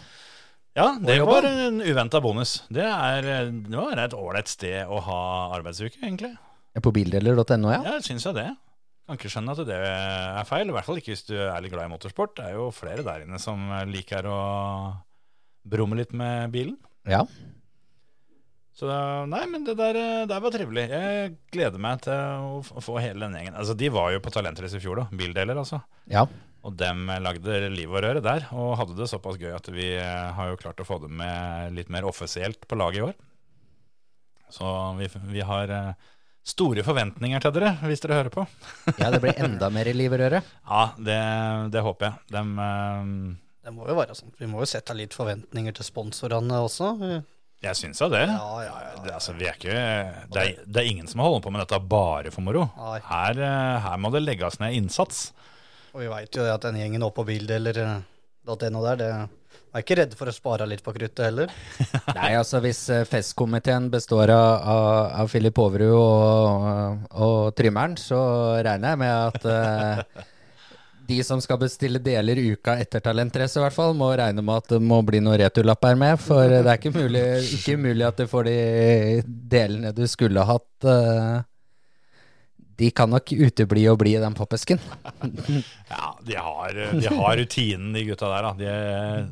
Ja, 0.76 0.92
det 1.02 1.16
var 1.26 1.48
en 1.48 1.80
uventa 1.82 2.20
bonus. 2.22 2.60
Det, 2.70 2.84
er, 2.84 3.50
det 3.50 3.74
var 3.74 3.98
et 3.98 4.14
ålreit 4.14 4.52
sted 4.52 4.86
å 4.86 5.00
ha 5.08 5.20
arbeidsuke, 5.56 5.98
egentlig. 6.02 6.34
På 6.84 6.92
bildeler.no, 6.94 7.72
ja. 7.72 7.80
Ja, 7.88 7.96
syns 8.04 8.28
jeg 8.28 8.36
det. 8.36 8.46
Kan 9.08 9.18
ikke 9.18 9.32
skjønne 9.32 9.56
at 9.56 9.64
det 9.66 9.78
er 9.80 10.46
feil, 10.46 10.68
i 10.70 10.76
hvert 10.76 10.86
fall 10.86 11.00
ikke 11.00 11.10
hvis 11.16 11.26
du 11.26 11.34
er 11.40 11.58
litt 11.64 11.72
glad 11.72 11.88
i 11.88 11.92
motorsport. 11.96 12.36
Det 12.38 12.52
er 12.52 12.60
jo 12.60 12.68
flere 12.70 13.02
der 13.02 13.24
inne 13.24 13.40
som 13.42 13.64
liker 13.90 14.28
å 14.30 14.38
brumme 15.66 15.98
litt 15.98 16.14
med 16.16 16.52
bilen. 16.54 16.76
Ja. 17.10 17.24
Så 18.80 18.88
nei, 19.28 19.42
men 19.50 19.66
det 19.66 19.74
der, 19.76 19.96
der 20.24 20.40
var 20.40 20.52
trivelig. 20.54 20.86
Jeg 20.88 21.32
gleder 21.52 21.82
meg 21.82 22.00
til 22.06 22.14
å 22.16 22.80
få 22.80 22.94
hele 23.02 23.26
den 23.26 23.34
gjengen. 23.36 23.58
Altså, 23.60 23.74
De 23.76 23.90
var 23.92 24.14
jo 24.14 24.22
på 24.24 24.32
Talentrace 24.32 24.78
i 24.78 24.80
fjor, 24.80 25.02
da. 25.02 25.18
Bildeler, 25.20 25.58
altså. 25.60 25.82
Ja. 26.08 26.22
Og 26.64 26.76
dem 26.80 27.10
lagde 27.20 27.58
liv 27.72 27.92
og 27.92 28.00
røre 28.04 28.22
der, 28.24 28.46
og 28.56 28.78
hadde 28.80 28.96
det 28.96 29.08
såpass 29.10 29.36
gøy 29.40 29.52
at 29.56 29.68
vi 29.72 29.90
eh, 29.96 30.30
har 30.36 30.50
jo 30.50 30.58
klart 30.60 30.80
å 30.80 30.86
få 30.88 30.96
dem 31.02 31.12
med 31.20 31.76
litt 31.76 31.92
mer 31.92 32.08
offisielt 32.08 32.64
på 32.68 32.78
laget 32.80 33.00
i 33.00 33.04
år. 33.10 33.18
Så 34.52 34.70
vi, 34.98 35.08
vi 35.36 35.44
har 35.46 35.72
eh, 35.72 36.08
store 36.44 36.84
forventninger 36.84 37.44
til 37.44 37.54
dere, 37.56 37.74
hvis 37.84 38.04
dere 38.04 38.18
hører 38.18 38.34
på. 38.34 38.46
ja, 39.00 39.10
det 39.12 39.20
blir 39.24 39.40
enda 39.40 39.68
mer 39.72 39.88
i 39.88 39.96
liv 39.96 40.16
og 40.16 40.20
røre. 40.24 40.40
Ja, 40.64 40.86
det, 40.96 41.20
det 41.76 41.84
håper 41.84 42.08
jeg. 42.10 42.30
Dem, 42.36 42.56
eh, 42.64 43.12
Det 43.64 43.76
må 43.76 43.88
jo 43.88 43.98
være 44.00 44.16
sånn. 44.16 44.32
Vi 44.40 44.48
må 44.48 44.64
jo 44.64 44.70
sette 44.72 44.96
litt 44.96 45.16
forventninger 45.16 45.76
til 45.76 45.88
sponsorene 45.88 46.64
også. 46.64 46.94
Jeg 47.60 47.76
syns 47.76 48.00
jo 48.00 48.08
det. 48.08 48.22
det, 49.04 49.12
altså, 49.12 49.34
vi 49.36 49.48
er 49.48 49.58
ikke, 49.58 49.74
det, 50.32 50.44
er, 50.44 50.62
det 50.64 50.80
er 50.80 50.88
ingen 50.88 51.10
som 51.10 51.20
holder 51.24 51.42
på 51.44 51.52
med 51.52 51.60
dette 51.64 51.80
bare 51.92 52.32
for 52.32 52.44
moro. 52.46 52.64
Her, 53.04 53.36
eh, 53.36 53.76
her 53.84 54.00
må 54.00 54.12
det 54.14 54.24
legges 54.24 54.56
ned 54.62 54.78
innsats. 54.78 55.28
Og 55.92 56.04
vi 56.04 56.08
veit 56.08 56.32
jo 56.32 56.46
det 56.46 56.54
at 56.54 56.64
den 56.68 56.80
gjengen 56.80 57.04
oppå 57.04 57.26
.no 58.50 58.80
der, 58.82 58.96
det 58.96 59.10
er 59.76 59.84
ikke 59.84 59.96
redd 60.00 60.14
for 60.18 60.30
å 60.30 60.34
spare 60.34 60.66
litt 60.66 60.80
på 60.82 60.94
kruttet 60.96 61.20
heller. 61.28 61.52
Nei, 62.16 62.32
altså 62.38 62.58
hvis 62.64 62.80
eh, 62.90 63.04
festkomiteen 63.06 63.90
består 63.92 64.32
av, 64.32 64.48
av, 64.64 64.88
av 65.20 65.30
Filip 65.30 65.60
Overud 65.60 65.94
og, 65.94 67.04
og 67.12 67.52
Trymmeren, 67.58 67.94
så 68.00 68.20
regner 68.64 68.94
jeg 68.96 69.02
med 69.04 69.14
at 69.28 69.46
eh, 69.52 70.24
de 71.10 71.18
som 71.26 71.40
skal 71.42 71.58
bestille 71.60 72.00
deler 72.02 72.38
uka 72.52 72.76
etter 72.80 73.02
Talentrace 73.04 73.58
i 73.58 73.64
hvert 73.64 73.74
fall, 73.76 73.94
må 73.98 74.12
regne 74.18 74.44
med 74.46 74.62
at 74.62 74.72
det 74.76 74.80
må 74.84 75.00
bli 75.06 75.20
noen 75.24 75.40
returlapper 75.42 75.98
med. 75.98 76.20
For 76.22 76.46
det 76.50 76.62
er 76.62 76.78
ikke 76.78 76.94
mulig, 76.94 77.24
ikke 77.58 77.76
mulig 77.80 78.06
at 78.06 78.20
du 78.22 78.28
får 78.30 78.46
de 78.50 78.58
delene 79.56 79.94
du 79.96 80.04
skulle 80.10 80.46
hatt. 80.46 80.68
eh, 80.86 81.40
de 82.80 82.88
kan 82.96 83.10
nok 83.12 83.28
utebli 83.36 83.82
og 83.90 83.98
bli 84.00 84.14
i 84.16 84.22
den 84.22 84.36
pappesken. 84.38 84.80
Ja, 85.90 86.12
de 86.24 86.36
har, 86.38 86.76
de 86.94 87.08
har 87.10 87.36
rutinen, 87.36 87.90
de 87.92 88.04
gutta 88.06 88.28
der. 88.30 88.46
De, 88.56 88.74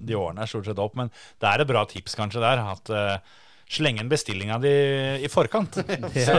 de 0.05 0.17
ordner 0.19 0.49
stort 0.51 0.67
sett 0.69 0.81
opp. 0.83 0.97
Men 0.99 1.09
det 1.39 1.49
er 1.49 1.63
et 1.63 1.71
bra 1.71 1.85
tips 1.89 2.19
kanskje 2.19 2.43
der. 2.43 2.61
At 2.75 2.91
Slenge 3.69 4.01
inn 4.01 4.09
bestillinga 4.09 4.57
di 4.63 4.73
i 5.21 5.29
forkant. 5.29 5.77
Så, 6.27 6.37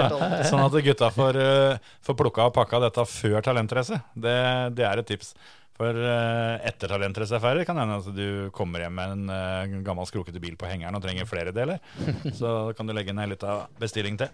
sånn 0.49 0.63
at 0.65 0.77
gutta 0.85 1.11
får, 1.13 1.37
uh, 1.37 1.93
får 2.05 2.17
plukka 2.17 2.47
og 2.49 2.55
pakka 2.55 2.81
dette 2.87 3.05
før 3.05 3.39
talentrace. 3.45 4.01
Det, 4.17 4.35
det 4.77 4.87
er 4.87 5.01
et 5.01 5.09
tips. 5.13 5.35
For 5.79 5.95
uh, 5.95 6.57
etter 6.67 6.91
talentrace 6.91 7.37
er 7.39 7.61
kan 7.63 7.77
det 7.77 7.83
hende 7.85 7.99
at 8.01 8.15
du 8.17 8.49
kommer 8.55 8.81
hjem 8.83 8.97
med 8.99 9.13
en 9.13 9.29
uh, 9.31 9.83
gammel 9.85 10.09
skrokete 10.09 10.41
bil 10.43 10.57
på 10.59 10.67
hengeren 10.67 10.97
og 10.97 11.05
trenger 11.05 11.29
flere 11.29 11.53
deler. 11.55 11.79
Så 12.39 12.73
kan 12.75 12.89
du 12.89 12.95
legge 12.97 13.15
ned 13.15 13.31
litt 13.31 13.45
av 13.47 13.69
bestilling 13.79 14.19
til. 14.19 14.33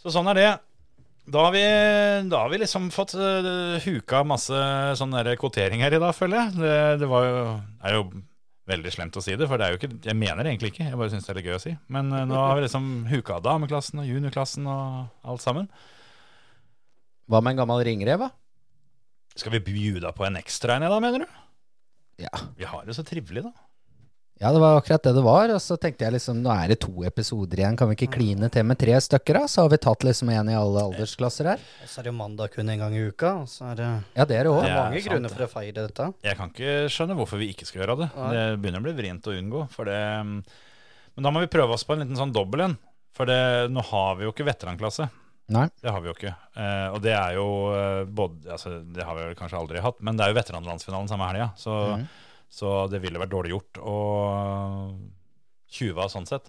Så 0.00 0.10
sånn 0.14 0.32
er 0.32 0.40
det. 0.40 0.48
Da 1.28 1.44
har 1.44 1.52
vi, 1.52 1.62
da 2.32 2.40
har 2.40 2.50
vi 2.50 2.62
liksom 2.64 2.88
fått 2.90 3.12
uh, 3.20 3.76
huka 3.84 4.24
masse 4.26 4.58
sånne 4.98 5.36
kvoteringer 5.38 5.94
i 5.94 6.00
dag, 6.00 6.16
føler 6.16 6.40
jeg. 6.40 6.56
Det, 6.56 6.74
det 7.04 7.12
var 7.12 7.28
jo, 7.28 7.38
er 7.84 7.98
jo 7.98 8.04
veldig 8.68 8.92
slemt 8.92 9.16
å 9.16 9.22
si 9.24 9.36
det, 9.38 9.48
for 9.48 9.60
det 9.60 9.66
er 9.66 9.74
jo 9.74 9.78
ikke, 9.80 9.90
jeg 10.04 10.18
mener 10.18 10.42
det 10.44 10.52
egentlig 10.52 10.72
ikke. 10.74 10.88
Jeg 10.90 10.98
bare 11.00 11.12
syns 11.12 11.26
det 11.26 11.32
er 11.32 11.38
litt 11.40 11.48
gøy 11.48 11.56
å 11.56 11.62
si. 11.62 11.74
Men 11.94 12.12
uh, 12.12 12.24
nå 12.28 12.36
har 12.36 12.58
vi 12.58 12.64
liksom 12.66 12.88
huka 13.10 13.38
dameklassen 13.44 14.02
og 14.02 14.10
juniorklassen 14.10 14.68
og 14.68 15.30
alt 15.32 15.44
sammen. 15.44 15.70
Hva 17.28 17.42
med 17.44 17.54
en 17.54 17.62
gammel 17.62 17.84
ringrev, 17.88 18.26
da? 18.26 18.30
Skal 19.38 19.54
vi 19.54 19.62
bjuda 19.68 20.12
på 20.16 20.26
en 20.26 20.38
ekstra 20.40 20.78
en 20.78 20.88
da, 20.88 21.00
mener 21.02 21.24
du? 21.24 21.40
Ja. 22.24 22.32
Vi 22.58 22.66
har 22.66 22.86
det 22.86 22.96
så 22.96 23.04
trivelig, 23.06 23.44
da. 23.46 23.67
Ja, 24.38 24.52
det 24.54 24.60
var 24.62 24.76
akkurat 24.78 25.02
det 25.02 25.12
det 25.16 25.22
var. 25.26 25.50
Og 25.50 25.60
så 25.60 25.74
tenkte 25.82 26.04
jeg 26.06 26.14
liksom, 26.14 26.38
nå 26.44 26.50
er 26.54 26.68
det 26.70 26.76
to 26.84 26.92
episoder 27.08 27.58
igjen, 27.58 27.76
kan 27.80 27.88
vi 27.90 27.96
ikke 27.98 28.12
kline 28.14 28.48
til 28.54 28.62
med 28.68 28.78
tre 28.78 28.94
stykker, 29.02 29.34
da? 29.40 29.48
Så 29.50 29.64
har 29.64 29.72
vi 29.72 29.78
tatt 29.82 30.04
liksom 30.06 30.30
en 30.30 30.50
i 30.52 30.54
alle 30.54 30.84
aldersklasser 30.92 31.48
her. 31.50 31.64
Og 31.82 31.90
så 31.90 31.98
er 32.00 32.06
det 32.06 32.12
jo 32.12 32.18
mandag 32.20 32.52
kun 32.54 32.70
en 32.70 32.78
gang 32.84 32.94
i 32.94 33.02
uka. 33.10 33.32
Og 33.42 33.48
så 33.50 33.72
er 33.72 33.80
det, 33.80 33.88
Ja, 34.14 34.24
det 34.30 34.36
er 34.38 34.46
det 34.46 34.52
òg. 34.52 34.62
det 34.62 34.70
er 34.70 34.78
mange 34.78 35.00
sant, 35.02 35.10
grunner 35.10 35.34
for 35.34 35.46
å 35.48 35.50
feire 35.56 35.74
dette. 35.88 36.08
Jeg 36.22 36.36
kan 36.38 36.52
ikke 36.54 36.76
skjønne 36.94 37.16
hvorfor 37.18 37.42
vi 37.42 37.50
ikke 37.52 37.66
skal 37.66 37.82
gjøre 37.82 37.98
det. 38.04 38.10
Det 38.14 38.44
begynner 38.62 38.78
å 38.84 38.86
bli 38.86 38.96
vrient 39.00 39.26
å 39.26 39.34
unngå. 39.34 39.64
For 39.74 39.90
det, 39.90 39.98
men 40.22 41.26
da 41.26 41.30
må 41.34 41.42
vi 41.42 41.50
prøve 41.50 41.74
oss 41.74 41.82
på 41.88 41.96
en 41.96 42.04
liten 42.06 42.16
sånn 42.18 42.32
dobbel 42.34 42.60
en. 42.68 42.78
For 43.18 43.26
det, 43.26 43.40
nå 43.74 43.82
har 43.90 44.14
vi 44.20 44.28
jo 44.28 44.30
ikke 44.30 44.46
veteranklasse. 44.46 45.08
Nei. 45.50 45.66
Det 45.82 45.90
har 45.90 46.02
vi 46.04 46.10
jo 46.10 46.14
ikke. 46.14 46.34
Eh, 46.60 46.88
og 46.92 47.00
det 47.02 47.14
er 47.16 47.34
jo 47.38 47.44
eh, 47.72 48.04
både 48.04 48.50
altså, 48.52 48.82
Det 48.84 49.02
har 49.02 49.16
vi 49.16 49.22
vel 49.30 49.34
kanskje 49.38 49.56
aldri 49.58 49.80
hatt, 49.80 49.98
men 50.04 50.14
det 50.18 50.26
er 50.26 50.34
jo 50.34 50.36
veteranlandsfinalen 50.38 51.08
samme 51.10 51.26
helga. 51.32 51.50
Så, 51.56 51.72
Mhm. 51.96 52.06
Så 52.50 52.88
det 52.90 53.00
ville 53.02 53.20
vært 53.20 53.32
dårlig 53.34 53.52
gjort 53.54 53.80
å 53.84 53.96
tjuve 55.70 56.04
av 56.04 56.12
sånn 56.12 56.26
sett. 56.28 56.48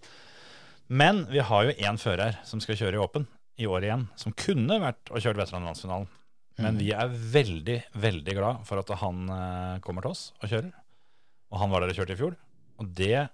Men 0.89 1.25
vi 1.29 1.41
har 1.45 1.67
jo 1.67 1.75
én 1.85 1.99
fører 2.01 2.39
som 2.47 2.61
skal 2.63 2.77
kjøre 2.79 2.97
i 2.97 3.03
Åpen 3.03 3.27
i 3.59 3.67
år 3.69 3.85
igjen, 3.85 4.07
som 4.17 4.33
kunne 4.33 4.79
vært 4.81 5.11
å 5.11 5.19
kjøre 5.21 5.41
veteranlandsfinalen. 5.43 6.07
Men 6.59 6.73
Mhm. 6.75 6.79
vi 6.79 6.91
er 6.91 7.07
veldig, 7.07 7.83
veldig 7.95 8.33
glad 8.35 8.65
for 8.67 8.79
at 8.79 8.89
han 8.99 9.29
eh, 9.29 9.79
kommer 9.79 10.01
til 10.01 10.11
oss 10.11 10.33
og 10.41 10.49
kjører. 10.49 10.71
Og 11.51 11.59
han 11.59 11.69
var 11.69 11.81
der 11.81 11.89
og 11.89 11.95
kjørte 11.95 12.11
i 12.13 12.19
fjor. 12.19 12.35
Og 12.79 12.93
det 12.95 13.29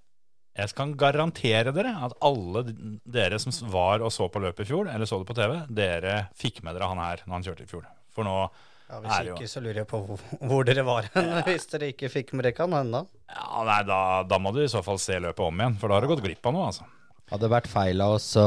Jeg 0.57 0.69
kan 0.73 0.93
garantere 0.95 1.73
dere 1.73 1.91
at 2.01 2.13
alle 2.21 2.63
dere 3.05 3.37
som 3.37 3.51
var 3.69 3.99
og 3.99 4.09
så 4.09 4.29
på 4.31 4.39
løpet 4.39 4.61
i 4.61 4.69
fjor, 4.69 4.87
eller 4.87 5.03
så 5.05 5.17
det 5.19 5.27
på 5.27 5.35
TV, 5.35 5.65
dere 5.67 6.29
fikk 6.33 6.63
med 6.63 6.75
dere 6.75 6.87
han 6.87 6.97
her 6.97 7.17
når 7.27 7.33
han 7.33 7.43
kjørte 7.43 7.63
i 7.63 7.65
fjor. 7.67 7.83
For 8.09 8.23
nå 8.23 8.49
Ja, 8.85 8.99
er 8.99 9.05
Hvis 9.05 9.27
jo 9.29 9.35
ikke, 9.39 9.47
så 9.49 9.61
lurer 9.65 9.79
jeg 9.81 9.87
på 9.89 9.99
hvor, 10.05 10.19
hvor 10.45 10.65
dere 10.67 10.83
var 10.85 11.07
hen. 11.15 11.31
Hvis 11.47 11.65
dere 11.71 11.87
ikke 11.93 12.09
fikk 12.13 12.33
med 12.37 12.45
dere 12.45 12.53
kan 12.57 12.73
ennå. 12.77 12.99
ja, 13.33 13.63
nei, 13.65 13.79
da, 13.87 13.97
da 14.29 14.37
må 14.37 14.51
du 14.53 14.59
i 14.61 14.69
så 14.69 14.83
fall 14.85 14.99
se 15.01 15.17
løpet 15.23 15.41
om 15.41 15.63
igjen, 15.63 15.79
for 15.81 15.89
da 15.89 15.97
har 15.97 16.05
du 16.05 16.11
gått 16.13 16.21
glipp 16.25 16.45
av 16.45 16.53
noe, 16.53 16.67
altså. 16.69 16.85
Hadde 17.31 17.47
det 17.47 17.53
vært 17.55 17.71
feil 17.71 18.03
av 18.05 18.19
oss, 18.19 18.27
så 18.35 18.45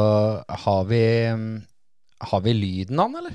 har 0.66 0.84
vi 0.86 1.02
Har 2.30 2.40
vi 2.44 2.52
lyden 2.54 2.98
han, 3.02 3.16
eller? 3.18 3.34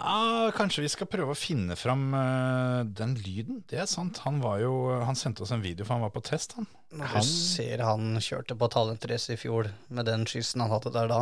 Ja, 0.00 0.50
Kanskje 0.56 0.84
vi 0.84 0.88
skal 0.92 1.08
prøve 1.12 1.32
å 1.34 1.36
finne 1.38 1.74
fram 1.76 2.12
uh, 2.14 2.84
den 2.84 3.14
lyden. 3.20 3.58
Det 3.68 3.80
er 3.82 3.88
sant. 3.90 4.20
Han 4.24 4.38
var 4.44 4.60
jo 4.62 4.70
Han 5.04 5.16
sendte 5.18 5.44
oss 5.44 5.52
en 5.56 5.64
video, 5.64 5.84
for 5.88 5.96
han 5.96 6.04
var 6.06 6.12
på 6.14 6.22
test, 6.24 6.54
han. 6.56 6.68
Når 6.92 7.10
Han- 7.16 7.24
du 7.24 7.32
ser 7.32 7.82
han 7.84 8.06
kjørte 8.20 8.56
på 8.60 8.68
talentrace 8.72 9.32
i 9.34 9.40
fjor 9.40 9.68
med 9.88 10.08
den 10.08 10.24
skyssen 10.28 10.60
han 10.64 10.72
hadde 10.72 10.92
der 10.94 11.08
da, 11.08 11.20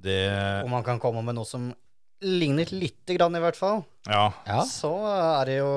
Det 0.00 0.18
Om 0.64 0.72
han 0.78 0.84
kan 0.86 0.98
komme 1.02 1.22
med 1.26 1.34
noe 1.38 1.46
som 1.48 1.70
ligner 2.20 2.68
lite 2.74 3.14
grann, 3.16 3.36
i 3.36 3.40
hvert 3.42 3.56
fall, 3.58 3.84
Ja. 4.08 4.30
så 4.68 4.92
er 5.08 5.44
det 5.48 5.56
jo 5.60 5.72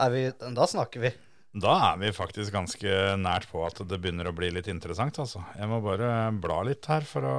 er 0.00 0.10
vi, 0.10 0.32
Da 0.54 0.66
snakker 0.66 1.00
vi. 1.00 1.12
Da 1.52 1.92
er 1.92 1.98
vi 2.00 2.08
faktisk 2.16 2.52
ganske 2.54 3.16
nært 3.20 3.44
på 3.50 3.60
at 3.66 3.76
det 3.84 3.98
begynner 4.00 4.30
å 4.30 4.32
bli 4.32 4.48
litt 4.54 4.68
interessant, 4.72 5.18
altså. 5.20 5.42
Jeg 5.58 5.68
må 5.68 5.82
bare 5.84 6.32
bla 6.40 6.62
litt 6.64 6.86
her, 6.88 7.04
for 7.04 7.20
å 7.28 7.34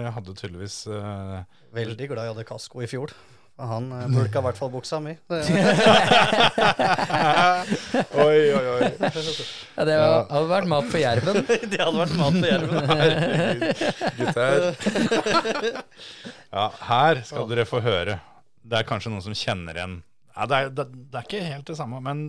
Jeg 0.00 0.12
hadde 0.16 0.34
tydeligvis 0.38 0.86
uh, 0.88 1.44
Veldig 1.76 2.08
glad 2.08 2.24
jeg 2.24 2.32
hadde 2.32 2.48
kasko 2.48 2.80
i 2.80 2.88
fjor. 2.88 3.12
Han 3.58 3.90
uh, 3.92 4.06
bulka 4.08 4.38
i 4.40 4.46
hvert 4.46 4.56
fall 4.56 4.70
buksa 4.72 5.00
mi. 5.04 5.12
Oi, 8.24 8.40
oi, 8.54 8.66
oi. 8.72 8.88
Ja, 8.98 9.84
det 9.88 9.94
hadde 9.98 10.48
vært 10.48 10.68
mat 10.70 10.88
for 10.88 11.00
jerven. 11.02 11.36
det 11.44 11.80
hadde 11.82 11.98
vært 11.98 12.16
mat 12.18 12.34
på 12.38 12.46
jerven. 12.48 12.88
Herregud, 12.88 13.76
gutter. 14.22 14.58
Ja, 16.48 16.68
her 16.88 17.22
skal 17.28 17.48
dere 17.50 17.68
få 17.68 17.82
høre. 17.84 18.20
Det 18.64 18.78
er 18.78 18.86
kanskje 18.88 19.12
noen 19.12 19.24
som 19.24 19.36
kjenner 19.36 19.76
igjen 19.76 19.98
ja, 20.38 20.46
det, 20.46 20.56
er, 20.56 20.68
det, 20.70 20.84
det 21.10 21.18
er 21.18 21.24
ikke 21.26 21.42
helt 21.42 21.66
det 21.66 21.76
samme, 21.76 21.98
men 22.00 22.28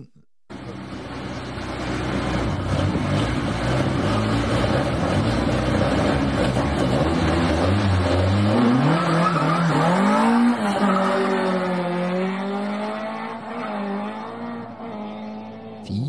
Fy 15.86 16.00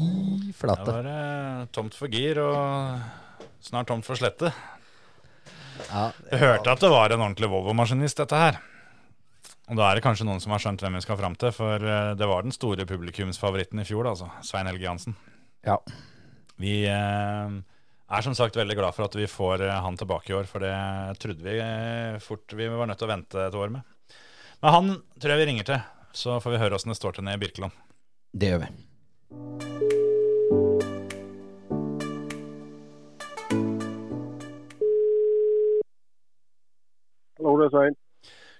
det 0.61 0.93
var 0.93 1.07
eh, 1.09 1.67
tomt 1.73 1.95
for 1.97 2.09
gir 2.09 2.41
og 2.41 2.97
snart 3.61 3.89
tomt 3.89 4.05
for 4.05 4.17
slette. 4.17 4.49
Ja, 5.89 6.11
Jeg 6.31 6.39
hørte 6.41 6.73
at 6.75 6.83
det 6.83 6.91
var 6.91 7.13
en 7.13 7.23
ordentlig 7.25 7.49
Volvo-maskinist, 7.51 8.19
dette 8.21 8.37
her. 8.37 8.59
Og 9.71 9.77
da 9.79 9.87
er 9.87 9.97
det 9.97 10.03
kanskje 10.03 10.25
noen 10.27 10.41
som 10.43 10.51
har 10.51 10.61
skjønt 10.63 10.81
hvem 10.83 10.97
vi 10.97 11.03
skal 11.05 11.19
fram 11.19 11.35
til, 11.39 11.53
for 11.55 11.79
eh, 11.79 12.13
det 12.19 12.27
var 12.27 12.43
den 12.43 12.55
store 12.55 12.85
publikumsfavoritten 12.89 13.79
i 13.83 13.87
fjor, 13.87 14.09
altså. 14.11 14.27
Svein 14.43 14.67
Helge 14.67 14.87
Jansen. 14.87 15.15
Ja. 15.67 15.77
Vi 16.61 16.81
eh, 16.89 17.55
er 18.11 18.25
som 18.25 18.35
sagt 18.35 18.57
veldig 18.59 18.75
glad 18.77 18.97
for 18.97 19.07
at 19.07 19.15
vi 19.17 19.29
får 19.31 19.63
eh, 19.67 19.79
han 19.85 19.97
tilbake 19.99 20.33
i 20.33 20.37
år, 20.37 20.49
for 20.49 20.65
det 20.65 20.75
trodde 21.23 21.45
vi 21.45 21.57
eh, 21.63 22.19
fort 22.23 22.57
vi 22.57 22.67
var 22.71 22.91
nødt 22.91 22.99
til 23.01 23.09
å 23.09 23.13
vente 23.13 23.47
et 23.47 23.57
år 23.63 23.73
med. 23.77 23.87
Men 24.61 24.77
han 24.77 24.93
tror 25.17 25.35
jeg 25.35 25.41
vi 25.41 25.49
ringer 25.53 25.71
til, 25.71 25.81
så 26.13 26.37
får 26.43 26.57
vi 26.57 26.61
høre 26.65 26.77
åssen 26.77 26.93
det 26.93 26.99
står 26.99 27.17
til 27.17 27.29
nede 27.29 27.39
i 27.39 27.45
Birkeland. 27.45 27.81
det 28.35 28.53
gjør 28.53 28.63
vi. 28.67 30.00
Hallo, 37.41 37.55
det 37.57 37.71
er 37.71 37.71
Svein. 37.73 37.95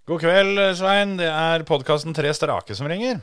God 0.10 0.22
kveld, 0.24 0.60
Svein. 0.74 1.12
Det 1.20 1.28
er 1.30 1.62
podkasten 1.70 2.16
Tre 2.18 2.32
strake 2.34 2.74
som 2.74 2.88
ringer. 2.90 3.20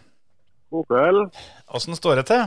God 0.70 0.84
kveld. 0.86 1.40
Åssen 1.74 1.98
står 1.98 2.20
det 2.20 2.24
til? 2.28 2.44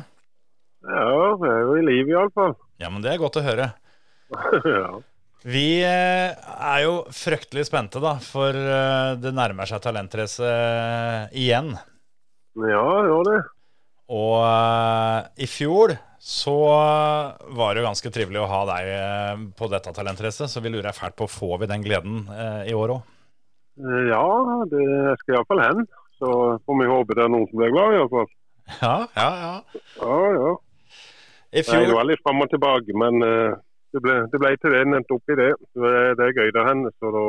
Ja, 0.88 1.10
det 1.42 1.50
er 1.52 1.60
jo 1.60 1.74
i 1.76 1.84
live 1.84 2.14
iallfall. 2.14 2.54
Ja, 2.80 2.88
men 2.88 3.04
det 3.04 3.12
er 3.12 3.20
godt 3.20 3.42
å 3.42 3.44
høre. 3.44 3.66
ja. 4.78 4.86
Vi 5.44 5.66
eh, 5.84 6.32
er 6.32 6.80
jo 6.86 6.94
fryktelig 7.12 7.66
spente, 7.68 8.00
da, 8.00 8.16
for 8.24 8.56
eh, 8.56 9.20
det 9.20 9.36
nærmer 9.36 9.68
seg 9.68 9.84
talentrace 9.84 10.48
eh, 10.48 11.36
igjen. 11.44 11.74
Ja, 12.64 12.88
gjør 13.10 13.28
det. 13.28 13.38
Og 14.08 14.38
eh, 14.40 15.20
i 15.44 15.52
fjor 15.52 15.98
så 16.22 16.54
var 17.58 17.74
det 17.74 17.82
jo 17.82 17.88
ganske 17.88 18.12
trivelig 18.14 18.42
å 18.44 18.50
ha 18.50 18.60
deg 18.70 18.90
eh, 18.94 19.40
på 19.58 19.70
dette 19.72 19.94
talentracet, 19.96 20.52
så 20.52 20.62
vi 20.62 20.70
lurer 20.70 20.94
fælt 20.94 21.16
på 21.18 21.26
får 21.26 21.64
vi 21.64 21.70
den 21.72 21.86
gleden 21.86 22.20
eh, 22.30 22.70
i 22.70 22.76
år 22.78 22.94
òg. 22.98 23.08
Eh, 23.82 24.04
Ja, 24.12 24.22
det 24.70 24.84
skal 25.24 25.40
iallfall 25.40 25.64
hen. 25.66 25.82
Så 26.22 26.30
får 26.62 26.78
vi 26.78 26.90
håpe 26.92 27.18
det 27.18 27.24
er 27.26 27.32
noen 27.34 27.48
som 27.50 27.58
blir 27.58 27.74
glad, 27.74 27.96
iallfall. 27.98 28.30
Ja, 28.84 28.94
ja, 29.18 29.30
ja. 29.42 29.82
Ja, 29.98 30.20
ja. 30.38 30.52
I 31.58 31.64
fjor 31.66 31.88
det 31.90 31.98
var 31.98 32.06
litt 32.08 32.22
fram 32.22 32.46
og 32.46 32.52
tilbake, 32.54 32.94
men 32.96 33.18
det 33.20 34.00
ble, 34.06 34.20
det 34.32 34.40
ble 34.40 34.52
til 34.62 34.72
det. 34.78 34.84
Endte 34.86 35.18
opp 35.18 35.34
i 35.34 35.40
det. 35.42 35.50
Det, 35.74 35.96
det 36.20 36.28
er 36.28 36.38
gøy 36.38 36.54
der 36.56 36.70
hen, 36.70 36.86
så 37.02 37.10
da, 37.18 37.24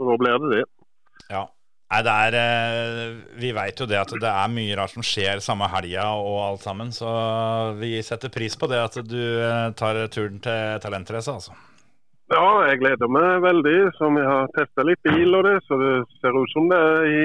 så 0.00 0.08
da 0.08 0.16
blir 0.24 0.40
det 0.46 0.50
det. 0.56 0.64
Nei, 1.86 2.00
det 2.02 2.12
er 2.12 2.34
eh, 2.34 3.10
Vi 3.38 3.52
veit 3.54 3.78
jo 3.78 3.86
det 3.86 3.98
at 4.00 4.10
det 4.18 4.30
er 4.30 4.50
mye 4.50 4.74
rart 4.78 4.90
som 4.96 5.04
skjer 5.06 5.38
samme 5.44 5.68
helga 5.70 6.08
og 6.18 6.40
alt 6.48 6.64
sammen, 6.66 6.90
så 6.94 7.10
vi 7.78 7.92
setter 8.02 8.32
pris 8.34 8.58
på 8.58 8.66
det 8.70 8.80
at 8.82 8.98
du 9.06 9.20
eh, 9.22 9.70
tar 9.78 10.00
turen 10.10 10.40
til 10.42 10.80
talentrace, 10.82 11.30
altså. 11.36 11.54
Ja, 12.32 12.42
jeg 12.66 12.80
gleder 12.80 13.06
meg 13.06 13.44
veldig. 13.44 13.76
Så 13.98 14.08
vi 14.10 14.24
har 14.26 14.50
testa 14.56 14.82
litt 14.82 15.02
bil 15.06 15.36
og 15.38 15.46
det, 15.46 15.60
så 15.68 15.78
det 15.78 15.92
ser 16.18 16.34
ut 16.34 16.50
som 16.50 16.66
det 16.72 16.80
er 16.88 17.06
i, 17.06 17.22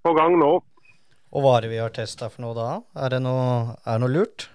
på 0.00 0.14
gang 0.16 0.38
nå. 0.40 0.54
Og 1.34 1.44
hva 1.44 1.58
er 1.58 1.66
det 1.66 1.74
vi 1.74 1.82
har 1.82 1.92
testa 1.92 2.30
for 2.32 2.46
noe 2.46 2.56
da? 2.56 2.68
Er 3.04 3.12
det 3.12 3.20
noe, 3.26 3.74
er 3.84 3.98
det 3.98 4.04
noe 4.06 4.14
lurt? 4.14 4.48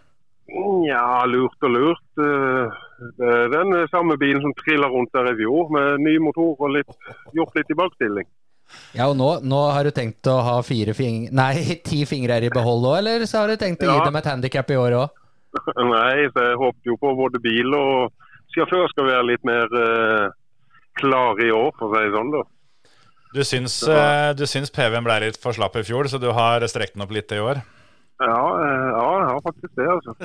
Ja, 0.88 1.22
lurt 1.30 1.68
og 1.70 1.76
lurt. 1.76 2.06
Eh, 2.18 2.80
Det 3.20 3.28
er 3.32 3.54
den 3.54 3.76
samme 3.94 4.18
bilen 4.20 4.42
som 4.44 4.58
trilla 4.58 4.90
rundt 4.92 5.14
der 5.14 5.30
i 5.30 5.38
fjor, 5.38 5.70
med 5.72 6.02
ny 6.04 6.18
motor 6.20 6.58
og 6.58 6.74
litt, 6.74 6.98
gjort 7.38 7.54
litt 7.56 7.70
i 7.72 7.78
bakstilling. 7.80 8.28
Ja, 8.97 9.07
og 9.09 9.15
nå, 9.20 9.30
nå 9.45 9.59
har 9.74 9.86
du 9.88 9.91
tenkt 9.95 10.28
å 10.30 10.38
ha 10.45 10.57
fire 10.65 10.93
fing 10.97 11.28
nei, 11.36 11.53
ti 11.89 12.03
fingre 12.09 12.39
i 12.45 12.51
behold 12.53 12.86
òg, 12.89 12.97
eller 13.01 13.26
så 13.30 13.43
har 13.43 13.51
du 13.53 13.57
tenkt 13.61 13.84
å 13.86 13.89
gi 13.89 13.97
Ja. 13.97 14.05
dem 14.05 14.20
et 14.22 14.30
handikap 14.30 14.70
i 14.74 14.78
år 14.80 14.97
òg? 15.03 15.15
Nei, 15.95 16.28
så 16.30 16.43
jeg 16.45 16.59
håpet 16.61 16.86
jo 16.91 16.97
på 17.01 17.15
både 17.17 17.39
bil 17.41 17.74
og 17.74 18.11
sjåfør 18.53 18.89
skal 18.91 19.07
være 19.09 19.28
litt 19.32 19.45
mer 19.47 19.65
eh, 19.82 20.28
klar 21.01 21.39
i 21.41 21.49
år, 21.53 21.72
for 21.80 21.89
å 21.89 21.95
si 21.97 22.05
det 22.05 22.13
sånn. 22.17 22.32
da. 22.36 22.43
Du 23.34 23.43
syns, 23.45 23.80
ja. 23.86 24.34
du 24.34 24.45
syns 24.49 24.72
PV-en 24.74 25.05
ble 25.05 25.20
litt 25.26 25.38
for 25.41 25.53
slapp 25.53 25.76
i 25.78 25.84
fjor, 25.86 26.07
så 26.09 26.17
du 26.22 26.32
har 26.34 26.65
strekt 26.70 26.95
den 26.97 27.05
opp 27.05 27.13
litt 27.13 27.30
i 27.34 27.41
år? 27.41 27.61
Ja, 28.20 28.39
eh, 28.59 28.88
ja, 28.93 29.03
jeg 29.22 29.28
har 29.30 29.43
faktisk 29.45 29.78
det, 29.80 29.86
altså. 29.88 30.15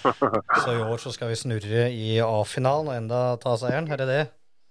Så 0.64 0.72
i 0.74 0.82
år 0.82 0.98
så 1.00 1.12
skal 1.14 1.30
vi 1.30 1.38
snurre 1.38 1.84
i 1.94 2.18
A-finalen 2.20 2.90
og 2.90 2.96
enda 2.98 3.20
ta 3.40 3.54
seieren, 3.60 3.86
er 3.94 4.02
det 4.02 4.08
det? 4.10 4.24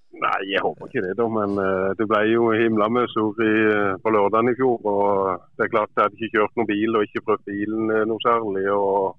Nei, 0.10 0.40
jeg 0.50 0.62
håper 0.66 0.88
ikke 0.90 1.04
det, 1.06 1.14
da. 1.20 1.26
Men 1.30 1.52
eh, 1.62 1.92
det 2.00 2.08
ble 2.10 2.22
jo 2.32 2.48
himla 2.58 2.88
mye 2.90 3.08
sur 3.14 3.38
i- 3.46 3.96
på 4.02 4.10
lørdagen 4.12 4.50
i 4.50 4.56
fjor. 4.58 4.80
Og 4.90 5.44
det 5.58 5.68
er 5.68 5.74
klart 5.76 5.92
jeg 5.96 6.04
hadde 6.08 6.18
ikke 6.18 6.34
kjørt 6.38 6.56
noen 6.58 6.68
bil 6.72 6.96
og 6.98 7.06
ikke 7.06 7.22
prøvd 7.28 7.44
bilen 7.46 7.92
eh, 7.94 8.06
noe 8.10 8.24
særlig. 8.26 8.66
og 8.74 9.16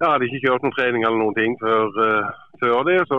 jeg 0.00 0.08
hadde 0.08 0.28
ikke 0.28 0.42
kjørt 0.46 0.62
noen 0.64 0.76
trening 0.76 1.02
eller 1.04 1.18
noen 1.20 1.34
ting 1.36 1.56
før, 1.60 1.88
eh, 2.04 2.28
før 2.60 2.84
det. 2.88 2.98
Så 3.08 3.18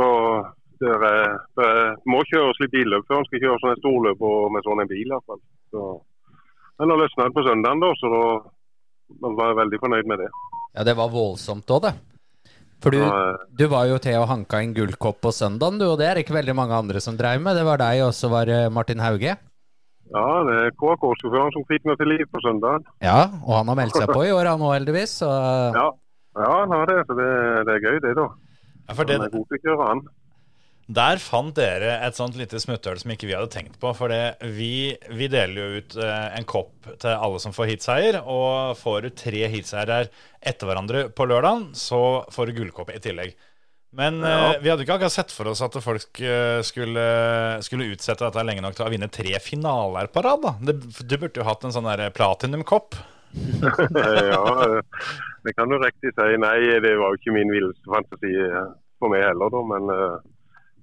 det, 0.82 0.94
er, 1.10 1.98
må 2.10 2.22
kjøres 2.30 2.62
litt 2.62 2.72
billøp 2.78 3.06
før 3.10 3.20
en 3.22 3.28
skal 3.30 3.44
kjøre 3.44 3.60
sånn 3.62 3.74
et 3.76 3.82
storløp 3.84 4.22
og 4.32 4.48
med 4.54 4.66
sånn 4.66 4.82
en 4.82 4.90
bil. 4.90 5.06
i 5.06 5.12
hvert 5.14 5.28
fall. 5.30 5.42
Så, 5.74 5.84
men 6.80 6.90
da 6.90 6.98
løsna 6.98 7.28
det 7.28 7.36
på 7.38 7.44
søndagen, 7.46 7.84
da, 7.84 7.92
så 8.02 8.10
da 9.22 9.34
var 9.38 9.52
jeg 9.52 9.60
veldig 9.62 9.80
fornøyd 9.84 10.10
med 10.14 10.24
det. 10.24 10.30
Ja, 10.78 10.86
det 10.88 10.96
var 10.98 11.12
voldsomt 11.14 11.70
òg, 11.70 11.84
det. 11.90 11.94
For 12.82 12.94
du, 12.94 13.02
du 13.54 13.68
var 13.70 13.86
jo 13.92 14.00
til 14.02 14.18
å 14.18 14.26
hanka 14.30 14.62
inn 14.66 14.74
gullkopp 14.74 15.20
på 15.22 15.32
søndagen, 15.36 15.78
du, 15.78 15.86
og 15.92 16.00
det 16.02 16.08
er 16.10 16.20
ikke 16.22 16.34
veldig 16.34 16.56
mange 16.58 16.74
andre 16.74 17.02
som 17.04 17.18
dreiv 17.18 17.44
med. 17.46 17.54
Det 17.60 17.66
var 17.68 17.82
deg, 17.82 18.02
og 18.08 18.14
så 18.18 18.32
var 18.32 18.50
det 18.50 18.62
Martin 18.74 19.04
Hauge. 19.04 19.36
Ja, 20.12 20.28
det 20.48 20.56
er 20.60 20.74
KK-sjåføren 20.76 21.54
som 21.56 21.66
fikk 21.70 21.86
meg 21.88 22.00
til 22.02 22.10
liv 22.12 22.26
på 22.34 22.42
søndagen. 22.44 22.84
Ja, 23.04 23.30
og 23.46 23.54
han 23.62 23.70
har 23.72 23.78
meldt 23.80 23.96
seg 23.96 24.10
på 24.12 24.26
i 24.28 24.34
år, 24.34 24.50
han 24.50 24.64
òg, 24.66 24.74
heldigvis. 24.80 25.14
Så 25.22 25.30
Ja, 25.80 25.86
ja 26.42 26.50
han 26.58 26.74
har 26.76 26.90
det. 26.90 26.98
Så 27.08 27.16
det, 27.20 27.30
det 27.70 27.78
er 27.78 27.86
gøy, 27.86 28.00
det, 28.04 28.16
da. 28.18 28.26
Ja, 28.90 28.98
for 28.98 29.08
det, 29.08 29.20
Han 29.22 29.30
er 29.30 29.36
god 29.38 29.48
til 29.48 29.62
å 29.62 29.64
kjøre, 29.68 29.88
han. 29.92 30.04
Der 30.92 31.20
fant 31.24 31.54
dere 31.56 31.94
et 32.04 32.18
sånt 32.18 32.36
lite 32.36 32.60
smutthull 32.60 32.98
som 33.00 33.12
ikke 33.14 33.28
vi 33.30 33.36
hadde 33.38 33.52
tenkt 33.54 33.78
på. 33.80 33.92
For 33.96 34.12
vi, 34.58 34.72
vi 35.16 35.28
deler 35.32 35.60
jo 35.62 35.80
ut 35.84 35.96
eh, 36.02 36.26
en 36.40 36.48
kopp 36.50 36.90
til 37.00 37.14
alle 37.14 37.40
som 37.44 37.54
får 37.56 37.70
heatseier. 37.70 38.18
Og 38.26 38.74
får 38.80 39.06
du 39.06 39.10
tre 39.22 39.46
heatseiere 39.54 40.02
etter 40.42 40.68
hverandre 40.68 41.06
på 41.16 41.28
lørdagen, 41.30 41.70
så 41.78 42.02
får 42.34 42.50
du 42.52 42.58
gullkopp 42.60 42.92
i 42.96 43.00
tillegg. 43.04 43.38
Men 43.96 44.20
Ja. 44.24 44.54
eh, 44.56 44.60
vi 44.64 44.72
hadde 44.72 44.84
ikke 44.86 44.96
akkurat 44.98 45.12
sett 45.16 45.32
for 45.36 45.50
oss 45.52 45.62
at 45.64 45.78
folk 45.84 46.20
eh, 46.24 46.60
skulle, 46.64 47.06
skulle 47.64 47.90
utsette 47.92 48.24
dette 48.28 48.44
lenge 48.48 48.64
nok 48.64 48.76
til 48.78 48.88
å 48.88 48.92
vinne 48.94 49.10
tre 49.12 49.38
finaler 49.44 50.08
på 50.12 50.24
rad. 50.24 50.44
da. 50.44 50.54
Du 50.64 51.16
burde 51.18 51.40
jo 51.42 51.48
hatt 51.48 51.64
en 51.68 51.76
sånn 51.76 51.88
der 51.92 52.10
platinumkopp. 52.16 52.96
ja, 54.32 54.44
det 55.46 55.54
kan 55.56 55.70
du 55.72 55.78
riktig 55.80 56.12
si. 56.18 56.30
Nei, 56.42 56.58
det 56.84 56.98
var 57.00 57.14
jo 57.14 57.20
ikke 57.22 57.36
min 57.36 57.52
villeste 57.54 57.88
fantasi 57.92 58.34
for 59.00 59.12
meg 59.14 59.24
heller, 59.30 59.52
da. 59.54 59.62
Men 59.72 59.92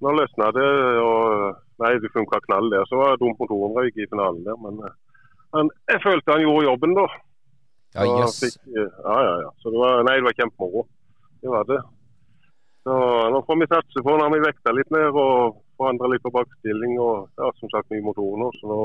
nå 0.03 0.13
løsna 0.15 0.49
det, 0.55 0.67
og 1.03 1.83
nei, 1.83 1.93
det 2.03 2.11
funka 2.13 2.41
knall 2.47 2.71
der. 2.73 2.85
Så 2.89 2.99
var 2.99 3.13
det 3.13 3.23
dumt 3.23 3.39
motoren 3.41 3.77
røyk 3.77 3.97
i 3.97 4.07
finalen 4.11 4.43
der, 4.47 4.59
men 4.63 4.79
eh, 4.85 4.97
han, 5.55 5.71
jeg 5.89 6.03
følte 6.05 6.35
han 6.35 6.45
gjorde 6.45 6.67
jobben, 6.67 6.95
da. 6.97 7.07
Ja, 7.97 8.05
yes. 8.21 8.37
fikk, 8.43 8.59
eh, 8.69 8.89
ja, 8.89 9.17
ja, 9.27 9.35
ja. 9.45 9.53
Så 9.63 9.73
det 9.73 9.81
var, 9.81 10.03
nei, 10.07 10.19
det 10.19 10.27
var 10.27 10.37
kjempemoro. 10.37 10.85
Det 11.41 11.53
var 11.53 11.65
det. 11.69 11.79
Så 12.83 12.95
nå 13.33 13.41
får 13.47 13.59
vi 13.59 13.67
satse 13.69 14.03
på 14.05 14.15
når 14.17 14.31
vi 14.33 14.45
vekter 14.45 14.75
litt 14.75 14.91
mer 14.93 15.09
og 15.11 15.59
forandrer 15.79 16.13
litt 16.13 16.23
på 16.25 16.33
bakstilling. 16.35 16.95
Og 17.01 17.27
ja, 17.39 17.49
som 17.59 17.71
sagt 17.73 17.91
ny 17.93 18.01
motor 18.05 18.37
nå, 18.39 18.51
så 18.59 18.69
nå 18.69 18.79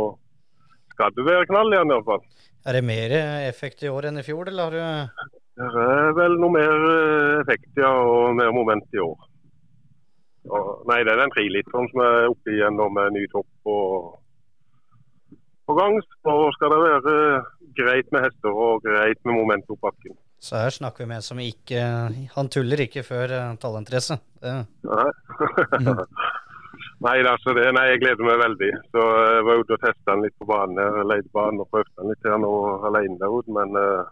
skal 0.94 1.14
det 1.16 1.26
være 1.26 1.48
knall 1.50 1.72
igjen 1.74 1.92
iallfall. 1.92 2.24
Er 2.64 2.78
det 2.78 2.84
mer 2.86 3.14
effekt 3.50 3.84
i 3.84 3.90
år 3.92 4.08
enn 4.08 4.22
i 4.22 4.26
fjor, 4.26 4.48
eller 4.48 4.70
har 4.70 4.74
du 4.74 5.30
Det 5.60 5.84
er 5.84 6.16
vel 6.16 6.38
noe 6.40 6.54
mer 6.54 6.88
eh, 6.90 7.40
effekt 7.42 7.80
ja, 7.80 7.92
og 7.92 8.34
mer 8.38 8.54
moment 8.56 8.96
i 8.96 9.02
år. 9.04 9.30
Og, 10.44 10.84
nei, 10.90 11.00
det 11.06 11.14
er 11.14 11.22
den 11.22 11.32
treliteren 11.32 11.88
som 11.92 12.02
er 12.04 12.28
oppe 12.28 12.52
igjen 12.52 12.76
nå 12.76 12.90
med 12.92 13.16
ny 13.16 13.24
topp 13.32 13.70
og 13.72 14.12
på 15.64 15.76
gang. 15.78 15.96
Så 16.24 16.34
skal 16.56 16.74
det 16.74 16.82
være 16.82 17.14
greit 17.78 18.12
med 18.12 18.26
hester 18.26 18.52
og 18.66 18.84
greit 18.84 19.20
med 19.24 19.38
moment 19.38 19.70
opp 19.72 19.80
bakken. 19.88 20.16
Så 20.44 20.58
her 20.60 20.74
snakker 20.74 21.04
vi 21.04 21.08
med 21.08 21.22
en 21.22 21.24
som 21.24 21.38
ikke 21.40 21.80
Han 22.34 22.50
tuller 22.52 22.82
ikke 22.84 23.02
før 23.06 23.32
tallinteresse. 23.60 24.18
talentrace. 24.42 24.66
Nei. 24.84 26.04
nei, 27.06 27.14
altså 27.22 27.54
det, 27.56 27.64
nei, 27.72 27.86
jeg 27.94 28.02
gleder 28.02 28.28
meg 28.28 28.42
veldig. 28.42 28.70
Så 28.92 29.06
Jeg 29.36 29.46
var 29.48 29.62
ute 29.62 29.78
og 29.78 29.86
testa 29.86 30.12
den 30.12 30.26
litt 30.26 30.36
på 30.36 30.50
banen. 30.50 30.82
her, 30.82 31.00
leide 31.08 31.32
banen 31.32 31.64
og 31.64 31.70
prøvde 31.72 31.96
den 31.96 32.12
litt 32.12 32.28
her 32.28 32.36
nå 32.44 32.52
alene 32.90 33.16
der 33.22 33.38
ute. 33.38 33.56
Men 33.56 33.72
uh, 33.72 34.04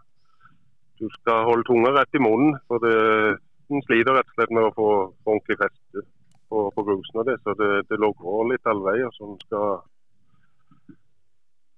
du 1.03 1.09
skal 1.21 1.45
holde 1.51 1.69
tunga 1.69 1.93
rett 1.99 2.17
i 2.17 2.25
munnen. 2.25 2.57
For 2.65 2.81
det, 2.81 2.97
den 3.69 3.85
sliter 3.85 4.17
rett 4.17 4.33
og 4.33 4.41
slett 4.41 4.57
med 4.57 4.71
å 4.71 4.75
få, 4.79 4.89
få 5.21 5.37
ordentlig 5.37 5.61
feste 5.67 6.07
på, 6.53 6.69
på 6.77 6.85
grusen 6.89 7.23
av 7.23 7.29
det. 7.31 7.39
Så 7.43 7.57
det, 7.57 7.73
det 7.89 7.99
logrer 8.03 8.53
litt 8.53 8.71
alle 8.71 8.87
veier. 8.91 9.09
og 9.09 9.17
sånn 9.17 9.41
skal 9.47 9.81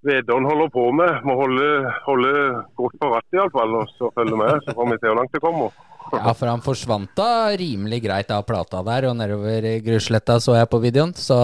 Vedon 0.05 0.45
holder 0.45 0.69
på 0.69 0.83
med. 0.93 1.23
Må 1.25 1.39
holde, 1.39 1.69
holde 2.05 2.33
godt 2.77 2.99
på 3.01 3.09
rattet 3.09 3.39
iallfall, 3.39 3.79
og 3.79 3.93
så 3.97 4.11
følge 4.13 4.37
med. 4.37 4.59
Så 4.67 4.75
får 4.77 4.91
vi 4.91 4.99
se 4.99 5.09
hvor 5.09 5.21
langt 5.21 5.33
det 5.33 5.41
kommer. 5.45 5.79
Ja, 6.13 6.35
for 6.37 6.51
han 6.51 6.65
forsvant 6.65 7.15
da 7.17 7.29
rimelig 7.57 8.03
greit 8.05 8.33
av 8.35 8.45
plata 8.45 8.83
der, 8.85 9.09
og 9.09 9.17
nedover 9.17 9.71
grusletta 9.87 10.37
så 10.43 10.59
jeg 10.59 10.69
på 10.69 10.83
videoen, 10.83 11.15
så 11.17 11.39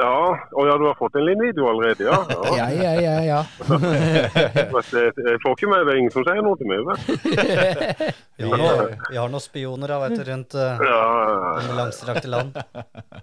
Ja, 0.00 0.38
og 0.56 0.66
ja, 0.66 0.74
du 0.80 0.86
har 0.88 0.94
fått 0.96 1.16
en 1.20 1.24
liten 1.26 1.42
video 1.44 1.66
allerede, 1.68 2.06
ja? 2.06 2.16
Ja, 2.58 2.66
ja, 2.72 2.92
ja, 2.96 3.16
ja. 3.26 3.40
Vet 4.72 4.92
jeg, 4.96 5.36
får 5.42 5.56
ikke 5.56 5.68
med 5.68 5.84
det 5.86 5.92
er 5.92 6.00
ingen 6.00 6.14
som 6.14 6.24
sier 6.24 6.40
noe 6.44 6.56
til 6.60 6.70
meg. 6.70 6.80
vet. 6.88 7.02
Vi 8.42 8.48
har, 8.48 8.58
noe, 8.58 8.86
vi 9.12 9.18
har 9.20 9.28
noen 9.30 9.44
spioner 9.44 9.92
da, 9.92 9.98
vet 10.02 10.16
du, 10.18 10.22
rundt 10.26 10.56
uh, 10.58 10.80
Ja. 10.82 11.02
langstrakte 11.76 12.30
land. 12.32 12.56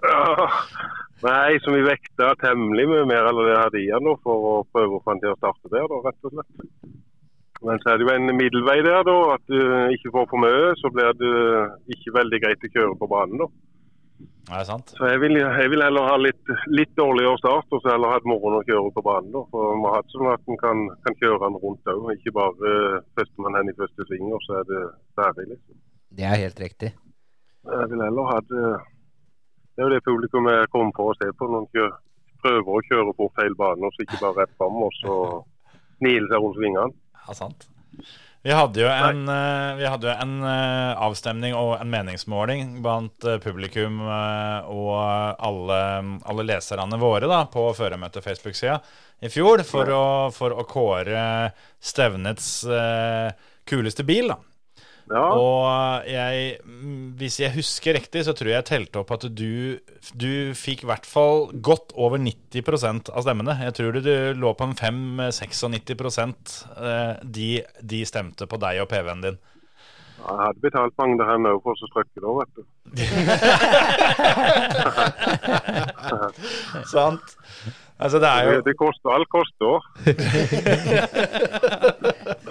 Ja. 0.06 0.48
Nei, 1.26 1.58
som 1.66 1.76
vi 1.76 1.82
vekta 1.84 2.30
temmelig 2.40 2.86
mye 2.88 3.08
mer 3.10 3.28
enn 3.28 3.42
det 3.44 3.58
hadde 3.58 3.82
igjen 3.82 4.06
nå, 4.06 4.14
for 4.24 4.46
å 4.48 4.54
prøve 4.72 4.96
å 4.96 5.02
få 5.04 5.12
han 5.12 5.20
til 5.26 5.34
å 5.34 5.40
starte 5.42 5.74
der, 5.74 5.90
da, 5.92 5.98
rett 6.06 6.30
og 6.30 6.38
slett. 6.38 6.70
Men 7.68 7.82
så 7.84 7.92
er 7.92 8.00
det 8.00 8.06
jo 8.08 8.14
en 8.14 8.32
middelvei 8.38 8.78
der, 8.86 9.02
da. 9.10 9.18
At 9.36 9.44
du 9.52 9.60
ikke 9.98 10.14
får 10.16 10.30
for 10.32 10.46
mye, 10.46 10.70
så 10.80 10.94
blir 10.96 11.12
det 11.20 11.34
ikke 11.98 12.16
veldig 12.16 12.40
greit 12.46 12.64
å 12.64 12.72
kjøre 12.78 12.96
på 13.02 13.10
banen, 13.12 13.42
da. 13.44 13.50
Sant? 14.66 14.94
Så 14.98 15.06
jeg 15.06 15.20
vil, 15.22 15.36
jeg 15.38 15.70
vil 15.70 15.84
heller 15.84 16.08
ha 16.10 16.16
litt, 16.18 16.52
litt 16.74 16.92
dårligere 16.98 17.38
start, 17.38 17.68
og 17.70 17.84
så 17.84 17.92
heller 17.94 18.14
ha 18.14 18.18
et 18.18 18.30
moro 18.30 18.56
å 18.58 18.64
kjøre 18.66 18.94
på 18.96 19.04
banen. 19.06 19.30
da. 19.36 19.44
For 19.52 19.76
Vi 19.76 19.84
har 19.86 19.98
hatt 20.00 20.14
sånn 20.16 20.30
at 20.32 20.50
en 20.50 20.60
kan, 20.62 20.82
kan 21.06 21.18
kjøre 21.22 21.42
den 21.44 21.60
rundt 21.64 21.92
òg, 21.94 22.08
ikke 22.16 22.34
bare 22.38 22.72
uh, 22.74 23.02
førstemann 23.20 23.60
hen 23.60 23.70
i 23.70 23.78
første 23.78 24.08
sving, 24.10 24.32
og 24.34 24.42
så 24.48 24.60
er 24.62 24.70
det 24.72 24.82
ferdig, 25.20 25.46
liksom. 25.54 25.82
Det 26.18 26.26
er 26.26 26.42
helt 26.44 26.62
riktig. 26.64 26.92
Jeg 27.70 27.92
vil 27.92 28.02
heller 28.02 28.32
ha 28.32 28.40
det 28.50 28.64
Det 29.76 29.84
er 29.84 29.86
jo 29.86 29.94
det 29.94 30.06
publikum 30.08 30.48
er 30.50 30.72
kommet 30.74 30.98
for 30.98 31.12
å 31.12 31.18
se 31.20 31.28
på 31.38 31.48
når 31.48 31.68
de 31.68 31.78
kjører, 31.78 32.00
prøver 32.40 32.72
å 32.72 32.86
kjøre 32.88 33.14
på 33.20 33.30
feil 33.38 33.56
banen, 33.60 33.86
og 33.86 33.94
så 33.94 34.06
ikke 34.06 34.24
bare 34.24 34.42
rett 34.42 34.58
fram, 34.58 34.82
og 34.88 34.96
så 35.04 35.16
snile 36.00 36.26
seg 36.32 36.42
rundt 36.42 36.58
svingene. 36.58 36.98
Ja, 37.28 37.38
sant. 37.38 37.70
Vi 38.42 38.54
hadde 38.56 38.80
jo 38.80 38.88
en, 38.88 39.26
eh, 39.28 39.74
vi 39.76 39.88
hadde 39.90 40.08
jo 40.08 40.14
en 40.16 40.36
eh, 40.48 41.02
avstemning 41.04 41.56
og 41.60 41.74
en 41.76 41.90
meningsmåling 41.92 42.78
blant 42.86 43.26
eh, 43.28 43.36
publikum 43.44 44.00
eh, 44.06 44.70
og 44.72 44.96
alle, 45.44 45.80
alle 46.24 46.46
leserne 46.48 47.00
våre 47.02 47.28
da, 47.28 47.42
på 47.52 47.66
føremøtet 47.76 48.24
Facebook-sida 48.24 48.80
i 49.20 49.32
fjor 49.34 49.66
for 49.68 49.92
å, 49.92 50.04
for 50.32 50.56
å 50.56 50.64
kåre 50.64 51.52
stevnets 51.84 52.64
eh, 52.64 53.36
kuleste 53.68 54.08
bil. 54.08 54.32
da. 54.32 54.40
Og 55.10 56.06
jeg, 56.06 56.60
hvis 57.18 57.40
jeg 57.42 57.56
husker 57.56 57.98
riktig, 57.98 58.22
så 58.28 58.34
tror 58.38 58.52
jeg 58.52 58.68
telte 58.68 59.02
opp 59.02 59.12
at 59.16 59.26
du, 59.34 59.80
du 60.14 60.54
fikk 60.58 60.84
i 60.86 60.90
hvert 60.90 61.08
fall 61.10 61.50
godt 61.66 61.96
over 61.98 62.22
90% 62.22 63.10
av 63.10 63.26
stemmene. 63.26 63.58
Jeg 63.66 63.74
tror 63.80 63.92
du, 63.96 64.02
du 64.06 64.16
lå 64.38 64.54
på 64.54 64.68
en 64.70 64.78
5-96 64.78 65.66
eh, 66.78 67.14
de, 67.24 67.50
de 67.82 68.04
stemte 68.06 68.46
på 68.50 68.62
deg 68.62 68.84
og 68.84 68.90
PV-en 68.94 69.26
din. 69.26 69.40
Jeg 70.20 70.36
hadde 70.36 70.60
betalt 70.62 70.98
mange 71.00 71.16
der 71.18 71.30
henne 71.32 71.52
for 71.64 71.74
å 71.74 71.88
trykke 71.94 72.20
da, 72.22 72.30
vet 72.42 72.52
du. 72.60 72.64
Sant. 76.94 77.28
Altså, 78.00 78.16
det 78.24 78.30
er 78.32 78.44
jo 78.48 78.52
Det, 78.56 78.64
det 78.70 78.76
koster, 78.80 79.10
alt 79.12 79.28
koster. 79.34 79.74
det 80.06 80.14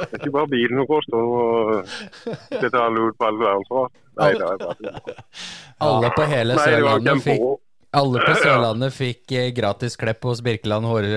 er 0.04 0.12
ikke 0.18 0.32
bare 0.34 0.50
bilen 0.52 0.76
som 0.82 0.88
koster, 0.90 1.16
å 1.16 1.20
betale 2.60 2.96
ut 3.08 3.16
på 3.16 3.24
all 3.28 3.38
verdens 3.40 3.70
rart. 3.72 3.94
Nei, 4.18 4.30
det 4.34 4.44
er 4.44 4.56
bare 4.60 4.76
Alle 5.88 6.08
på 6.16 6.22
hele 6.28 6.52
Sørlandet 6.58 7.22
fikk 7.24 7.40
alle 7.96 8.18
på. 8.26 8.32
Sørlandet 8.42 8.92
fikk 8.92 9.24
eh, 9.40 9.48
gratis 9.56 9.96
klepp 9.96 10.20
hos 10.28 10.42
Birkeland 10.44 10.84
hår, 10.84 11.08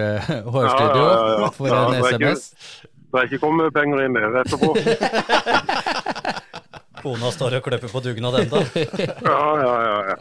hårstudio 0.48 1.04
Ja, 1.04 1.12
ja, 1.12 1.36
ja. 1.42 1.50
for 1.58 1.68
Ja, 1.68 1.76
en 1.82 1.92
det 1.92 2.00
ikke- 2.00 2.32
SMS. 2.32 2.44
Det 3.12 3.18
er 3.20 3.26
ikke 3.28 3.42
kommet 3.44 3.74
penger 3.76 4.00
inn 4.06 4.16
der 4.16 4.32
etterpå. 4.40 4.72
Kona 7.02 7.28
står 7.34 7.58
og 7.58 7.64
klipper 7.66 7.90
på 7.92 8.00
dugnad 8.06 8.38
ennå. 8.46 8.60
Ja, 9.28 9.42
ja, 9.60 9.74
ja. 9.84 9.98
ja. 10.14 10.18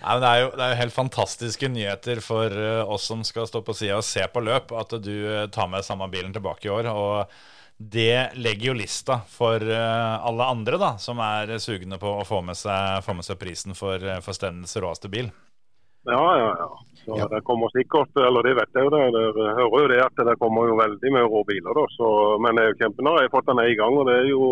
Nei, 0.00 0.14
men 0.16 0.22
det, 0.24 0.28
er 0.30 0.40
jo, 0.40 0.50
det 0.56 0.64
er 0.64 0.72
jo 0.72 0.80
helt 0.80 0.96
fantastiske 0.96 1.68
nyheter 1.68 2.20
for 2.24 2.54
eh, 2.56 2.82
oss 2.88 3.08
som 3.10 3.24
skal 3.26 3.48
stå 3.48 3.60
på 3.64 3.76
sida 3.76 3.98
og 4.00 4.06
se 4.06 4.24
på 4.32 4.42
løp, 4.44 4.72
at 4.72 4.94
du 5.04 5.14
eh, 5.28 5.48
tar 5.52 5.68
med 5.68 5.84
samme 5.84 6.08
bilen 6.12 6.32
tilbake 6.32 6.68
i 6.68 6.72
år. 6.72 6.88
Og 6.88 7.28
det 7.80 8.36
legger 8.40 8.70
jo 8.70 8.78
lista 8.78 9.20
for 9.28 9.60
eh, 9.60 10.16
alle 10.30 10.48
andre 10.54 10.80
da, 10.80 10.94
som 11.00 11.20
er 11.24 11.52
sugne 11.60 12.00
på 12.00 12.14
å 12.20 12.24
få 12.28 12.40
med 12.44 12.56
seg, 12.56 13.04
få 13.04 13.16
med 13.18 13.28
seg 13.28 13.40
prisen 13.40 13.76
for, 13.76 14.00
uh, 14.00 14.18
for 14.24 14.36
stevnets 14.36 14.76
råeste 14.80 15.12
bil. 15.12 15.28
Ja, 16.08 16.24
ja, 16.40 16.50
ja. 16.56 16.70
Så 17.00 17.16
det 17.28 17.42
kommer 17.44 17.68
sikkert, 17.72 18.12
eller 18.16 18.44
det 18.44 18.54
vet 18.56 18.76
jeg 18.76 18.86
jo, 18.86 18.90
det, 18.92 19.04
det 19.36 19.52
hører 19.56 19.84
jo 19.84 19.88
det 19.92 20.00
at 20.04 20.24
det 20.28 20.36
kommer 20.40 20.68
jo 20.68 20.80
veldig 20.80 21.12
mye 21.12 21.28
rå 21.28 21.44
biler. 21.48 21.76
da. 21.76 21.84
Så, 21.92 22.08
men 22.44 22.56
jeg 22.56 22.68
er 22.68 22.72
jo 22.72 22.80
kjempenøyd. 22.80 23.20
Jeg 23.20 23.28
har 23.28 23.36
fått 23.36 23.48
den 23.52 23.62
i 23.64 23.76
gang, 23.76 24.00
og 24.00 24.08
det 24.08 24.16
er 24.16 24.28
jo, 24.30 24.48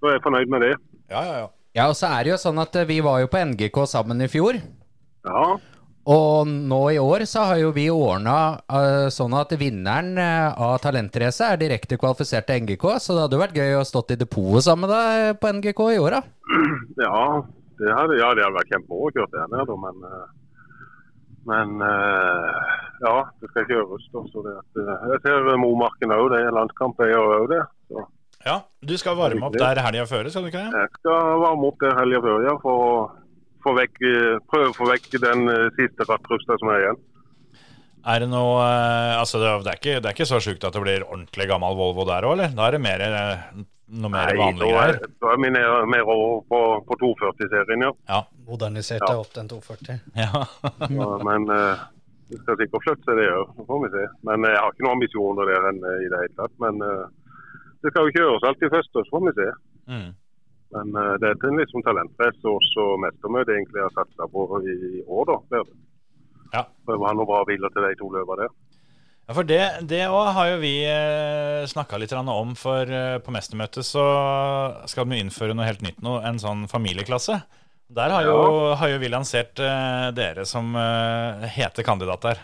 da 0.00 0.10
er 0.10 0.16
jeg 0.16 0.24
fornøyd 0.24 0.52
med 0.52 0.64
det. 0.64 0.74
Ja, 1.12 1.22
ja, 1.24 1.38
ja. 1.44 1.46
Ja, 1.76 1.86
og 1.92 1.96
så 1.96 2.08
er 2.10 2.24
det 2.24 2.32
jo 2.32 2.40
sånn 2.40 2.58
at 2.62 2.74
vi 2.88 2.98
var 3.04 3.20
jo 3.22 3.28
på 3.30 3.40
NGK 3.52 3.76
sammen 3.88 4.24
i 4.24 4.28
fjor. 4.32 4.56
Ja. 5.26 5.58
Og 6.08 6.48
nå 6.48 6.78
i 6.94 7.00
år 7.02 7.26
så 7.28 7.42
har 7.50 7.58
jo 7.60 7.72
vi 7.76 7.90
ordna 7.92 8.36
uh, 8.72 9.10
sånn 9.12 9.34
at 9.36 9.50
vinneren 9.60 10.16
eh, 10.16 10.56
av 10.56 10.78
Talentrace 10.80 11.44
er 11.52 11.60
direkte 11.60 11.98
kvalifisert 12.00 12.46
til 12.48 12.62
NGK, 12.64 12.86
så 12.96 13.12
det 13.12 13.26
hadde 13.26 13.36
jo 13.36 13.42
vært 13.42 13.58
gøy 13.60 13.74
å 13.76 13.84
stått 13.84 14.14
i 14.14 14.20
depotet 14.22 14.64
sammen 14.64 14.88
med 14.88 14.94
deg 14.94 15.36
på 15.42 15.52
NGK 15.58 15.82
i 15.98 16.00
år, 16.00 16.16
da. 16.16 16.22
Ja, 17.04 17.20
det 17.78 17.92
hadde, 17.92 18.16
ja, 18.22 18.32
det 18.32 18.46
hadde 18.46 18.56
vært 18.56 18.72
kjempemoro 18.72 19.10
å 19.10 19.14
kjøre 19.18 19.34
der 19.36 19.52
nede, 19.52 19.76
men 19.84 20.08
eh, 20.08 20.26
men 21.48 21.80
eh, 21.80 22.56
ja, 23.00 23.14
det 23.40 23.48
skal 23.50 23.64
ikke 23.64 23.84
da, 23.88 24.22
så 24.32 24.42
det 24.44 24.54
at, 24.58 24.80
eh, 24.82 25.04
Jeg 25.14 25.20
ser 25.24 25.46
Momarken 25.60 26.12
òg, 26.12 26.26
det 26.34 26.42
er 26.44 26.52
landskamp. 26.52 26.98
Jeg 27.00 27.14
gjør 27.14 27.36
òg 27.38 27.46
det. 27.54 27.62
Så 27.88 28.04
Ja, 28.44 28.58
Du 28.84 28.96
skal 29.00 29.16
varme 29.16 29.48
opp 29.48 29.56
der 29.56 29.80
helga 29.82 30.04
før, 30.06 30.28
skal 30.28 30.44
du 30.44 30.50
ikke 30.52 30.66
det? 30.66 30.82
jeg 30.82 30.90
skal 30.98 31.40
varme 31.42 31.70
opp 31.70 31.80
der 31.80 31.96
helga 31.98 32.20
før, 32.26 32.44
ja, 32.44 32.54
for 32.62 32.84
å 32.84 32.92
få 33.68 33.76
vekk, 33.76 34.02
eh, 34.08 34.34
prøve 34.50 34.72
å 34.72 34.76
få 34.76 34.88
vekk 34.88 35.16
den 35.22 35.48
eh, 35.52 35.70
siste 35.78 36.06
rattrusta 36.08 36.58
som 36.60 36.70
er 36.72 36.84
igjen. 36.84 37.00
Er 38.08 38.22
det 38.22 38.28
noe 38.30 38.60
eh, 38.64 39.16
Altså, 39.18 39.40
det 39.42 39.48
er, 39.50 39.80
ikke, 39.80 39.98
det 39.98 40.10
er 40.10 40.16
ikke 40.16 40.28
så 40.30 40.40
sjukt 40.42 40.64
at 40.64 40.76
det 40.76 40.84
blir 40.84 41.04
ordentlig 41.06 41.48
gammel 41.50 41.76
Volvo 41.78 42.06
der 42.08 42.28
òg, 42.28 42.38
eller? 42.38 42.54
Da 42.56 42.68
er 42.68 42.76
det 42.76 42.80
mer, 42.84 43.04
noe 43.98 44.12
mer 44.14 44.32
Nei, 44.32 44.38
vanlig 44.40 44.70
er, 44.70 44.80
her? 44.80 45.12
da 45.24 45.34
er 45.34 45.42
vi 45.42 45.52
mer 45.92 46.12
over 46.14 46.40
på, 46.48 46.62
på 46.88 46.98
240-serien, 47.04 47.86
ja. 47.88 47.92
Ja. 48.10 48.22
Moderniserte 48.48 49.12
opp 49.12 49.32
til 49.34 49.44
en 49.44 49.52
240. 49.52 50.02
Ja. 50.16 50.44
Ja, 50.88 51.08
men 51.28 51.48
det 52.28 52.38
skal 52.40 52.56
sikkert 52.60 52.84
flytte 52.86 53.04
seg, 53.08 53.18
det 53.20 53.26
òg. 53.34 53.50
Så 53.58 53.66
får 53.68 53.82
vi 53.84 53.90
se. 53.92 54.06
Men 54.28 54.46
jeg 54.48 54.56
har 54.60 54.72
ikke 54.72 54.86
noen 54.86 54.96
ambisjoner 54.96 55.50
der 55.52 55.68
enn 55.68 55.82
i 55.82 56.08
det 56.08 56.22
hele 56.22 56.36
tatt. 56.38 56.54
Men 56.64 56.80
det 56.80 57.92
skal 57.92 58.08
jo 58.08 58.16
kjøres 58.16 58.46
alltid 58.48 58.72
først, 58.72 58.94
så 58.96 59.04
får 59.10 59.26
vi 59.26 59.34
se. 59.36 59.50
Mm. 59.92 60.08
Men 60.76 60.94
uh, 60.96 61.14
det 61.20 61.30
er 61.32 61.48
en 61.48 61.60
litt 61.60 61.72
sånn 61.72 61.84
talentrace 61.86 62.54
og 62.54 63.02
mestermøte 63.04 63.54
egentlig 63.54 63.84
har 63.84 63.94
satsa 63.96 64.28
på 64.32 64.46
i, 64.62 65.02
år, 65.04 65.30
da. 65.30 65.62
Ja. 66.52 66.64
Prøve 66.88 67.04
å 67.04 67.08
ha 67.08 67.14
noen 67.16 67.28
bra 67.28 67.44
biler 67.48 67.72
til 67.72 67.86
de 67.86 67.94
to 68.00 68.10
løpene 68.12 68.44
der. 68.44 68.56
Ja, 69.28 69.34
for 69.36 69.44
det, 69.44 69.60
det 69.90 70.04
har 70.08 70.46
jo 70.48 70.60
vi 70.62 70.72
eh, 70.88 71.66
snakka 71.68 71.98
litt 72.00 72.14
om, 72.16 72.54
for 72.56 72.88
eh, 72.88 73.18
på 73.20 73.32
mestermøtet 73.34 73.84
så 73.84 74.04
skal 74.88 75.04
vi 75.10 75.18
innføre 75.20 75.52
noe 75.52 75.66
helt 75.68 75.84
nytt 75.84 76.00
nå, 76.00 76.14
en 76.24 76.40
sånn 76.40 76.64
familieklasse. 76.70 77.36
Der 77.92 78.12
har 78.12 78.24
jo, 78.24 78.38
har 78.76 78.88
jo 78.94 79.00
vi 79.00 79.08
lansert 79.12 79.60
eh, 79.60 80.08
dere 80.16 80.46
som 80.48 80.72
eh, 80.76 81.44
hete 81.52 81.84
kandidater. 81.84 82.40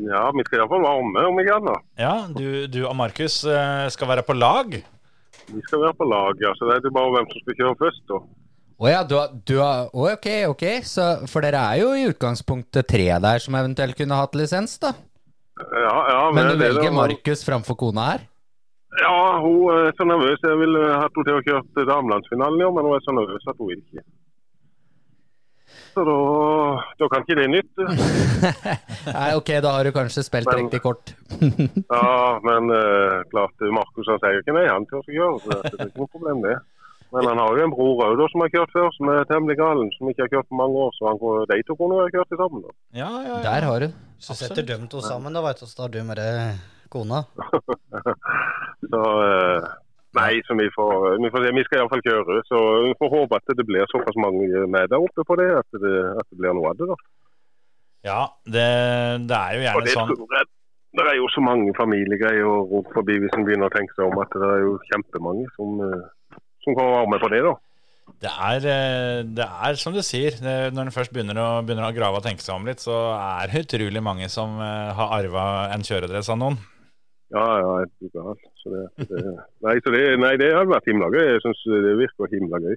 Ja, 0.00 0.26
vi 0.32 0.44
skal 0.46 0.62
iallfall 0.62 0.86
være 0.86 1.04
med, 1.04 1.28
om 1.28 1.40
igjen. 1.40 1.68
da. 1.68 1.76
Ja, 2.00 2.14
du, 2.32 2.64
du 2.72 2.80
og 2.86 2.96
Markus 2.96 3.42
eh, 3.44 3.84
skal 3.92 4.08
være 4.14 4.24
på 4.24 4.36
lag. 4.36 4.72
Vi 5.50 5.62
skal 5.66 5.82
være 5.84 5.96
på 5.98 6.06
lag, 6.08 6.38
ja. 6.44 6.52
Så 6.58 6.68
det 6.68 6.76
er 6.78 6.88
jo 6.88 6.94
bare 6.94 7.12
hvem 7.16 7.28
som 7.30 7.42
skal 7.44 7.58
kjøre 7.60 7.78
først, 7.80 8.04
da. 8.10 8.20
Å 8.80 8.88
ja, 8.88 9.00
du 9.04 9.14
har, 9.18 9.32
du 9.44 9.56
har 9.60 9.90
Ok, 9.92 10.26
ok. 10.48 10.64
Så, 10.88 11.06
for 11.28 11.44
dere 11.44 11.60
er 11.60 11.82
jo 11.82 11.90
i 11.92 12.06
utgangspunktet 12.08 12.88
tre 12.88 13.08
der 13.20 13.42
som 13.44 13.54
eventuelt 13.58 13.98
kunne 13.98 14.16
hatt 14.16 14.38
lisens, 14.38 14.78
da. 14.80 14.94
Ja, 15.60 15.96
ja, 16.08 16.20
Men 16.32 16.46
du 16.46 16.52
det- 16.54 16.58
det- 16.58 16.68
velger 16.76 16.92
Markus 16.96 17.44
framfor 17.44 17.76
kona 17.76 18.06
her? 18.12 18.20
Ja, 18.98 19.38
hun 19.40 19.68
er 19.70 19.92
så 19.94 20.04
nervøs. 20.08 20.40
Jeg 20.42 20.56
ville 20.58 20.80
hatt 20.98 21.12
henne 21.14 21.26
til 21.28 21.36
å 21.38 21.44
kjøre 21.44 21.62
til 21.74 21.84
i 22.60 22.64
år, 22.64 22.72
men 22.74 22.84
hun 22.88 22.94
er 22.96 23.04
så 23.04 23.12
nervøs 23.14 23.44
at 23.46 23.56
hun 23.58 23.68
vil 23.68 23.82
ikke. 23.84 24.02
Så 25.90 26.04
da, 26.06 26.16
da 27.00 27.08
kan 27.10 27.24
ikke 27.24 27.36
det 27.40 27.46
nytte. 27.50 27.86
Nei, 29.16 29.30
ok, 29.38 29.48
da 29.64 29.72
har 29.74 29.86
du 29.88 29.92
kanskje 29.94 30.22
spilt 30.26 30.50
Men- 30.50 30.64
riktig 30.64 30.82
kort. 30.84 31.14
Ja, 31.90 32.38
men 32.44 32.70
uh, 32.70 33.22
klart, 33.32 33.56
Markus 33.74 34.08
han 34.10 34.20
sier 34.22 34.36
jo 34.36 34.42
ikke 34.44 34.54
nei, 34.54 34.66
han 34.68 34.84
tør 34.90 35.00
ikke 35.02 35.16
gjøre 35.16 35.40
Så 35.42 35.48
det 35.50 35.72
er 35.80 35.88
ikke 35.88 36.02
noe 36.02 36.12
problem 36.12 36.42
det. 36.44 36.56
Men 37.10 37.26
han 37.26 37.40
har 37.42 37.58
jo 37.58 37.64
en 37.66 37.72
bror 37.74 38.02
òg 38.06 38.20
som 38.30 38.44
har 38.44 38.52
kjørt 38.54 38.74
før, 38.74 38.90
som 38.94 39.10
er 39.10 39.24
temmelig 39.26 39.56
galen. 39.58 39.88
Som 39.96 40.10
ikke 40.12 40.26
har 40.26 40.30
kjørt 40.36 40.50
på 40.52 40.58
mange 40.60 40.84
år, 40.84 40.92
så 40.94 41.08
han, 41.08 41.18
går 41.18 41.48
de 41.50 41.58
to 41.66 41.74
kunne 41.78 41.98
ha 41.98 42.10
kjørt 42.14 42.36
sammen. 42.38 42.62
da. 42.66 42.74
Ja, 42.94 43.08
ja, 43.10 43.32
ja. 43.32 43.40
Der 43.48 43.66
har 43.66 43.86
du. 43.86 43.88
Så 44.22 44.36
setter 44.38 44.62
de 44.68 44.76
to 44.92 45.02
sammen, 45.02 45.34
da 45.34 45.42
veit 45.42 45.58
du, 45.58 45.66
så 45.66 45.82
tar 45.82 45.90
du 45.94 45.98
med 46.06 46.20
deg 46.20 46.60
kona. 46.92 47.24
Så 48.90 49.00
eh, 49.24 49.66
Nei, 50.18 50.40
så 50.46 50.56
vi 50.58 50.66
får, 50.74 50.94
vi 51.22 51.30
får 51.30 51.44
se. 51.44 51.50
Vi 51.54 51.64
skal 51.66 51.80
iallfall 51.80 52.02
kjøre. 52.02 52.40
Så 52.48 52.60
vi 52.88 52.94
får 52.98 53.12
håpe 53.12 53.38
at 53.38 53.52
det 53.58 53.66
blir 53.66 53.86
såpass 53.92 54.16
mange 54.18 54.48
med 54.66 54.90
der 54.90 54.98
oppe 54.98 55.26
på 55.26 55.36
det, 55.38 55.50
at 55.60 55.82
det, 55.84 55.96
at 56.18 56.26
det 56.26 56.40
blir 56.40 56.56
noe 56.58 56.72
av 56.72 56.80
det. 56.80 56.88
da. 56.90 56.96
Ja, 58.08 58.20
det, 58.48 58.66
det 59.28 59.36
er 59.36 59.56
jo 59.56 59.64
gjerne 59.66 59.84
det 59.84 59.92
sånn 59.92 60.12
Det, 60.16 60.44
det 60.96 61.06
er 61.06 61.18
jo 61.18 61.26
så 61.30 61.42
mange 61.44 61.74
familiegreier 61.76 62.70
rope 62.72 62.94
forbi 62.96 63.18
hvis 63.20 63.34
en 63.36 63.44
begynner 63.46 63.68
å 63.68 63.74
tenke 63.74 63.92
seg 63.92 64.08
om 64.08 64.22
at 64.22 64.32
det 64.34 64.48
er 64.48 64.62
jo 64.64 64.78
kjempemange 64.88 65.50
som, 65.54 65.82
eh, 65.84 66.38
som 66.64 66.78
kan 66.78 66.94
være 66.96 67.10
med 67.12 67.22
på 67.22 67.30
det. 67.34 67.42
da. 67.46 67.54
Det 68.20 68.32
er, 68.32 68.66
eh, 68.72 69.20
det 69.38 69.46
er 69.46 69.78
som 69.78 69.94
du 69.94 70.02
sier, 70.02 70.34
når 70.42 70.88
en 70.88 70.96
først 70.96 71.12
begynner 71.14 71.38
å, 71.38 71.48
begynner 71.62 71.86
å 71.86 71.94
grave 71.94 72.18
og 72.18 72.26
tenke 72.26 72.42
seg 72.42 72.56
om 72.56 72.66
litt, 72.66 72.82
så 72.82 72.96
er 73.14 73.52
det 73.52 73.64
utrolig 73.68 74.02
mange 74.02 74.26
som 74.32 74.58
eh, 74.58 74.90
har 74.96 75.14
arva 75.20 75.46
en 75.76 75.86
kjøredress 75.86 76.32
av 76.32 76.40
noen. 76.40 76.58
Ja, 77.30 77.46
ja, 77.62 77.74
jeg 77.78 78.08
ikke 78.08 78.22
alt. 78.32 78.46
Så 78.58 78.72
det, 78.74 78.84
det, 79.06 79.20
nei, 79.62 79.76
så 79.84 79.92
det, 79.94 80.02
nei, 80.18 80.32
det 80.40 80.50
har 80.54 80.66
vært 80.66 80.88
himla 80.90 81.10
gøy. 81.14 81.22
Jeg 81.28 81.42
syns 81.44 81.60
det 81.70 81.94
virker 82.00 82.32
himla 82.34 82.58
gøy. 82.64 82.76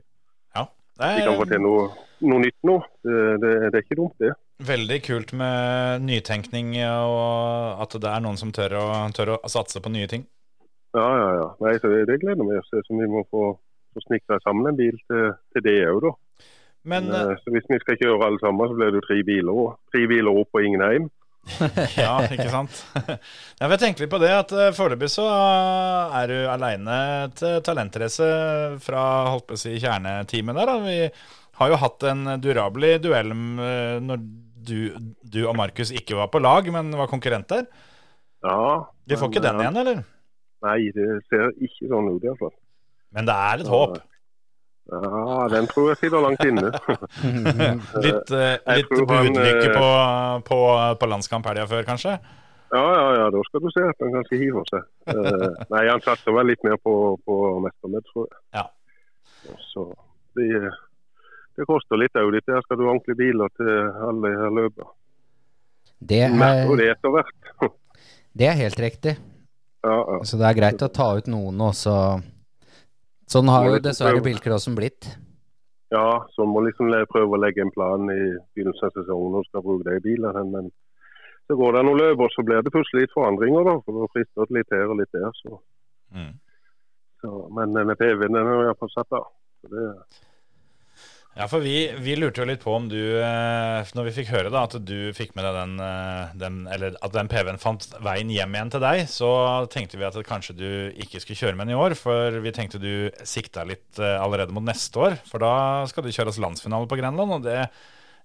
Ja, 0.53 0.65
Vi 0.99 1.23
kan 1.25 1.39
få 1.39 1.47
til 1.49 1.63
noe, 1.63 1.87
noe 2.21 2.43
nytt 2.43 2.67
nå. 2.69 2.75
Det, 3.01 3.53
er 3.65 3.79
ikke 3.79 3.97
dumt, 3.97 4.13
det. 4.21 4.35
Veldig 4.63 4.99
kult 5.07 5.33
med 5.35 6.05
nytenkning 6.05 6.75
og 6.85 7.81
at 7.81 7.97
det 7.97 8.11
er 8.11 8.21
noen 8.21 8.37
som 8.37 8.53
tør 8.53 8.77
å, 8.77 8.85
tør 9.17 9.33
å 9.39 9.39
satse 9.49 9.81
på 9.81 9.91
nye 9.93 10.09
ting. 10.11 10.27
Ja, 10.93 11.07
ja, 11.17 11.29
ja. 11.39 11.47
Nei, 11.65 11.73
så 11.81 11.89
det, 11.89 12.03
det 12.11 12.19
gleder 12.21 12.45
oss 12.59 12.69
til. 12.69 12.85
Så 12.85 12.99
vi 12.99 13.09
må 13.09 13.25
få, 13.33 13.55
få 13.95 14.05
snikra 14.05 14.37
sammen 14.45 14.69
en 14.69 14.77
bil 14.77 14.93
til, 15.09 15.33
til 15.55 15.65
det 15.65 15.79
òg, 15.89 16.05
da. 16.05 16.13
Men 16.83 17.09
Men, 17.09 17.33
så 17.41 17.51
hvis 17.55 17.65
vi 17.71 17.79
skal 17.81 17.97
kjøre 17.97 18.27
alle 18.27 18.41
sammen, 18.43 18.69
så 18.69 18.77
blir 18.77 18.93
det 18.93 19.01
jo 19.01 19.07
tre 19.07 19.19
biler. 19.25 19.75
Tre 19.89 20.05
biler 20.13 20.41
opp 20.43 20.59
og 20.59 20.65
ingen 20.67 20.83
hjem. 20.85 21.09
Ja, 21.99 22.15
ikke 22.31 22.49
sant? 22.51 22.81
Ja, 23.59 23.67
jeg 23.67 23.79
tenker 23.81 24.03
litt 24.03 24.11
på 24.11 24.19
det 24.21 24.31
at 24.35 24.51
eh, 24.55 24.73
foreløpig 24.75 25.09
så 25.11 25.27
er 25.27 26.31
du 26.31 26.37
aleine 26.51 26.97
til 27.37 27.61
talentrace 27.63 28.27
fra 28.83 29.03
holdt 29.29 29.47
på 29.51 29.57
å 29.57 29.61
si 29.61 29.75
kjerneteamet 29.77 30.59
der. 30.59 30.71
Da. 30.71 30.77
Vi, 30.83 30.97
har 31.59 31.69
jo 31.69 31.79
hatt 31.81 32.05
en 32.09 32.25
durabelig 32.41 32.95
duell 33.03 33.33
eh, 33.33 33.99
når 34.01 34.23
du, 34.63 34.77
du 35.21 35.43
og 35.45 35.57
Markus 35.59 35.91
ikke 35.93 36.17
var 36.17 36.31
på 36.33 36.41
lag, 36.41 36.67
men 36.73 36.93
var 36.97 37.11
konkurrenter. 37.11 37.67
Ja. 38.43 38.89
Vi 39.05 39.19
får 39.19 39.27
men, 39.29 39.35
ikke 39.35 39.45
den 39.45 39.59
eh, 39.59 39.65
igjen, 39.65 39.79
eller? 39.83 40.01
Nei, 40.63 40.79
det 40.95 41.07
ser 41.27 41.51
ikke 41.59 41.91
sånn 41.91 42.09
ut 42.15 42.25
iallfall. 42.25 42.53
Men 43.13 43.29
det 43.29 43.35
er 43.49 43.63
et 43.63 43.69
håp. 43.69 43.99
Ja, 44.91 45.47
den 45.51 45.67
tror 45.71 45.93
jeg 45.93 45.99
sitter 46.01 46.23
langt 46.23 46.43
inne. 46.43 46.69
litt 48.05 48.31
eh, 48.35 48.55
litt 48.77 48.89
budlykke 48.91 49.67
eh, 49.69 49.75
på, 49.77 49.89
på, 50.49 50.59
på 50.99 51.09
landskamp 51.09 51.47
helga 51.47 51.67
før, 51.71 51.85
kanskje? 51.87 52.17
Ja, 52.73 52.83
ja, 52.97 53.05
ja, 53.19 53.25
da 53.31 53.43
skal 53.47 53.61
du 53.63 53.69
se 53.71 53.83
at 53.85 53.99
han 54.01 54.15
kanskje 54.17 54.39
hiver 54.41 54.65
seg. 54.71 54.87
Eh, 55.13 55.45
nei, 55.71 55.83
han 55.87 56.03
satser 56.03 56.35
vel 56.35 56.49
litt 56.51 56.63
mer 56.67 56.79
på, 56.81 56.95
på 57.23 57.37
mestermed, 57.63 58.07
tror 58.09 58.27
jeg. 58.27 58.41
Ja. 58.57 58.65
Så 59.69 59.85
det, 60.39 60.49
det 61.55 61.67
koster 61.69 62.01
litt 62.01 62.17
òg. 62.19 62.33
Dette 62.35 62.55
her 62.55 62.65
skal 62.65 62.79
du 62.79 62.87
ha 62.87 62.95
ordentlige 62.95 63.21
biler 63.21 63.53
til 63.59 63.71
alle 64.09 64.33
her 64.39 64.57
løpene. 64.57 64.89
Det 66.03 66.23
Merker 66.33 66.73
er, 66.73 66.79
det 66.81 66.89
etter 66.97 67.13
hvert. 67.13 67.69
det 68.41 68.49
er 68.49 68.59
helt 68.59 68.81
riktig. 68.83 69.15
Ja, 69.83 69.95
ja. 69.95 70.19
Så 70.27 70.39
det 70.41 70.49
er 70.49 70.57
greit 70.57 70.83
å 70.83 70.91
ta 70.91 71.13
ut 71.19 71.29
noen 71.31 71.61
også. 71.63 71.95
Sånn 73.33 73.49
har 73.49 73.65
jo 73.65 73.81
dessverre 73.81 74.21
bilklassen 74.21 74.75
bilcrossen 74.75 74.77
blitt. 74.77 75.09
ja, 75.93 76.07
så 76.35 76.45
må 76.49 76.61
liksom 76.65 76.93
prøve 77.11 77.37
å 77.37 77.41
legge 77.41 77.61
en 77.61 77.73
plan 77.73 78.09
i 78.09 78.21
begynnelsen 78.53 78.89
av 78.89 78.95
sesongen 78.97 79.37
og 79.39 79.45
skal 79.49 79.65
bruke 79.65 79.89
de 79.89 79.99
bilene. 80.05 80.43
Men 80.49 80.71
så 81.47 81.57
går 81.59 81.75
det 81.75 81.83
noen 81.85 82.01
løp, 82.01 82.23
og 82.25 82.33
så 82.33 82.45
blir 82.45 82.61
det 82.63 82.73
plutselig 82.73 83.05
litt 83.05 83.15
forandringer, 83.15 83.65
da. 83.67 83.75
For 83.85 83.99
Det 83.99 84.11
frister 84.15 84.49
det 84.49 84.57
litt 84.59 84.75
her 84.75 84.93
og 84.93 84.99
litt 85.01 85.13
der. 85.17 85.31
Så. 85.41 85.59
Mm. 86.13 86.33
Så, 87.23 87.31
men 87.57 87.75
denne 87.77 87.97
PV-en 87.99 88.39
er 88.39 88.51
iallfall 88.53 88.93
satt 88.93 89.17
av. 89.19 89.27
Så 89.61 89.71
det, 89.73 89.87
Ja, 91.33 91.47
for 91.49 91.63
vi, 91.65 91.87
vi 91.97 92.13
lurte 92.13 92.43
jo 92.43 92.45
litt 92.45 92.61
på 92.61 92.75
om 92.77 92.85
du 92.91 92.99
eh, 93.17 93.91
Når 93.97 94.05
vi 94.05 94.11
fikk 94.19 94.29
høre 94.29 94.51
da 94.53 94.67
at 94.67 94.75
du 94.85 95.09
fikk 95.17 95.31
med 95.33 95.47
deg 95.47 95.55
den, 95.57 95.71
eh, 95.81 96.35
den 96.37 96.59
Eller 96.69 96.97
at 97.01 97.15
den 97.15 97.29
PV-en 97.31 97.61
fant 97.61 97.87
veien 98.05 98.29
hjem 98.29 98.53
igjen 98.53 98.73
til 98.75 98.83
deg, 98.83 99.07
så 99.09 99.31
tenkte 99.73 99.97
vi 99.97 100.05
at 100.05 100.19
kanskje 100.27 100.53
du 100.59 100.67
ikke 100.93 101.23
skulle 101.23 101.39
kjøre 101.39 101.57
med 101.57 101.65
den 101.65 101.73
i 101.73 101.79
år. 101.79 101.95
For 101.97 102.37
vi 102.43 102.53
tenkte 102.53 102.81
du 102.81 103.09
sikta 103.25 103.65
litt 103.65 103.97
eh, 103.97 104.19
allerede 104.21 104.53
mot 104.53 104.65
neste 104.65 105.01
år. 105.01 105.17
For 105.25 105.41
da 105.41 105.55
skal 105.89 106.05
det 106.05 106.13
kjøres 106.13 106.37
landsfinale 106.43 106.89
på 106.91 106.99
Grenland, 107.01 107.33
og 107.39 107.47
det 107.47 107.65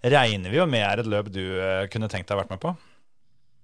regner 0.04 0.52
vi 0.52 0.60
jo 0.60 0.66
med 0.68 0.84
er 0.84 1.00
et 1.00 1.08
løp 1.08 1.30
du 1.32 1.42
kunne 1.90 2.10
tenkt 2.12 2.28
deg 2.28 2.36
å 2.36 2.42
vært 2.42 2.52
med 2.52 2.60
på. 2.62 2.74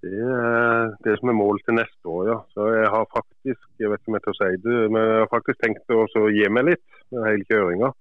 det 0.03 0.25
er 0.25 0.89
det 1.05 1.19
som 1.21 1.31
er 1.31 1.37
målet 1.37 1.63
til 1.69 1.77
neste 1.77 2.11
år, 2.17 2.25
ja. 2.33 2.39
Så 2.57 2.71
jeg 2.75 2.89
har 2.97 3.13
faktisk 3.13 3.69
jeg 3.79 3.93
vet 3.93 4.01
ikke 4.01 4.11
om 4.11 4.17
jeg 4.19 4.25
tør 4.25 4.39
si 4.41 4.51
det, 4.65 4.81
men 4.89 5.05
jeg 5.05 5.21
har 5.21 5.31
faktisk 5.31 5.61
tenkt 5.61 5.95
å 5.95 6.25
gi 6.33 6.49
meg 6.49 6.73
litt 6.73 7.05
med 7.13 7.29
hele 7.29 7.47
kjøringa. 7.53 7.93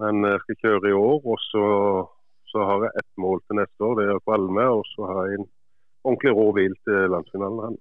Men 0.00 0.24
jeg 0.26 0.40
skal 0.42 0.60
kjøre 0.62 0.90
i 0.90 0.96
år, 0.98 1.18
og 1.22 1.42
så, 1.50 1.66
så 2.50 2.64
har 2.68 2.86
jeg 2.86 3.02
ett 3.02 3.12
mål 3.22 3.42
til 3.44 3.60
neste 3.60 3.86
år. 3.86 4.00
Det 4.00 4.06
er 4.10 4.24
kvalme, 4.26 4.64
og 4.78 4.88
så 4.94 5.10
har 5.10 5.20
jeg 5.28 5.40
en 5.40 5.46
ordentlig 6.04 6.32
rå 6.38 6.48
bil 6.56 6.74
til 6.86 7.12
landsfinalen. 7.14 7.76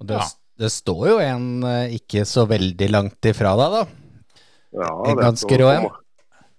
Og 0.00 0.08
det, 0.10 0.18
det 0.60 0.72
står 0.74 1.04
jo 1.12 1.20
en 1.22 1.46
eh, 1.68 1.94
ikke 1.96 2.26
så 2.28 2.44
veldig 2.50 2.90
langt 2.92 3.30
ifra 3.30 3.54
deg, 3.60 3.78
da. 3.78 3.84
Ja, 4.76 4.90
En 5.06 5.16
det 5.16 5.24
ganske 5.24 5.60
rå 5.62 5.70
en. 5.72 5.88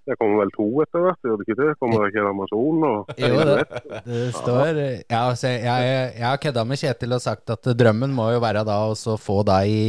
Det 0.07 0.15
kommer 0.15 0.39
vel 0.45 0.51
to 0.55 0.65
etter 0.85 1.03
hvert, 1.03 1.19
gjør 1.19 1.35
det 1.35 1.45
ikke 1.45 1.57
det? 1.59 1.71
Kommer 1.81 1.99
det 1.99 2.13
ikke 2.13 2.21
en 2.21 2.29
Amazon? 2.29 2.83
Og, 2.87 3.09
Jo, 3.19 3.41
det, 3.49 3.57
det 4.05 4.21
står 4.37 4.79
Ja, 4.79 5.19
altså, 5.25 5.51
jeg, 5.51 5.89
jeg 6.15 6.23
har 6.23 6.39
kødda 6.45 6.63
med 6.63 6.79
Kjetil 6.79 7.17
og 7.17 7.23
sagt 7.25 7.51
at 7.51 7.67
drømmen 7.81 8.15
må 8.15 8.29
jo 8.31 8.39
være 8.39 8.63
da 8.67 8.77
å 8.87 9.17
få 9.19 9.41
deg 9.49 9.73
i 9.73 9.83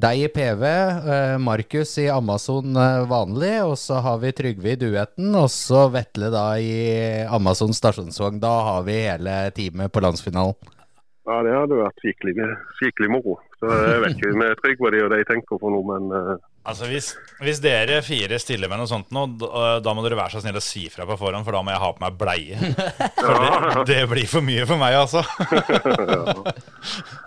deg 0.00 0.24
i 0.24 0.28
PV, 0.32 0.64
eh, 0.64 1.36
Markus 1.42 1.92
i 2.00 2.08
Amazon 2.12 2.76
eh, 2.76 3.04
vanlig, 3.10 3.52
og 3.66 3.76
så 3.78 4.00
har 4.04 4.20
vi 4.22 4.32
Trygve 4.36 4.72
i 4.72 4.78
duetten, 4.80 5.30
og 5.36 5.48
så 5.52 5.86
Vetle 5.92 6.30
da 6.32 6.44
i 6.58 6.74
Amazon 7.28 7.74
stasjonsvogn. 7.76 8.40
Da 8.42 8.52
har 8.70 8.84
vi 8.88 8.98
hele 9.04 9.36
teamet 9.56 9.92
på 9.92 10.02
landsfinalen. 10.04 10.56
Ja, 11.28 11.42
det 11.46 11.52
hadde 11.54 11.78
vært 11.78 12.00
skikkelig, 12.02 12.48
skikkelig 12.80 13.10
moro. 13.12 13.36
Så 13.60 13.68
jeg 13.68 14.00
vet 14.02 14.16
ikke 14.16 14.38
med 14.40 14.62
Trygve 14.62 14.92
og 15.04 15.12
de 15.12 15.20
tenker 15.28 15.60
på 15.60 15.72
noe, 15.74 15.86
men 15.92 16.16
eh, 16.16 16.32
Altså 16.60 16.84
hvis, 16.90 17.06
hvis 17.40 17.58
dere 17.64 18.02
fire 18.04 18.36
stiller 18.38 18.68
med 18.68 18.82
noe 18.82 18.88
sånt 18.88 19.08
nå, 19.16 19.22
da, 19.40 19.78
da 19.80 19.94
må 19.96 20.02
dere 20.04 20.18
være 20.18 20.34
så 20.34 20.42
snill 20.42 20.58
å 20.60 20.62
si 20.64 20.82
fra 20.92 21.06
på 21.08 21.16
forhånd, 21.16 21.46
for 21.46 21.56
da 21.56 21.62
må 21.64 21.72
jeg 21.72 21.80
ha 21.80 21.88
på 21.96 22.04
meg 22.04 22.18
bleie. 22.20 22.58
For 23.20 23.40
det, 23.40 23.84
det 23.88 24.00
blir 24.10 24.28
for 24.28 24.44
mye 24.44 24.66
for 24.68 24.80
meg, 24.80 24.96
altså. 24.98 25.22
ja. 26.12 26.54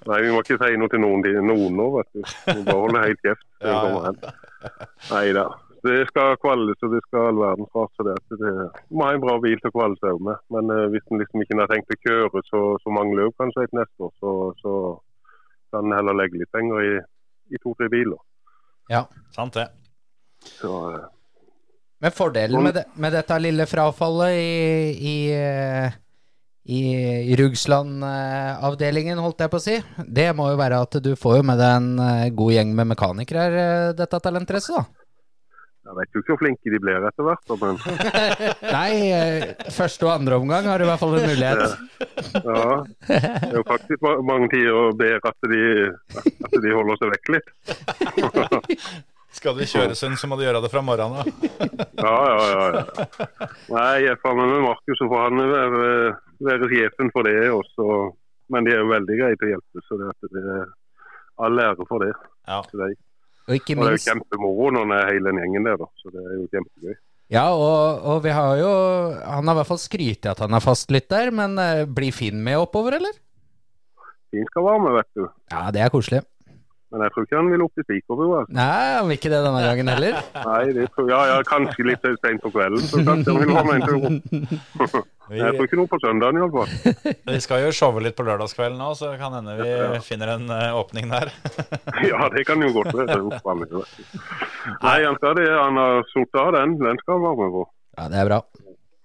Nei, 0.09 0.19
vi 0.25 0.31
må 0.33 0.41
ikke 0.43 0.59
si 0.61 0.77
noe 0.77 0.91
til 0.91 1.01
noen, 1.01 1.25
noen 1.49 1.77
nå, 1.79 1.89
vet 1.97 2.09
du. 2.13 2.23
Vi 2.23 2.55
må 2.59 2.65
bare 2.67 2.81
holde 2.83 3.03
helt 3.07 3.23
kjeft. 3.25 3.45
Ja, 3.63 3.77
ja. 3.89 4.33
Nei 5.11 5.27
da. 5.37 5.45
Det 5.83 5.95
skal 6.07 6.37
kvalles 6.39 6.85
og 6.85 6.93
det 6.93 7.01
skal 7.03 7.29
all 7.29 7.39
verden 7.41 7.67
rart. 7.75 7.91
Så 7.97 8.05
det, 8.07 8.15
det, 8.39 8.51
må 8.93 9.07
ha 9.07 9.15
en 9.15 9.23
bra 9.23 9.35
bil 9.43 9.57
til 9.59 9.71
å 9.71 9.75
kvalle 9.75 9.99
seg 9.99 10.21
med. 10.23 10.43
Men 10.55 10.71
uh, 10.71 10.85
hvis 10.93 11.09
en 11.09 11.19
liksom 11.19 11.43
ikke 11.43 11.57
har 11.59 11.71
tenkt 11.71 11.91
å 11.91 11.99
kjøre 12.05 12.43
så, 12.47 12.61
så 12.83 12.93
mange 12.95 13.17
løp 13.19 13.35
kanskje 13.41 13.65
et 13.67 13.75
neste 13.75 14.07
år, 14.07 14.13
så, 14.21 14.35
så 14.61 14.75
kan 15.73 15.89
en 15.89 15.97
heller 15.97 16.15
legge 16.21 16.39
litt 16.39 16.53
penger 16.55 16.85
i, 16.85 16.93
i 17.51 17.61
to-tre 17.65 17.89
biler. 17.91 18.21
Ja. 18.91 19.05
Sant 19.35 19.55
det. 19.57 19.67
Så, 20.59 20.71
eh, 20.95 21.09
Men 22.03 22.11
fordelen 22.11 22.63
med, 22.63 22.73
det, 22.75 22.85
med 22.99 23.13
dette 23.15 23.39
lille 23.39 23.65
frafallet 23.69 24.35
i, 24.35 24.57
i, 25.13 25.15
eh, 25.31 25.93
i, 26.67 26.81
i 27.31 27.37
Rugsland-avdelingen, 27.39 29.21
holdt 29.23 29.45
jeg 29.45 29.53
på 29.53 29.61
å 29.61 29.63
si, 29.63 29.77
det 30.03 30.29
må 30.35 30.49
jo 30.51 30.59
være 30.59 30.81
at 30.83 30.99
du 31.03 31.13
får 31.19 31.39
jo 31.39 31.45
med 31.47 31.61
deg 31.63 31.77
en 31.77 32.03
eh, 32.03 32.33
god 32.35 32.57
gjeng 32.57 32.75
med 32.75 32.91
mekanikere 32.91 33.93
dette 33.95 34.19
talentrace, 34.19 34.75
da. 34.75 35.02
Jeg 35.83 35.95
vet 35.97 36.15
jo 36.15 36.21
ikke 36.21 36.31
hvor 36.31 36.39
flinke 36.39 36.71
de 36.71 36.79
blir 36.79 37.05
etter 37.09 37.25
hvert, 37.27 37.53
men 37.59 37.79
Nei, 38.77 38.91
eh, 39.11 39.71
første 39.75 40.07
og 40.07 40.13
andre 40.13 40.37
omgang 40.39 40.67
har 40.71 40.79
du 40.79 40.85
i 40.85 40.89
hvert 40.89 41.01
fall 41.01 41.17
en 41.17 41.25
mulighet. 41.27 41.73
ja. 42.39 42.67
Det 43.09 43.49
er 43.49 43.57
jo 43.57 43.63
faktisk 43.67 44.05
mange 44.23 44.47
tider 44.53 44.77
å 44.79 44.85
be 44.97 45.09
at 45.19 45.49
de, 45.51 45.63
at 46.15 46.55
de 46.63 46.75
holder 46.77 47.01
seg 47.01 47.11
vekk 47.17 47.33
litt. 47.35 47.51
Skal 49.33 49.57
du 49.57 49.63
kjøre 49.65 49.95
Sund, 49.97 50.15
så 50.21 50.29
må 50.29 50.37
du 50.37 50.45
gjøre 50.45 50.61
det 50.63 50.69
fra 50.69 50.83
morgenen 50.85 51.23
av. 51.23 51.29
Ja, 51.97 52.17
ja, 52.29 52.43
ja. 52.53 52.65
ja. 52.77 53.47
Nei, 53.73 53.93
jeg 54.05 54.11
er 54.13 54.19
framme 54.21 54.45
med 54.45 54.61
Markus, 54.67 54.99
så 54.99 55.07
får 55.09 55.23
han 55.25 55.41
være, 55.51 55.87
være 56.47 56.69
sjefen 56.69 57.09
for 57.15 57.27
det 57.27 57.39
også. 57.49 57.87
Men 58.53 58.67
de 58.67 58.75
er 58.75 58.83
jo 58.83 58.91
veldig 58.91 59.17
greie 59.17 59.39
til 59.39 59.49
å 59.49 59.55
hjelpe, 59.55 59.83
så 59.87 59.97
det, 59.99 60.11
det 60.35 60.43
er 60.43 60.67
all 61.41 61.63
ære 61.65 61.87
for 61.89 62.05
det. 62.05 62.13
Ja. 62.47 62.61
til 62.69 62.83
dem. 62.83 62.95
Og 63.49 63.57
ikke 63.57 63.75
Og 63.75 63.81
det 63.81 63.87
er 63.87 63.91
jo 63.91 63.97
minst 63.97 64.09
kjempemoro 64.09 64.69
når 64.75 64.91
det 64.91 64.99
er 64.99 65.09
hele 65.11 65.31
den 65.31 65.41
gjengen 65.43 65.67
der, 65.67 65.81
da. 65.81 65.89
Så 65.99 66.13
det 66.13 66.21
er 66.23 66.35
jo 66.37 66.45
kjempegøy. 66.53 66.95
Ja, 67.33 67.45
og, 67.55 68.03
og 68.13 68.19
vi 68.25 68.33
har 68.35 68.57
jo 68.59 68.71
Han 69.23 69.47
har 69.47 69.55
i 69.55 69.59
hvert 69.61 69.69
fall 69.71 69.81
skrytt 69.81 70.27
at 70.29 70.43
han 70.43 70.53
er 70.53 70.63
fastlytter, 70.63 71.31
men 71.35 71.57
eh, 71.61 71.85
blir 71.87 72.13
Finn 72.15 72.43
med 72.45 72.59
oppover, 72.61 72.99
eller? 72.99 73.15
Finn 74.33 74.47
skal 74.51 74.67
være 74.67 74.83
med, 74.85 74.95
vet 74.99 75.11
du. 75.19 75.25
Ja, 75.53 75.65
det 75.73 75.83
er 75.83 75.91
koselig. 75.93 76.23
Men 76.93 77.01
jeg 77.01 77.13
tror 77.13 77.25
ikke 77.25 77.37
han 77.39 77.47
vil 77.49 77.61
opp 77.65 77.79
i 77.81 77.83
Spikerbua. 77.87 78.39
Altså. 78.43 78.53
Nei, 78.53 78.89
han 78.93 79.07
vil 79.09 79.17
ikke 79.17 79.29
det 79.33 79.39
denne 79.41 79.61
gangen 79.65 79.87
heller. 79.89 80.17
Nei, 80.45 80.65
det 80.77 80.83
tror 80.93 81.07
ja, 81.09 81.21
ja, 81.31 81.37
kanskje 81.49 81.87
litt 81.89 82.05
sent 82.21 82.43
på 82.43 82.51
kvelden, 82.53 82.83
så 82.85 83.01
kanskje 83.07 83.33
han 83.33 83.41
vil 83.41 83.53
være 83.55 83.65
med 83.65 83.79
en 83.79 83.87
tur 83.89 84.99
Jeg 85.31 85.55
får 85.55 85.67
ikke 85.69 85.77
noe 85.79 85.89
på 85.91 85.99
søndagen 86.03 86.39
iallfall. 86.41 86.71
Vi 87.31 87.39
skal 87.43 87.63
jo 87.63 87.71
showe 87.75 88.01
litt 88.03 88.17
på 88.17 88.25
lørdagskvelden 88.27 88.75
nå, 88.81 88.89
så 88.99 89.13
kan 89.19 89.37
hende 89.37 89.55
vi 89.61 90.01
finner 90.03 90.33
en 90.35 90.49
uh, 90.51 90.75
åpning 90.81 91.07
der. 91.11 91.31
Ja, 92.09 92.27
det 92.33 92.43
kan 92.49 92.59
jo 92.63 92.73
godt 92.75 92.91
være. 92.97 93.21
Nei, 94.83 94.97
han 95.05 95.15
skal 95.19 95.37
det. 95.39 95.47
Han 95.47 95.79
har 95.79 96.03
sittet 96.11 96.39
av 96.41 96.51
den. 96.57 96.75
Den 96.81 96.99
skal 96.99 97.15
han 97.15 97.25
være 97.29 97.39
med 97.39 97.55
på. 97.55 97.63
Ja, 97.97 98.09
det 98.11 98.19
er 98.19 98.29
bra. 98.31 98.41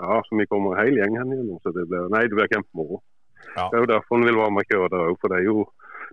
Ja, 0.03 0.19
så 0.27 0.41
vi 0.41 0.47
kommer 0.51 0.79
hele 0.79 1.03
gjengen 1.03 1.35
gjennom, 1.35 1.61
så 1.62 1.75
det 1.75 1.87
blir, 1.91 2.11
nei, 2.14 2.25
det 2.31 2.39
blir 2.39 2.51
kjempemoro. 2.51 3.01
Ja. 3.55 3.69
Det 3.71 3.79
er 3.79 3.85
jo 3.85 3.91
derfor 3.91 4.19
han 4.19 4.27
vil 4.29 4.39
være 4.39 4.55
med 4.55 4.66
og 4.66 4.75
kjøre 4.75 4.91
der 4.95 5.07
òg, 5.12 5.16
for 5.23 5.33
det 5.33 5.41
er 5.41 5.49
jo 5.49 5.69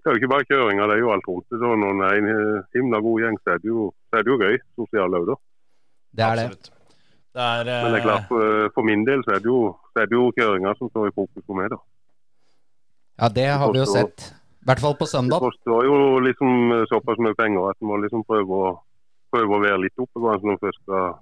det 0.05 0.11
er 0.11 0.13
jo 0.13 0.21
ikke 0.21 0.33
bare 0.35 0.45
kjøringa, 0.45 0.85
det 0.85 0.95
er 0.95 1.01
jo 1.01 1.11
alt 1.15 1.27
rundt 1.29 1.45
det. 1.49 1.59
Så 1.61 1.75
når 1.81 1.99
det 1.99 2.07
er 2.07 2.19
en 2.21 2.63
himla 2.77 3.01
god 3.01 3.21
gjeng, 3.23 3.37
så 3.41 3.53
er 3.55 3.61
det 3.63 3.69
jo, 3.71 3.89
så 4.05 4.19
er 4.19 4.25
det 4.25 4.33
jo 4.33 4.39
gøy. 4.41 4.57
Sosiale 4.77 5.21
òg, 5.21 5.29
da. 5.31 5.37
Det 6.15 6.25
er 6.25 6.35
det. 6.37 6.43
Absolutt. 6.51 6.69
Det 6.69 6.74
er, 7.41 7.67
eh, 7.67 7.83
Men 7.83 7.91
det 7.93 7.99
er 7.99 8.05
klart, 8.05 8.25
for, 8.29 8.69
for 8.75 8.87
min 8.87 9.03
del 9.07 9.23
så 9.25 9.35
er 9.35 9.43
det 9.43 9.49
jo, 9.51 9.59
det 9.95 10.05
er 10.05 10.15
jo 10.15 10.31
kjøringa 10.37 10.73
som 10.79 10.89
står 10.91 11.09
i 11.09 11.15
fokus 11.15 11.43
for 11.45 11.57
meg, 11.59 11.69
da. 11.73 11.79
Ja, 13.21 13.29
det 13.31 13.47
har 13.47 13.71
vi 13.71 13.79
jo 13.79 13.85
sett. 13.87 14.31
I 14.65 14.69
hvert 14.71 14.81
fall 14.83 14.95
på 14.99 15.05
søndag. 15.07 15.39
Det 15.39 15.51
søndag. 15.51 15.55
koster 15.55 15.87
jo 15.87 16.19
liksom 16.25 16.71
eh, 16.75 16.85
såpass 16.91 17.19
mye 17.21 17.37
penger 17.37 17.69
at 17.69 17.77
man 17.81 17.91
må 17.91 17.99
liksom 18.03 18.23
prøve 18.27 18.61
å, 18.69 18.71
prøve 19.35 19.55
å 19.57 19.61
være 19.63 19.81
litt 19.83 20.01
oppe 20.01 20.17
på 20.19 20.25
når 20.25 20.47
man 20.49 20.61
først 20.63 20.81
skal, 20.81 21.19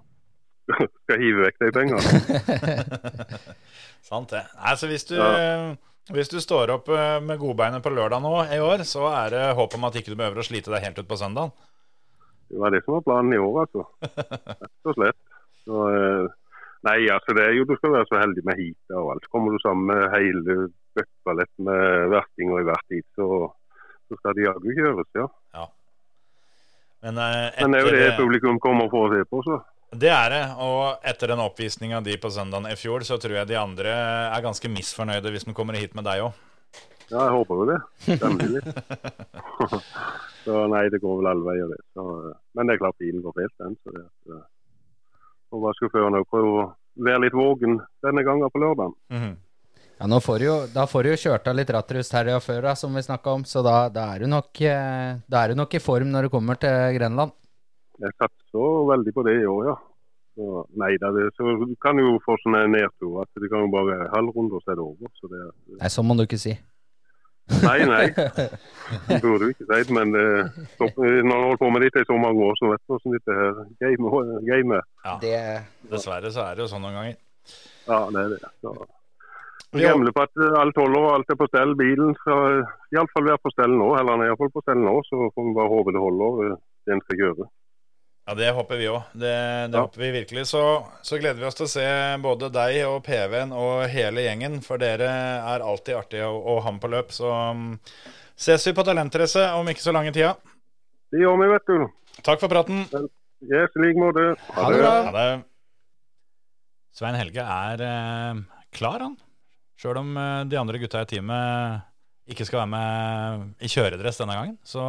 skal 1.04 1.20
hive 1.22 1.44
vekk 1.48 1.60
de 1.66 1.72
pengene. 1.76 2.94
Sant 4.10 4.32
det. 4.36 4.46
Altså, 4.58 4.88
hvis, 4.92 5.06
du, 5.10 5.16
Ja. 5.20 5.76
hvis 6.14 6.32
du 6.32 6.40
står 6.44 6.72
opp 6.78 6.90
eh, 6.94 7.20
med 7.24 7.40
godbeinet 7.42 7.84
på 7.84 7.92
lørdag 7.94 8.24
nå 8.24 8.34
i 8.54 8.60
år, 8.64 8.86
så 8.88 9.10
er 9.12 9.36
det 9.36 9.44
håp 9.60 9.76
om 9.78 9.86
at 9.90 9.96
ikke 10.00 10.14
du 10.14 10.20
behøver 10.20 10.42
å 10.44 10.48
slite 10.48 10.72
deg 10.74 10.84
helt 10.88 11.04
ut 11.04 11.08
på 11.10 11.20
søndagen. 11.20 11.54
Det 12.54 12.60
var 12.62 12.74
det 12.74 12.84
som 12.86 12.98
var 12.98 13.06
planen 13.08 13.34
i 13.34 13.40
år, 13.42 13.64
altså. 13.66 13.86
Rett 14.64 14.90
og 14.92 14.98
slett. 14.98 15.20
Så, 15.68 15.84
eh, 15.96 16.32
nei, 16.88 16.98
altså 17.14 17.36
det 17.38 17.46
er 17.48 17.58
jo, 17.58 17.68
du 17.70 17.76
skal 17.80 17.96
være 17.96 18.10
så 18.10 18.20
heldig 18.22 18.44
med 18.48 18.60
heatet 18.60 18.98
og 19.00 19.14
alt. 19.16 19.30
Kommer 19.32 19.56
du 19.56 19.62
sammen 19.64 19.92
med 19.92 20.10
hele 20.16 20.58
bøtta 20.94 21.38
lett 21.40 21.54
med 21.70 22.12
vertinger 22.14 22.62
i 22.62 22.68
hvert 22.68 22.94
heat, 22.94 23.08
så, 23.18 23.28
så 24.10 24.20
skal 24.20 24.38
de 24.38 24.46
jaggu 24.48 24.70
kjøres, 24.76 25.10
ja. 25.18 25.30
Men, 27.04 27.18
eh, 27.18 27.52
Men 27.60 27.72
det 27.72 27.80
er 27.80 27.88
jo 27.88 27.96
det 28.00 28.12
publikum 28.16 28.60
kommer 28.64 28.88
for 28.92 29.10
å 29.10 29.12
se 29.12 29.26
på, 29.28 29.42
så. 29.44 29.60
Det 29.94 30.10
er 30.10 30.30
det, 30.32 30.44
og 30.64 31.04
etter 31.06 31.34
den 31.34 31.42
oppvisninga 31.44 32.00
di 32.02 32.16
på 32.18 32.32
søndagen 32.34 32.70
i 32.72 32.78
fjor, 32.80 33.04
så 33.06 33.20
tror 33.22 33.36
jeg 33.42 33.50
de 33.52 33.60
andre 33.60 33.92
er 34.32 34.46
ganske 34.46 34.72
misfornøyde 34.72 35.34
hvis 35.34 35.46
de 35.46 35.54
kommer 35.54 35.78
hit 35.78 35.94
med 35.98 36.08
deg 36.08 36.24
òg. 36.30 36.40
Ja, 37.12 37.28
jeg 37.28 37.34
håper 37.36 37.60
jo 37.60 37.66
det. 37.68 37.78
Stemmer 38.08 38.54
litt. 38.56 38.70
så 40.46 40.64
nei, 40.72 40.86
det 40.94 41.02
går 41.04 41.20
vel 41.20 41.30
alle 41.34 41.46
veier, 41.46 41.76
det. 41.76 41.82
Så, 41.94 42.08
eh, 42.32 42.40
men 42.56 42.72
det 42.72 42.78
er 42.78 42.82
klart 42.86 43.04
bilen 43.04 43.26
går 43.26 43.36
felt, 43.42 43.56
den. 43.60 43.78
Så 43.84 43.94
det, 43.98 44.06
at, 44.40 44.48
bare 45.62 45.78
sjåføren 45.80 46.18
òg 46.20 46.30
prøve 46.32 46.52
å 46.54 46.68
være 47.06 47.26
litt 47.26 47.38
vågen 47.38 47.80
denne 48.06 48.24
gangen 48.26 48.52
på 48.54 48.62
lørdag. 48.62 48.94
Ja, 50.00 50.08
nå 50.10 50.20
får 50.20 50.42
du 50.42 50.46
jo, 50.46 50.58
da 50.74 50.84
får 50.90 51.06
du 51.06 51.10
jo 51.14 51.22
kjørt 51.22 51.48
av 51.48 51.56
litt 51.56 51.70
rattrust 51.72 52.14
helga 52.18 52.40
før, 52.44 52.62
da, 52.66 52.74
som 52.76 52.96
vi 52.98 53.06
snakka 53.06 53.38
om, 53.38 53.46
så 53.48 53.62
da, 53.64 53.76
da, 53.94 54.10
er 54.16 54.26
du 54.26 54.32
nok, 54.32 54.50
eh, 54.66 55.22
da 55.30 55.44
er 55.44 55.54
du 55.54 55.60
nok 55.62 55.78
i 55.78 55.82
form 55.84 56.10
når 56.12 56.28
du 56.28 56.34
kommer 56.34 56.60
til 56.60 56.98
Grenland. 56.98 57.32
Jeg 58.02 58.16
satser 58.18 58.88
veldig 58.90 59.14
på 59.16 59.26
det 59.30 59.38
i 59.44 59.48
år, 59.48 59.70
ja. 59.70 59.78
Så, 60.34 60.64
nei 60.82 60.96
da, 60.98 61.12
det, 61.14 61.28
så 61.38 61.56
du 61.62 61.76
kan 61.82 62.00
jo 62.02 62.16
få 62.26 62.36
sånn 62.42 62.58
en 62.58 62.74
nedtur 62.74 63.20
at 63.22 63.30
det 63.38 63.52
kan 63.52 63.68
jo 63.68 63.72
bare 63.74 63.92
være 63.92 64.12
halvrunde, 64.16 64.58
og 64.58 64.66
så 64.66 64.74
er 64.74 64.80
det 64.80 64.86
over. 64.88 65.12
Så 65.22 65.30
det, 65.30 65.42
Nei, 65.78 65.92
sånn 65.94 66.10
må 66.10 66.18
du 66.18 66.26
ikke 66.26 66.42
si. 66.42 66.56
Nei, 67.64 67.80
nei. 67.86 68.06
Det 69.08 69.18
burde 69.24 69.40
du 69.48 69.52
ikke 69.52 69.66
si 69.66 69.70
det, 69.72 69.94
men 69.96 70.12
uh, 70.16 70.50
stopp- 70.76 70.98
når 71.02 71.24
du 71.24 71.32
har 71.34 71.46
holdt 71.50 71.62
på 71.64 71.70
med 71.74 71.82
dette 71.86 72.04
i 72.04 72.08
så 72.08 72.18
mange 72.20 72.44
år, 72.46 72.58
så 72.60 72.70
vet 72.72 72.82
du 72.84 72.94
hvordan 72.94 73.16
dette 73.16 73.38
her 73.40 73.62
game- 73.84 74.42
game 74.50 74.80
ja. 74.80 75.14
Ja. 75.24 75.54
Dessverre 75.92 76.32
så 76.36 76.44
er 76.46 76.56
det 76.60 76.64
jo 76.66 76.68
sånn 76.72 76.84
noen 76.86 76.98
ganger. 77.00 77.16
Ja, 77.88 78.00
det 78.14 78.22
er 78.26 78.36
det. 78.36 78.52
Så. 78.64 78.74
Jeg 79.74 79.88
gambler 79.90 80.14
på 80.14 80.22
at 80.28 80.38
eh, 80.46 80.54
alt 80.62 80.78
holder 80.78 81.00
og 81.08 81.14
alt 81.16 81.32
er 81.34 81.40
på 81.40 81.48
stell. 81.50 81.74
Bilen 81.80 82.14
skal 82.20 82.60
iallfall 82.94 83.26
være 83.32 83.42
på 83.42 83.52
stell 83.56 83.74
nå. 83.74 83.88
Eller 83.98 84.12
den 84.14 84.22
er 84.28 84.30
iallfall 84.32 84.52
på 84.54 84.62
stell 84.62 84.84
nå, 84.84 84.94
så 85.10 85.24
får 85.34 85.48
vi 85.50 85.56
bare 85.58 85.72
håpe 85.74 85.96
det 85.96 86.04
holder 86.04 86.44
eh, 86.46 86.58
det 86.86 86.94
en 86.98 87.02
skal 87.08 87.24
gjøre. 87.24 87.48
Ja, 88.24 88.34
Det 88.40 88.52
håper 88.56 88.80
vi 88.80 88.88
òg. 88.88 89.02
Det, 89.12 89.34
det 89.74 89.80
håper 89.80 90.00
vi 90.00 90.12
virkelig. 90.16 90.46
Så, 90.48 90.64
så 91.04 91.20
gleder 91.20 91.42
vi 91.42 91.48
oss 91.50 91.58
til 91.60 91.68
å 91.68 91.72
se 91.74 91.88
både 92.24 92.48
deg 92.56 92.78
og 92.88 93.02
PV-en 93.04 93.52
og 93.52 93.84
hele 93.92 94.24
gjengen, 94.24 94.62
for 94.64 94.80
dere 94.80 95.10
er 95.44 95.66
alltid 95.66 96.00
artige 96.00 96.30
å, 96.30 96.38
å 96.56 96.60
ha 96.64 96.72
med 96.72 96.84
på 96.84 96.92
løp. 96.94 97.12
Så 97.12 97.28
um, 97.28 97.74
ses 98.40 98.64
vi 98.70 98.76
på 98.78 98.86
Talentrace 98.88 99.50
om 99.58 99.68
ikke 99.68 99.84
så 99.84 99.96
lange 99.96 100.16
tida. 100.16 100.38
Det 101.12 101.20
gjør 101.20 101.36
vi, 101.42 101.50
vet 101.52 101.68
du. 101.74 101.84
Takk 102.24 102.40
for 102.40 102.52
praten. 102.52 102.86
Yes, 103.44 103.76
i 103.76 103.84
like 103.84 104.00
måte. 104.00 104.30
Ha 104.56 104.70
det 104.72 104.80
bra. 104.80 104.94
Ha 105.10 105.14
det. 105.18 105.28
Svein 106.94 107.18
Helge 107.18 107.44
er 107.44 107.82
eh, 107.84 108.42
klar, 108.78 109.04
han. 109.04 109.18
Sjøl 109.82 110.00
om 110.00 110.16
eh, 110.16 110.46
de 110.48 110.60
andre 110.62 110.80
gutta 110.80 111.02
i 111.04 111.10
teamet 111.10 111.90
ikke 112.32 112.46
skal 112.48 112.62
være 112.62 112.72
med 112.72 113.64
i 113.66 113.70
kjøredress 113.72 114.22
denne 114.22 114.38
gangen. 114.38 114.58
Så 114.64 114.84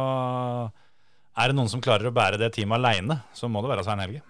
er 1.35 1.51
det 1.51 1.57
noen 1.57 1.71
som 1.71 1.83
klarer 1.83 2.09
å 2.09 2.15
bære 2.15 2.39
det 2.41 2.53
teamet 2.55 2.79
aleine, 2.79 3.19
så 3.35 3.49
må 3.51 3.63
det 3.63 3.71
være 3.73 3.85
Svein 3.87 4.03
Helge. 4.03 4.23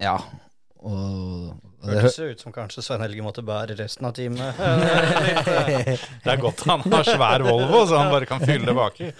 Ja. 0.00 0.16
Og 0.80 1.56
Hørtes 1.84 2.18
ut 2.20 2.42
som 2.42 2.52
kanskje 2.52 2.82
Svein 2.84 3.02
Helge 3.04 3.24
måtte 3.24 3.44
bære 3.44 3.76
resten 3.78 4.08
av 4.08 4.14
teamet. 4.16 4.60
Det 6.24 6.34
er 6.34 6.40
godt 6.40 6.64
han 6.68 6.84
har 6.92 7.08
svær 7.08 7.44
Volvo, 7.46 7.86
så 7.88 8.00
han 8.00 8.12
bare 8.12 8.28
kan 8.28 8.44
fylle 8.44 8.68
det 8.68 8.76
baki. 8.76 9.08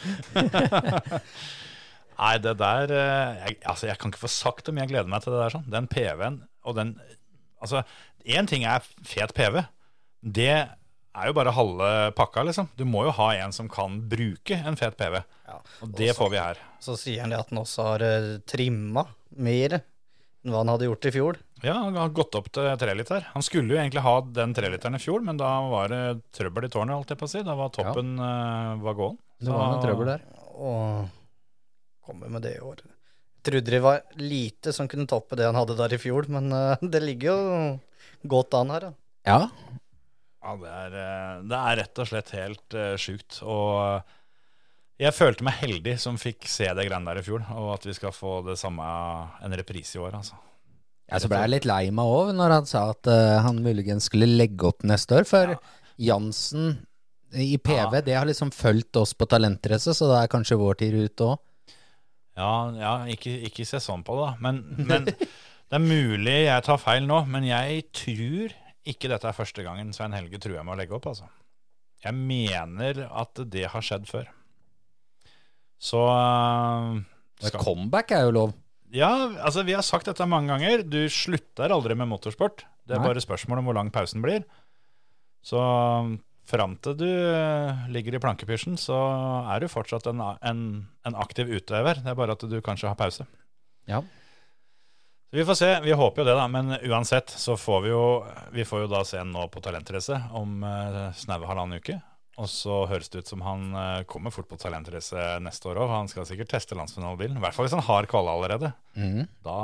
Nei, 2.21 2.35
det 2.45 2.53
der 2.61 2.93
eh, 2.93 3.39
jeg, 3.47 3.55
Altså, 3.65 3.87
jeg 3.89 3.97
kan 4.01 4.13
ikke 4.13 4.27
få 4.27 4.33
sagt 4.33 4.69
om 4.69 4.81
jeg 4.81 4.91
gleder 4.91 5.09
meg 5.09 5.25
til 5.25 5.33
det 5.33 5.41
der 5.41 5.55
sånn. 5.55 5.69
Den 5.73 5.89
PV-en 5.89 6.43
og 6.69 6.77
den 6.77 6.93
Altså, 7.61 7.83
én 8.25 8.49
ting 8.49 8.65
er 8.69 8.85
fet 9.05 9.33
PV. 9.37 9.63
Det 10.21 10.57
er 11.17 11.31
jo 11.31 11.37
bare 11.37 11.55
halve 11.55 11.91
pakka, 12.17 12.45
liksom. 12.47 12.69
Du 12.79 12.85
må 12.89 13.05
jo 13.09 13.15
ha 13.19 13.31
en 13.43 13.55
som 13.55 13.69
kan 13.71 13.99
bruke 14.11 14.57
en 14.57 14.79
fet 14.79 14.97
PV. 14.99 15.21
og 15.83 15.95
det 15.97 16.13
også, 16.13 16.19
får 16.21 16.31
vi 16.33 16.41
her. 16.41 16.61
Så 16.83 16.97
sier 17.01 17.25
han 17.25 17.35
det 17.35 17.41
at 17.41 17.51
han 17.51 17.63
også 17.63 17.87
har 17.89 18.05
uh, 18.05 18.35
trimma 18.49 19.07
mer 19.43 19.81
enn 19.81 20.53
hva 20.55 20.63
han 20.63 20.73
hadde 20.73 20.87
gjort 20.89 21.09
i 21.11 21.15
fjor. 21.15 21.41
Ja, 21.61 21.75
han 21.77 21.99
har 21.99 22.13
gått 22.17 22.37
opp 22.39 22.49
til 22.55 22.69
treliter. 22.81 23.27
Han 23.35 23.45
skulle 23.45 23.75
jo 23.75 23.81
egentlig 23.81 24.05
ha 24.07 24.15
den 24.25 24.55
treliteren 24.57 24.97
i 24.97 25.03
fjor, 25.03 25.21
men 25.27 25.41
da 25.41 25.51
var 25.69 25.93
det 25.93 26.05
trøbbel 26.37 26.69
i 26.69 26.73
tårnet, 26.73 26.97
holdt 26.97 27.13
jeg 27.13 27.21
på 27.21 27.29
å 27.29 27.33
si. 27.35 27.43
Da 27.45 27.57
var 27.59 27.75
toppen 27.75 28.15
uh, 28.21 28.79
var 28.81 28.97
gåen. 28.97 29.19
Det 29.41 29.53
var 29.53 29.75
noe 29.75 29.83
trøbbel 29.85 30.15
der. 30.15 30.25
Og 30.61 31.11
kommer 32.07 32.33
med 32.33 32.47
det 32.47 32.57
i 32.57 32.65
år. 32.65 32.81
Trodde 33.45 33.73
det 33.73 33.81
var 33.85 34.03
lite 34.21 34.73
som 34.77 34.89
kunne 34.89 35.09
toppe 35.09 35.37
det 35.39 35.47
han 35.49 35.57
hadde 35.57 35.77
der 35.79 35.95
i 35.97 36.01
fjor, 36.01 36.29
men 36.33 36.49
uh, 36.55 36.81
det 36.95 37.03
ligger 37.05 37.35
jo 37.35 38.31
godt 38.31 38.57
an 38.57 38.73
her, 38.75 38.89
da. 38.89 38.97
Ja. 39.29 39.41
Ja, 40.41 40.57
det 40.57 40.70
er, 40.72 40.95
eh, 40.97 41.32
det 41.51 41.59
er 41.59 41.78
rett 41.82 42.01
og 42.01 42.09
slett 42.09 42.32
helt 42.32 42.76
uh, 42.76 42.95
sjukt. 43.01 43.43
Og 43.45 45.01
jeg 45.01 45.16
følte 45.16 45.45
meg 45.45 45.59
heldig 45.61 45.97
som 46.01 46.20
fikk 46.20 46.49
se 46.49 46.68
det 46.76 46.86
greiene 46.88 47.09
der 47.11 47.20
i 47.20 47.24
fjor, 47.26 47.45
og 47.57 47.74
at 47.76 47.84
vi 47.88 47.97
skal 47.97 48.14
få 48.16 48.41
det 48.47 48.57
samme 48.61 48.86
en 49.45 49.57
reprise 49.61 49.99
i 49.99 50.03
år, 50.03 50.16
altså. 50.20 50.38
Ja, 51.11 51.18
så 51.18 51.28
ble 51.28 51.41
jeg 51.43 51.51
litt 51.57 51.66
lei 51.66 51.88
meg 51.91 52.07
òg 52.07 52.28
når 52.38 52.53
han 52.55 52.68
sa 52.70 52.84
at 52.93 53.09
uh, 53.11 53.41
han 53.45 53.61
muligens 53.64 54.07
skulle 54.09 54.30
legge 54.30 54.68
opp 54.68 54.86
neste 54.86 55.18
år. 55.18 55.26
For 55.28 55.57
Jansen 56.01 56.78
i 57.34 57.59
PV, 57.59 58.01
det 58.07 58.16
har 58.16 58.26
liksom 58.26 58.53
fulgt 58.55 58.97
oss 58.99 59.12
på 59.14 59.28
talentrace, 59.30 59.93
så 59.95 60.09
det 60.11 60.22
er 60.22 60.32
kanskje 60.32 60.59
vår 60.61 60.80
tid 60.80 60.97
ute 61.03 61.32
òg. 61.32 61.36
Ja, 62.38 62.53
ja 62.78 62.95
ikke, 63.12 63.34
ikke 63.51 63.66
se 63.68 63.82
sånn 63.82 64.07
på 64.07 64.16
det, 64.16 64.30
da. 64.30 64.32
Men, 64.47 64.62
men 64.88 65.11
det 65.11 65.76
er 65.76 65.84
mulig 65.84 66.38
jeg 66.47 66.66
tar 66.66 66.80
feil 66.80 67.05
nå, 67.11 67.20
men 67.28 67.47
jeg 67.51 67.84
tror 67.93 68.57
ikke 68.91 69.11
dette 69.12 69.28
er 69.28 69.36
første 69.36 69.64
gangen 69.66 69.95
Svein 69.97 70.14
Helge 70.16 70.41
truer 70.43 70.64
med 70.66 70.74
å 70.74 70.80
legge 70.80 70.97
opp, 70.97 71.09
altså. 71.11 71.28
Jeg 72.01 72.16
mener 72.16 73.05
at 73.09 73.43
det 73.53 73.66
har 73.72 73.84
skjedd 73.84 74.09
før. 74.09 74.30
Så 75.80 76.01
uh, 76.01 76.97
Et 77.45 77.57
comeback 77.61 78.12
er 78.16 78.26
jo 78.28 78.34
lov. 78.36 78.57
Ja, 78.93 79.11
altså 79.38 79.62
vi 79.64 79.76
har 79.76 79.84
sagt 79.86 80.09
dette 80.11 80.26
mange 80.28 80.51
ganger. 80.53 80.82
Du 80.82 81.05
slutter 81.12 81.72
aldri 81.72 81.97
med 81.97 82.11
motorsport. 82.11 82.64
Det 82.88 82.97
er 82.97 83.03
Nei. 83.05 83.12
bare 83.12 83.22
spørsmål 83.22 83.61
om 83.61 83.68
hvor 83.70 83.76
lang 83.78 83.93
pausen 83.95 84.24
blir. 84.24 84.43
Så 85.47 85.61
fram 86.51 86.74
til 86.82 86.97
du 86.99 87.07
eh, 87.07 87.84
ligger 87.95 88.16
i 88.16 88.20
plankepysjen, 88.22 88.74
så 88.80 88.97
er 89.53 89.62
du 89.62 89.70
fortsatt 89.70 90.09
en, 90.11 90.22
en, 90.43 90.64
en 91.07 91.18
aktiv 91.22 91.53
utøver. 91.53 92.03
Det 92.03 92.11
er 92.12 92.18
bare 92.18 92.34
at 92.34 92.43
du 92.51 92.59
kanskje 92.64 92.91
har 92.91 92.99
pause. 92.99 93.28
Ja. 93.88 94.03
Så 95.31 95.37
vi 95.39 95.45
får 95.47 95.55
se. 95.55 95.68
Vi 95.85 95.93
håper 95.95 96.22
jo 96.22 96.26
det, 96.26 96.35
da. 96.35 96.47
Men 96.51 96.72
uansett 96.91 97.31
så 97.31 97.55
får 97.57 97.83
vi 97.85 97.91
jo 97.93 98.05
Vi 98.53 98.64
får 98.66 98.81
jo 98.85 98.89
da 98.91 99.05
se 99.07 99.20
nå 99.24 99.45
på 99.53 99.61
Talentrace 99.62 100.16
om 100.35 100.62
uh, 100.66 101.12
snaue 101.14 101.47
halvannen 101.47 101.78
uke. 101.78 102.01
Og 102.41 102.49
så 102.49 102.81
høres 102.89 103.11
det 103.12 103.22
ut 103.22 103.28
som 103.31 103.43
han 103.45 103.68
uh, 103.76 104.03
kommer 104.11 104.33
fort 104.35 104.49
på 104.51 104.57
Talentrace 104.59 105.39
neste 105.45 105.68
år 105.70 105.83
òg. 105.85 105.93
Han 105.93 106.11
skal 106.11 106.26
sikkert 106.26 106.51
teste 106.51 106.74
landsfinalebilen. 106.78 107.39
I 107.39 107.45
hvert 107.45 107.55
fall 107.55 107.68
hvis 107.68 107.76
han 107.76 107.85
har 107.87 108.09
kvala 108.11 108.35
allerede. 108.39 108.72
Mm. 108.99 109.26
Da 109.47 109.59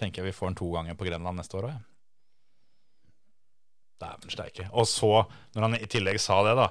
tenker 0.00 0.22
jeg 0.24 0.32
vi 0.32 0.36
får 0.38 0.50
han 0.50 0.58
to 0.58 0.70
ganger 0.74 0.98
på 0.98 1.06
Grenland 1.06 1.38
neste 1.38 1.58
år 1.60 1.68
òg. 1.70 1.74
Ja. 1.76 1.82
Dæven 4.02 4.32
steike. 4.34 4.66
Og 4.74 4.88
så, 4.90 5.12
når 5.54 5.62
han 5.68 5.76
i 5.78 5.86
tillegg 5.90 6.18
sa 6.22 6.40
det, 6.48 6.56
da 6.58 6.66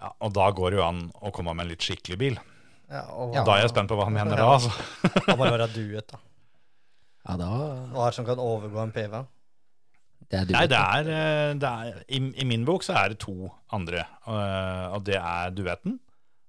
ja, 0.00 0.08
Og 0.24 0.32
da 0.34 0.46
går 0.56 0.72
det 0.72 0.78
jo 0.80 0.84
an 0.86 1.02
å 1.20 1.30
komme 1.36 1.52
med 1.54 1.66
en 1.66 1.74
litt 1.74 1.84
skikkelig 1.84 2.16
bil. 2.20 2.38
Ja, 2.90 3.04
og- 3.12 3.34
Da 3.36 3.58
er 3.58 3.60
jeg 3.66 3.70
spent 3.74 3.88
på 3.92 3.96
hva 3.98 4.06
han 4.08 4.16
mener 4.16 4.36
da, 4.40 4.46
altså. 4.56 4.72
Han 5.28 5.36
må 5.36 5.44
bare 5.44 5.58
være 5.58 5.68
duet, 5.74 6.08
da. 6.10 6.18
Ja, 7.24 7.36
da 7.40 7.50
Hva 7.92 8.06
er 8.06 8.12
det 8.12 8.18
som 8.18 8.28
kan 8.28 8.42
overgå 8.42 8.82
en 8.82 8.92
PV? 8.94 9.20
Det 10.30 10.40
er 10.40 10.50
Nei, 10.54 10.64
det 10.70 10.78
er, 10.80 11.10
eh, 11.12 11.50
det 11.60 11.68
er 11.68 12.00
i, 12.08 12.20
I 12.40 12.46
min 12.48 12.64
bok 12.64 12.84
så 12.84 12.96
er 12.96 13.12
det 13.12 13.20
to 13.24 13.50
andre, 13.76 14.06
og, 14.24 14.96
og 14.96 15.04
det 15.06 15.18
er 15.20 15.52
duetten. 15.54 15.98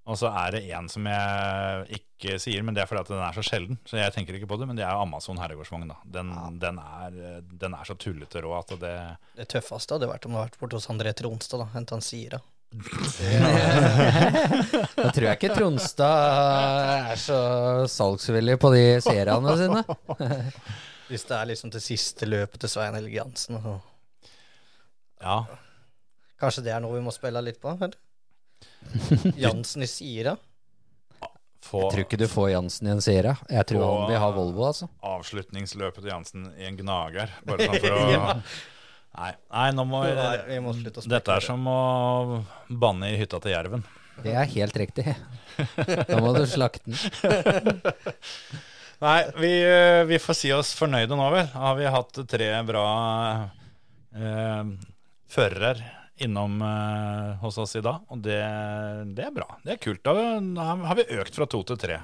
Og 0.06 0.14
så 0.20 0.30
er 0.30 0.54
det 0.54 0.60
en 0.70 0.86
som 0.88 1.06
jeg 1.10 1.98
ikke 1.98 2.36
sier, 2.38 2.62
men 2.62 2.76
det 2.76 2.84
er 2.84 2.86
fordi 2.88 3.02
at 3.02 3.08
den 3.10 3.22
er 3.26 3.34
så 3.34 3.42
sjelden. 3.42 3.78
Så 3.90 3.98
jeg 3.98 4.12
tenker 4.14 4.36
ikke 4.38 4.46
på 4.52 4.58
det, 4.60 4.68
men 4.70 4.78
det 4.78 4.84
er 4.86 4.94
Amazon 5.02 5.40
herregårdsvogn. 5.42 5.88
da. 5.90 5.96
Den, 6.18 6.30
den, 6.62 6.78
er, 6.78 7.40
den 7.42 7.74
er 7.74 7.88
så 7.88 7.96
tullete 7.98 8.42
rå 8.44 8.52
at 8.54 8.70
det 8.78 8.94
Det 9.34 9.48
tøffeste 9.50 9.96
hadde 9.98 10.08
vært 10.12 10.28
om 10.28 10.36
du 10.36 10.38
hadde 10.38 10.52
vært 10.52 10.60
borte 10.62 10.78
hos 10.78 10.86
André 10.92 11.10
Tronstad, 11.18 11.64
da. 11.64 11.66
Hente 11.74 11.98
han 11.98 12.06
Sira. 12.06 12.38
Da 14.96 15.10
tror 15.14 15.26
jeg 15.28 15.36
ikke 15.38 15.54
Tronstad 15.54 17.12
er 17.12 17.20
så 17.20 17.38
salgsvillig 17.90 18.58
på 18.60 18.72
de 18.74 18.82
seriene 19.04 19.54
sine. 19.60 19.82
Hvis 21.06 21.24
det 21.28 21.36
er 21.38 21.46
liksom 21.52 21.70
det 21.72 21.82
siste 21.84 22.26
løpet 22.28 22.60
til 22.64 22.72
Svein 22.72 22.96
Helge 22.98 23.16
Jansen. 23.20 23.60
Ja. 25.22 25.38
Kanskje 26.40 26.66
det 26.66 26.74
er 26.74 26.82
noe 26.84 26.98
vi 26.98 27.04
må 27.06 27.12
spille 27.14 27.40
litt 27.44 27.60
på? 27.62 27.72
Eller? 27.78 27.96
Jansen 29.46 29.86
i 29.86 29.88
Sira? 29.90 30.36
Få 31.66 31.80
Jeg 31.86 31.90
tror 31.94 32.02
ikke 32.04 32.18
du 32.20 32.28
får 32.30 32.50
Jansen 32.52 32.86
i 32.86 32.92
en 32.94 33.02
serie. 33.02 33.34
Jeg 33.50 33.66
tror 33.70 33.80
få 33.82 33.86
han 33.90 34.10
vil 34.10 34.20
ha 34.22 34.28
Volvo, 34.36 34.66
altså. 34.68 34.86
Avslutningsløpet 35.06 36.02
til 36.04 36.12
Jansen 36.12 36.50
i 36.60 36.66
en 36.68 36.76
gnager. 36.78 37.32
Bare 37.48 37.66
sånn 37.66 37.80
for 37.82 37.90
å 37.96 37.98
Ja. 38.14 38.26
Nei, 39.16 39.32
nei, 39.32 39.68
nå 39.72 39.84
må 39.88 40.02
vi, 40.04 40.12
Nei, 40.16 40.38
vi 40.50 40.58
må 40.60 40.74
slutte 40.76 41.00
å 41.00 41.08
Dette 41.08 41.36
er 41.38 41.44
som 41.44 41.62
å 41.70 42.42
banne 42.68 43.14
i 43.14 43.20
hytta 43.20 43.40
til 43.40 43.54
jerven. 43.54 43.84
Det 44.24 44.32
er 44.36 44.48
helt 44.56 44.76
riktig. 44.80 45.06
Da 46.08 46.18
må 46.20 46.34
du 46.36 46.42
slakte 46.48 46.84
den. 46.84 46.96
Nei, 49.04 49.20
vi, 49.40 49.52
eh, 49.64 50.02
vi 50.08 50.18
får 50.20 50.36
si 50.36 50.50
oss 50.52 50.74
fornøyde 50.76 51.16
nå, 51.16 51.26
vel. 51.32 51.48
Har 51.52 51.76
vi 51.76 51.88
hatt 51.92 52.20
tre 52.28 52.48
bra 52.68 52.84
eh, 54.16 54.64
førere 55.32 55.74
innom 56.24 56.60
eh, 56.64 57.34
hos 57.42 57.58
oss 57.60 57.76
i 57.76 57.82
dag, 57.84 58.04
og 58.08 58.22
det, 58.24 58.40
det 59.16 59.26
er 59.28 59.34
bra. 59.36 59.48
Det 59.64 59.76
er 59.76 59.82
kult. 59.84 60.00
Da, 60.04 60.40
da 60.40 60.68
har 60.88 60.96
vi 61.00 61.08
økt 61.20 61.36
fra 61.36 61.48
to 61.48 61.60
til 61.68 61.80
tre. 61.80 62.00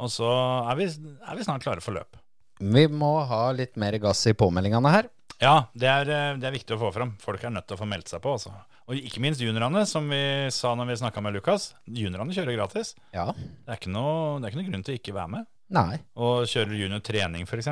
Og 0.00 0.08
så 0.12 0.28
er 0.70 0.74
vi, 0.80 0.88
er 0.88 1.36
vi 1.36 1.48
snart 1.48 1.64
klare 1.64 1.84
for 1.84 1.96
løp. 1.96 2.16
Vi 2.62 2.86
må 2.88 3.14
ha 3.28 3.44
litt 3.56 3.76
mer 3.80 3.96
gass 4.00 4.24
i 4.30 4.36
påmeldingene 4.38 4.92
her. 4.94 5.08
Ja, 5.42 5.54
det 5.74 5.88
er, 5.90 6.06
eh, 6.06 6.36
det 6.38 6.46
er 6.46 6.54
viktig 6.54 6.76
å 6.76 6.80
få 6.84 6.92
fram. 6.94 7.16
Folk 7.22 7.42
er 7.42 7.50
nødt 7.50 7.66
til 7.66 7.74
å 7.74 7.80
få 7.80 7.88
meldt 7.90 8.12
seg 8.12 8.22
på. 8.22 8.36
Også. 8.38 8.52
Og 8.86 8.98
ikke 8.98 9.22
minst 9.24 9.42
juniorene, 9.42 9.82
som 9.90 10.06
vi 10.10 10.22
sa 10.54 10.74
når 10.78 10.92
vi 10.92 10.98
snakka 11.00 11.22
med 11.24 11.34
Lukas. 11.34 11.72
Juniorene 11.90 12.34
kjører 12.36 12.54
gratis. 12.60 12.94
Ja. 13.14 13.26
Det 13.34 13.66
er, 13.66 13.80
ikke 13.80 13.90
noe, 13.94 14.38
det 14.38 14.46
er 14.46 14.52
ikke 14.52 14.60
noe 14.62 14.70
grunn 14.70 14.86
til 14.86 14.94
å 14.94 15.00
ikke 15.00 15.16
være 15.16 15.32
med. 15.34 15.48
Nei. 15.72 15.98
Og 16.20 16.46
kjører 16.50 16.78
junior 16.78 17.02
trening, 17.02 17.48
f.eks. 17.48 17.70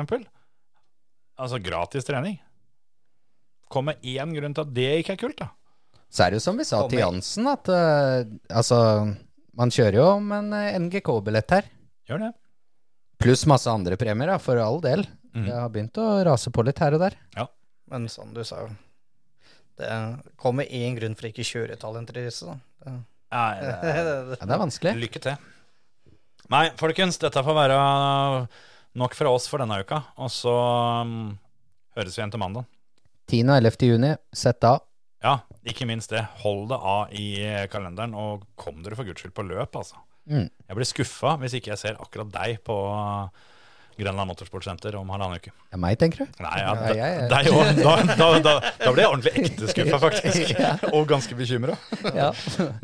Altså 1.41 1.61
gratis 1.63 2.07
trening. 2.07 2.35
Kom 3.71 3.87
med 3.87 4.03
én 4.03 4.35
grunn 4.35 4.57
til 4.57 4.65
at 4.65 4.75
det 4.75 4.89
ikke 4.99 5.15
er 5.15 5.21
kult, 5.21 5.39
da. 5.39 5.51
Så 6.11 6.25
er 6.25 6.33
det 6.33 6.41
jo 6.41 6.43
som 6.43 6.59
vi 6.59 6.67
sa 6.67 6.81
til. 6.91 6.99
Jansen, 6.99 7.47
at 7.47 7.69
uh, 7.71 8.27
altså 8.51 8.77
Man 9.55 9.71
kjører 9.71 9.95
jo 9.95 10.09
om 10.17 10.27
en 10.35 10.51
eh, 10.57 10.75
NGK-billett 10.75 11.55
her. 11.55 11.71
Gjør 12.09 12.25
det. 12.25 12.31
Pluss 13.21 13.45
masse 13.47 13.71
andre 13.71 13.95
premier, 13.99 14.33
da, 14.33 14.37
for 14.41 14.59
all 14.59 14.81
del. 14.83 15.05
Mm. 15.31 15.45
Det 15.47 15.55
har 15.55 15.71
begynt 15.71 15.99
å 16.03 16.07
rase 16.27 16.51
på 16.51 16.65
litt 16.67 16.79
her 16.83 16.97
og 16.97 17.03
der. 17.05 17.15
Ja. 17.37 17.47
Men 17.89 18.09
som 18.11 18.33
du 18.35 18.43
sa, 18.47 18.65
det 19.79 19.93
kommer 20.39 20.69
én 20.69 20.97
grunn 20.99 21.15
for 21.17 21.29
ikke 21.31 21.45
kjøretalenter-race, 21.47 22.45
da. 22.49 22.93
Ja, 23.31 23.45
det, 23.61 23.95
Ja, 24.37 24.45
det 24.45 24.53
er 24.53 24.61
vanskelig. 24.61 24.93
Lykke 25.05 25.23
til. 25.23 25.49
Nei, 26.51 26.65
folkens, 26.79 27.19
dette 27.21 27.43
får 27.45 27.55
være 27.55 27.79
nok 28.99 29.15
fra 29.15 29.31
oss 29.31 29.47
for 29.47 29.63
denne 29.63 29.79
uka. 29.81 30.01
Og 30.19 30.31
så 30.33 30.53
um, 31.05 31.33
høres 31.95 32.17
vi 32.17 32.21
igjen 32.21 32.33
til 32.33 32.43
mandag. 32.43 32.67
10. 33.31 33.45
og 33.47 33.57
11. 33.61 33.87
juni, 33.87 34.15
sett 34.35 34.67
av. 34.67 34.81
Ja, 35.23 35.37
ikke 35.67 35.87
minst 35.87 36.11
det. 36.11 36.25
Hold 36.41 36.67
det 36.71 36.79
av 36.91 37.13
i 37.15 37.27
kalenderen, 37.71 38.17
og 38.17 38.47
kom 38.59 38.81
dere 38.83 38.97
for 38.99 39.07
guds 39.07 39.23
skyld 39.23 39.35
på 39.37 39.45
løp, 39.47 39.77
altså. 39.79 40.01
Mm. 40.29 40.49
Jeg 40.49 40.77
blir 40.77 40.85
skuffa 40.85 41.31
hvis 41.41 41.55
ikke 41.57 41.71
jeg 41.71 41.81
ser 41.81 42.01
akkurat 42.01 42.29
deg 42.33 42.59
på 42.67 42.75
uh, 42.93 43.31
Grenland 44.01 44.31
Motorsportsenter 44.31 44.97
om 44.99 45.09
halvannen 45.13 45.39
uke. 45.41 45.53
Det 45.53 45.77
er 45.77 45.81
meg, 45.83 45.97
tenker 46.01 46.25
du? 46.25 46.41
Nei, 46.43 46.55
ja, 46.61 46.73
Ja, 46.97 47.09
deg. 47.31 47.51
Da, 47.81 47.95
da, 48.17 48.27
da, 48.43 48.53
da 48.81 48.91
ble 48.95 49.05
jeg 49.05 49.11
ordentlig 49.13 49.45
ekte 49.45 49.69
skuffa, 49.71 50.01
faktisk. 50.07 50.55
Ja. 50.57 50.73
Og 50.91 51.05
ganske 51.09 51.37
bekymra. 51.37 51.77
Ja. 52.17 52.31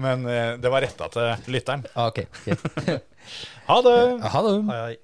Men 0.02 0.26
eh, 0.30 0.54
det 0.62 0.72
var 0.74 0.86
retta 0.86 1.10
til 1.14 1.52
lytteren. 1.58 1.86
Ah, 1.98 2.12
ok. 2.14 2.24
Ha 3.68 3.82
det! 3.84 3.98
Ha 4.32 4.42
det. 4.46 4.56
Hei, 4.72 4.80
hei. 4.86 4.96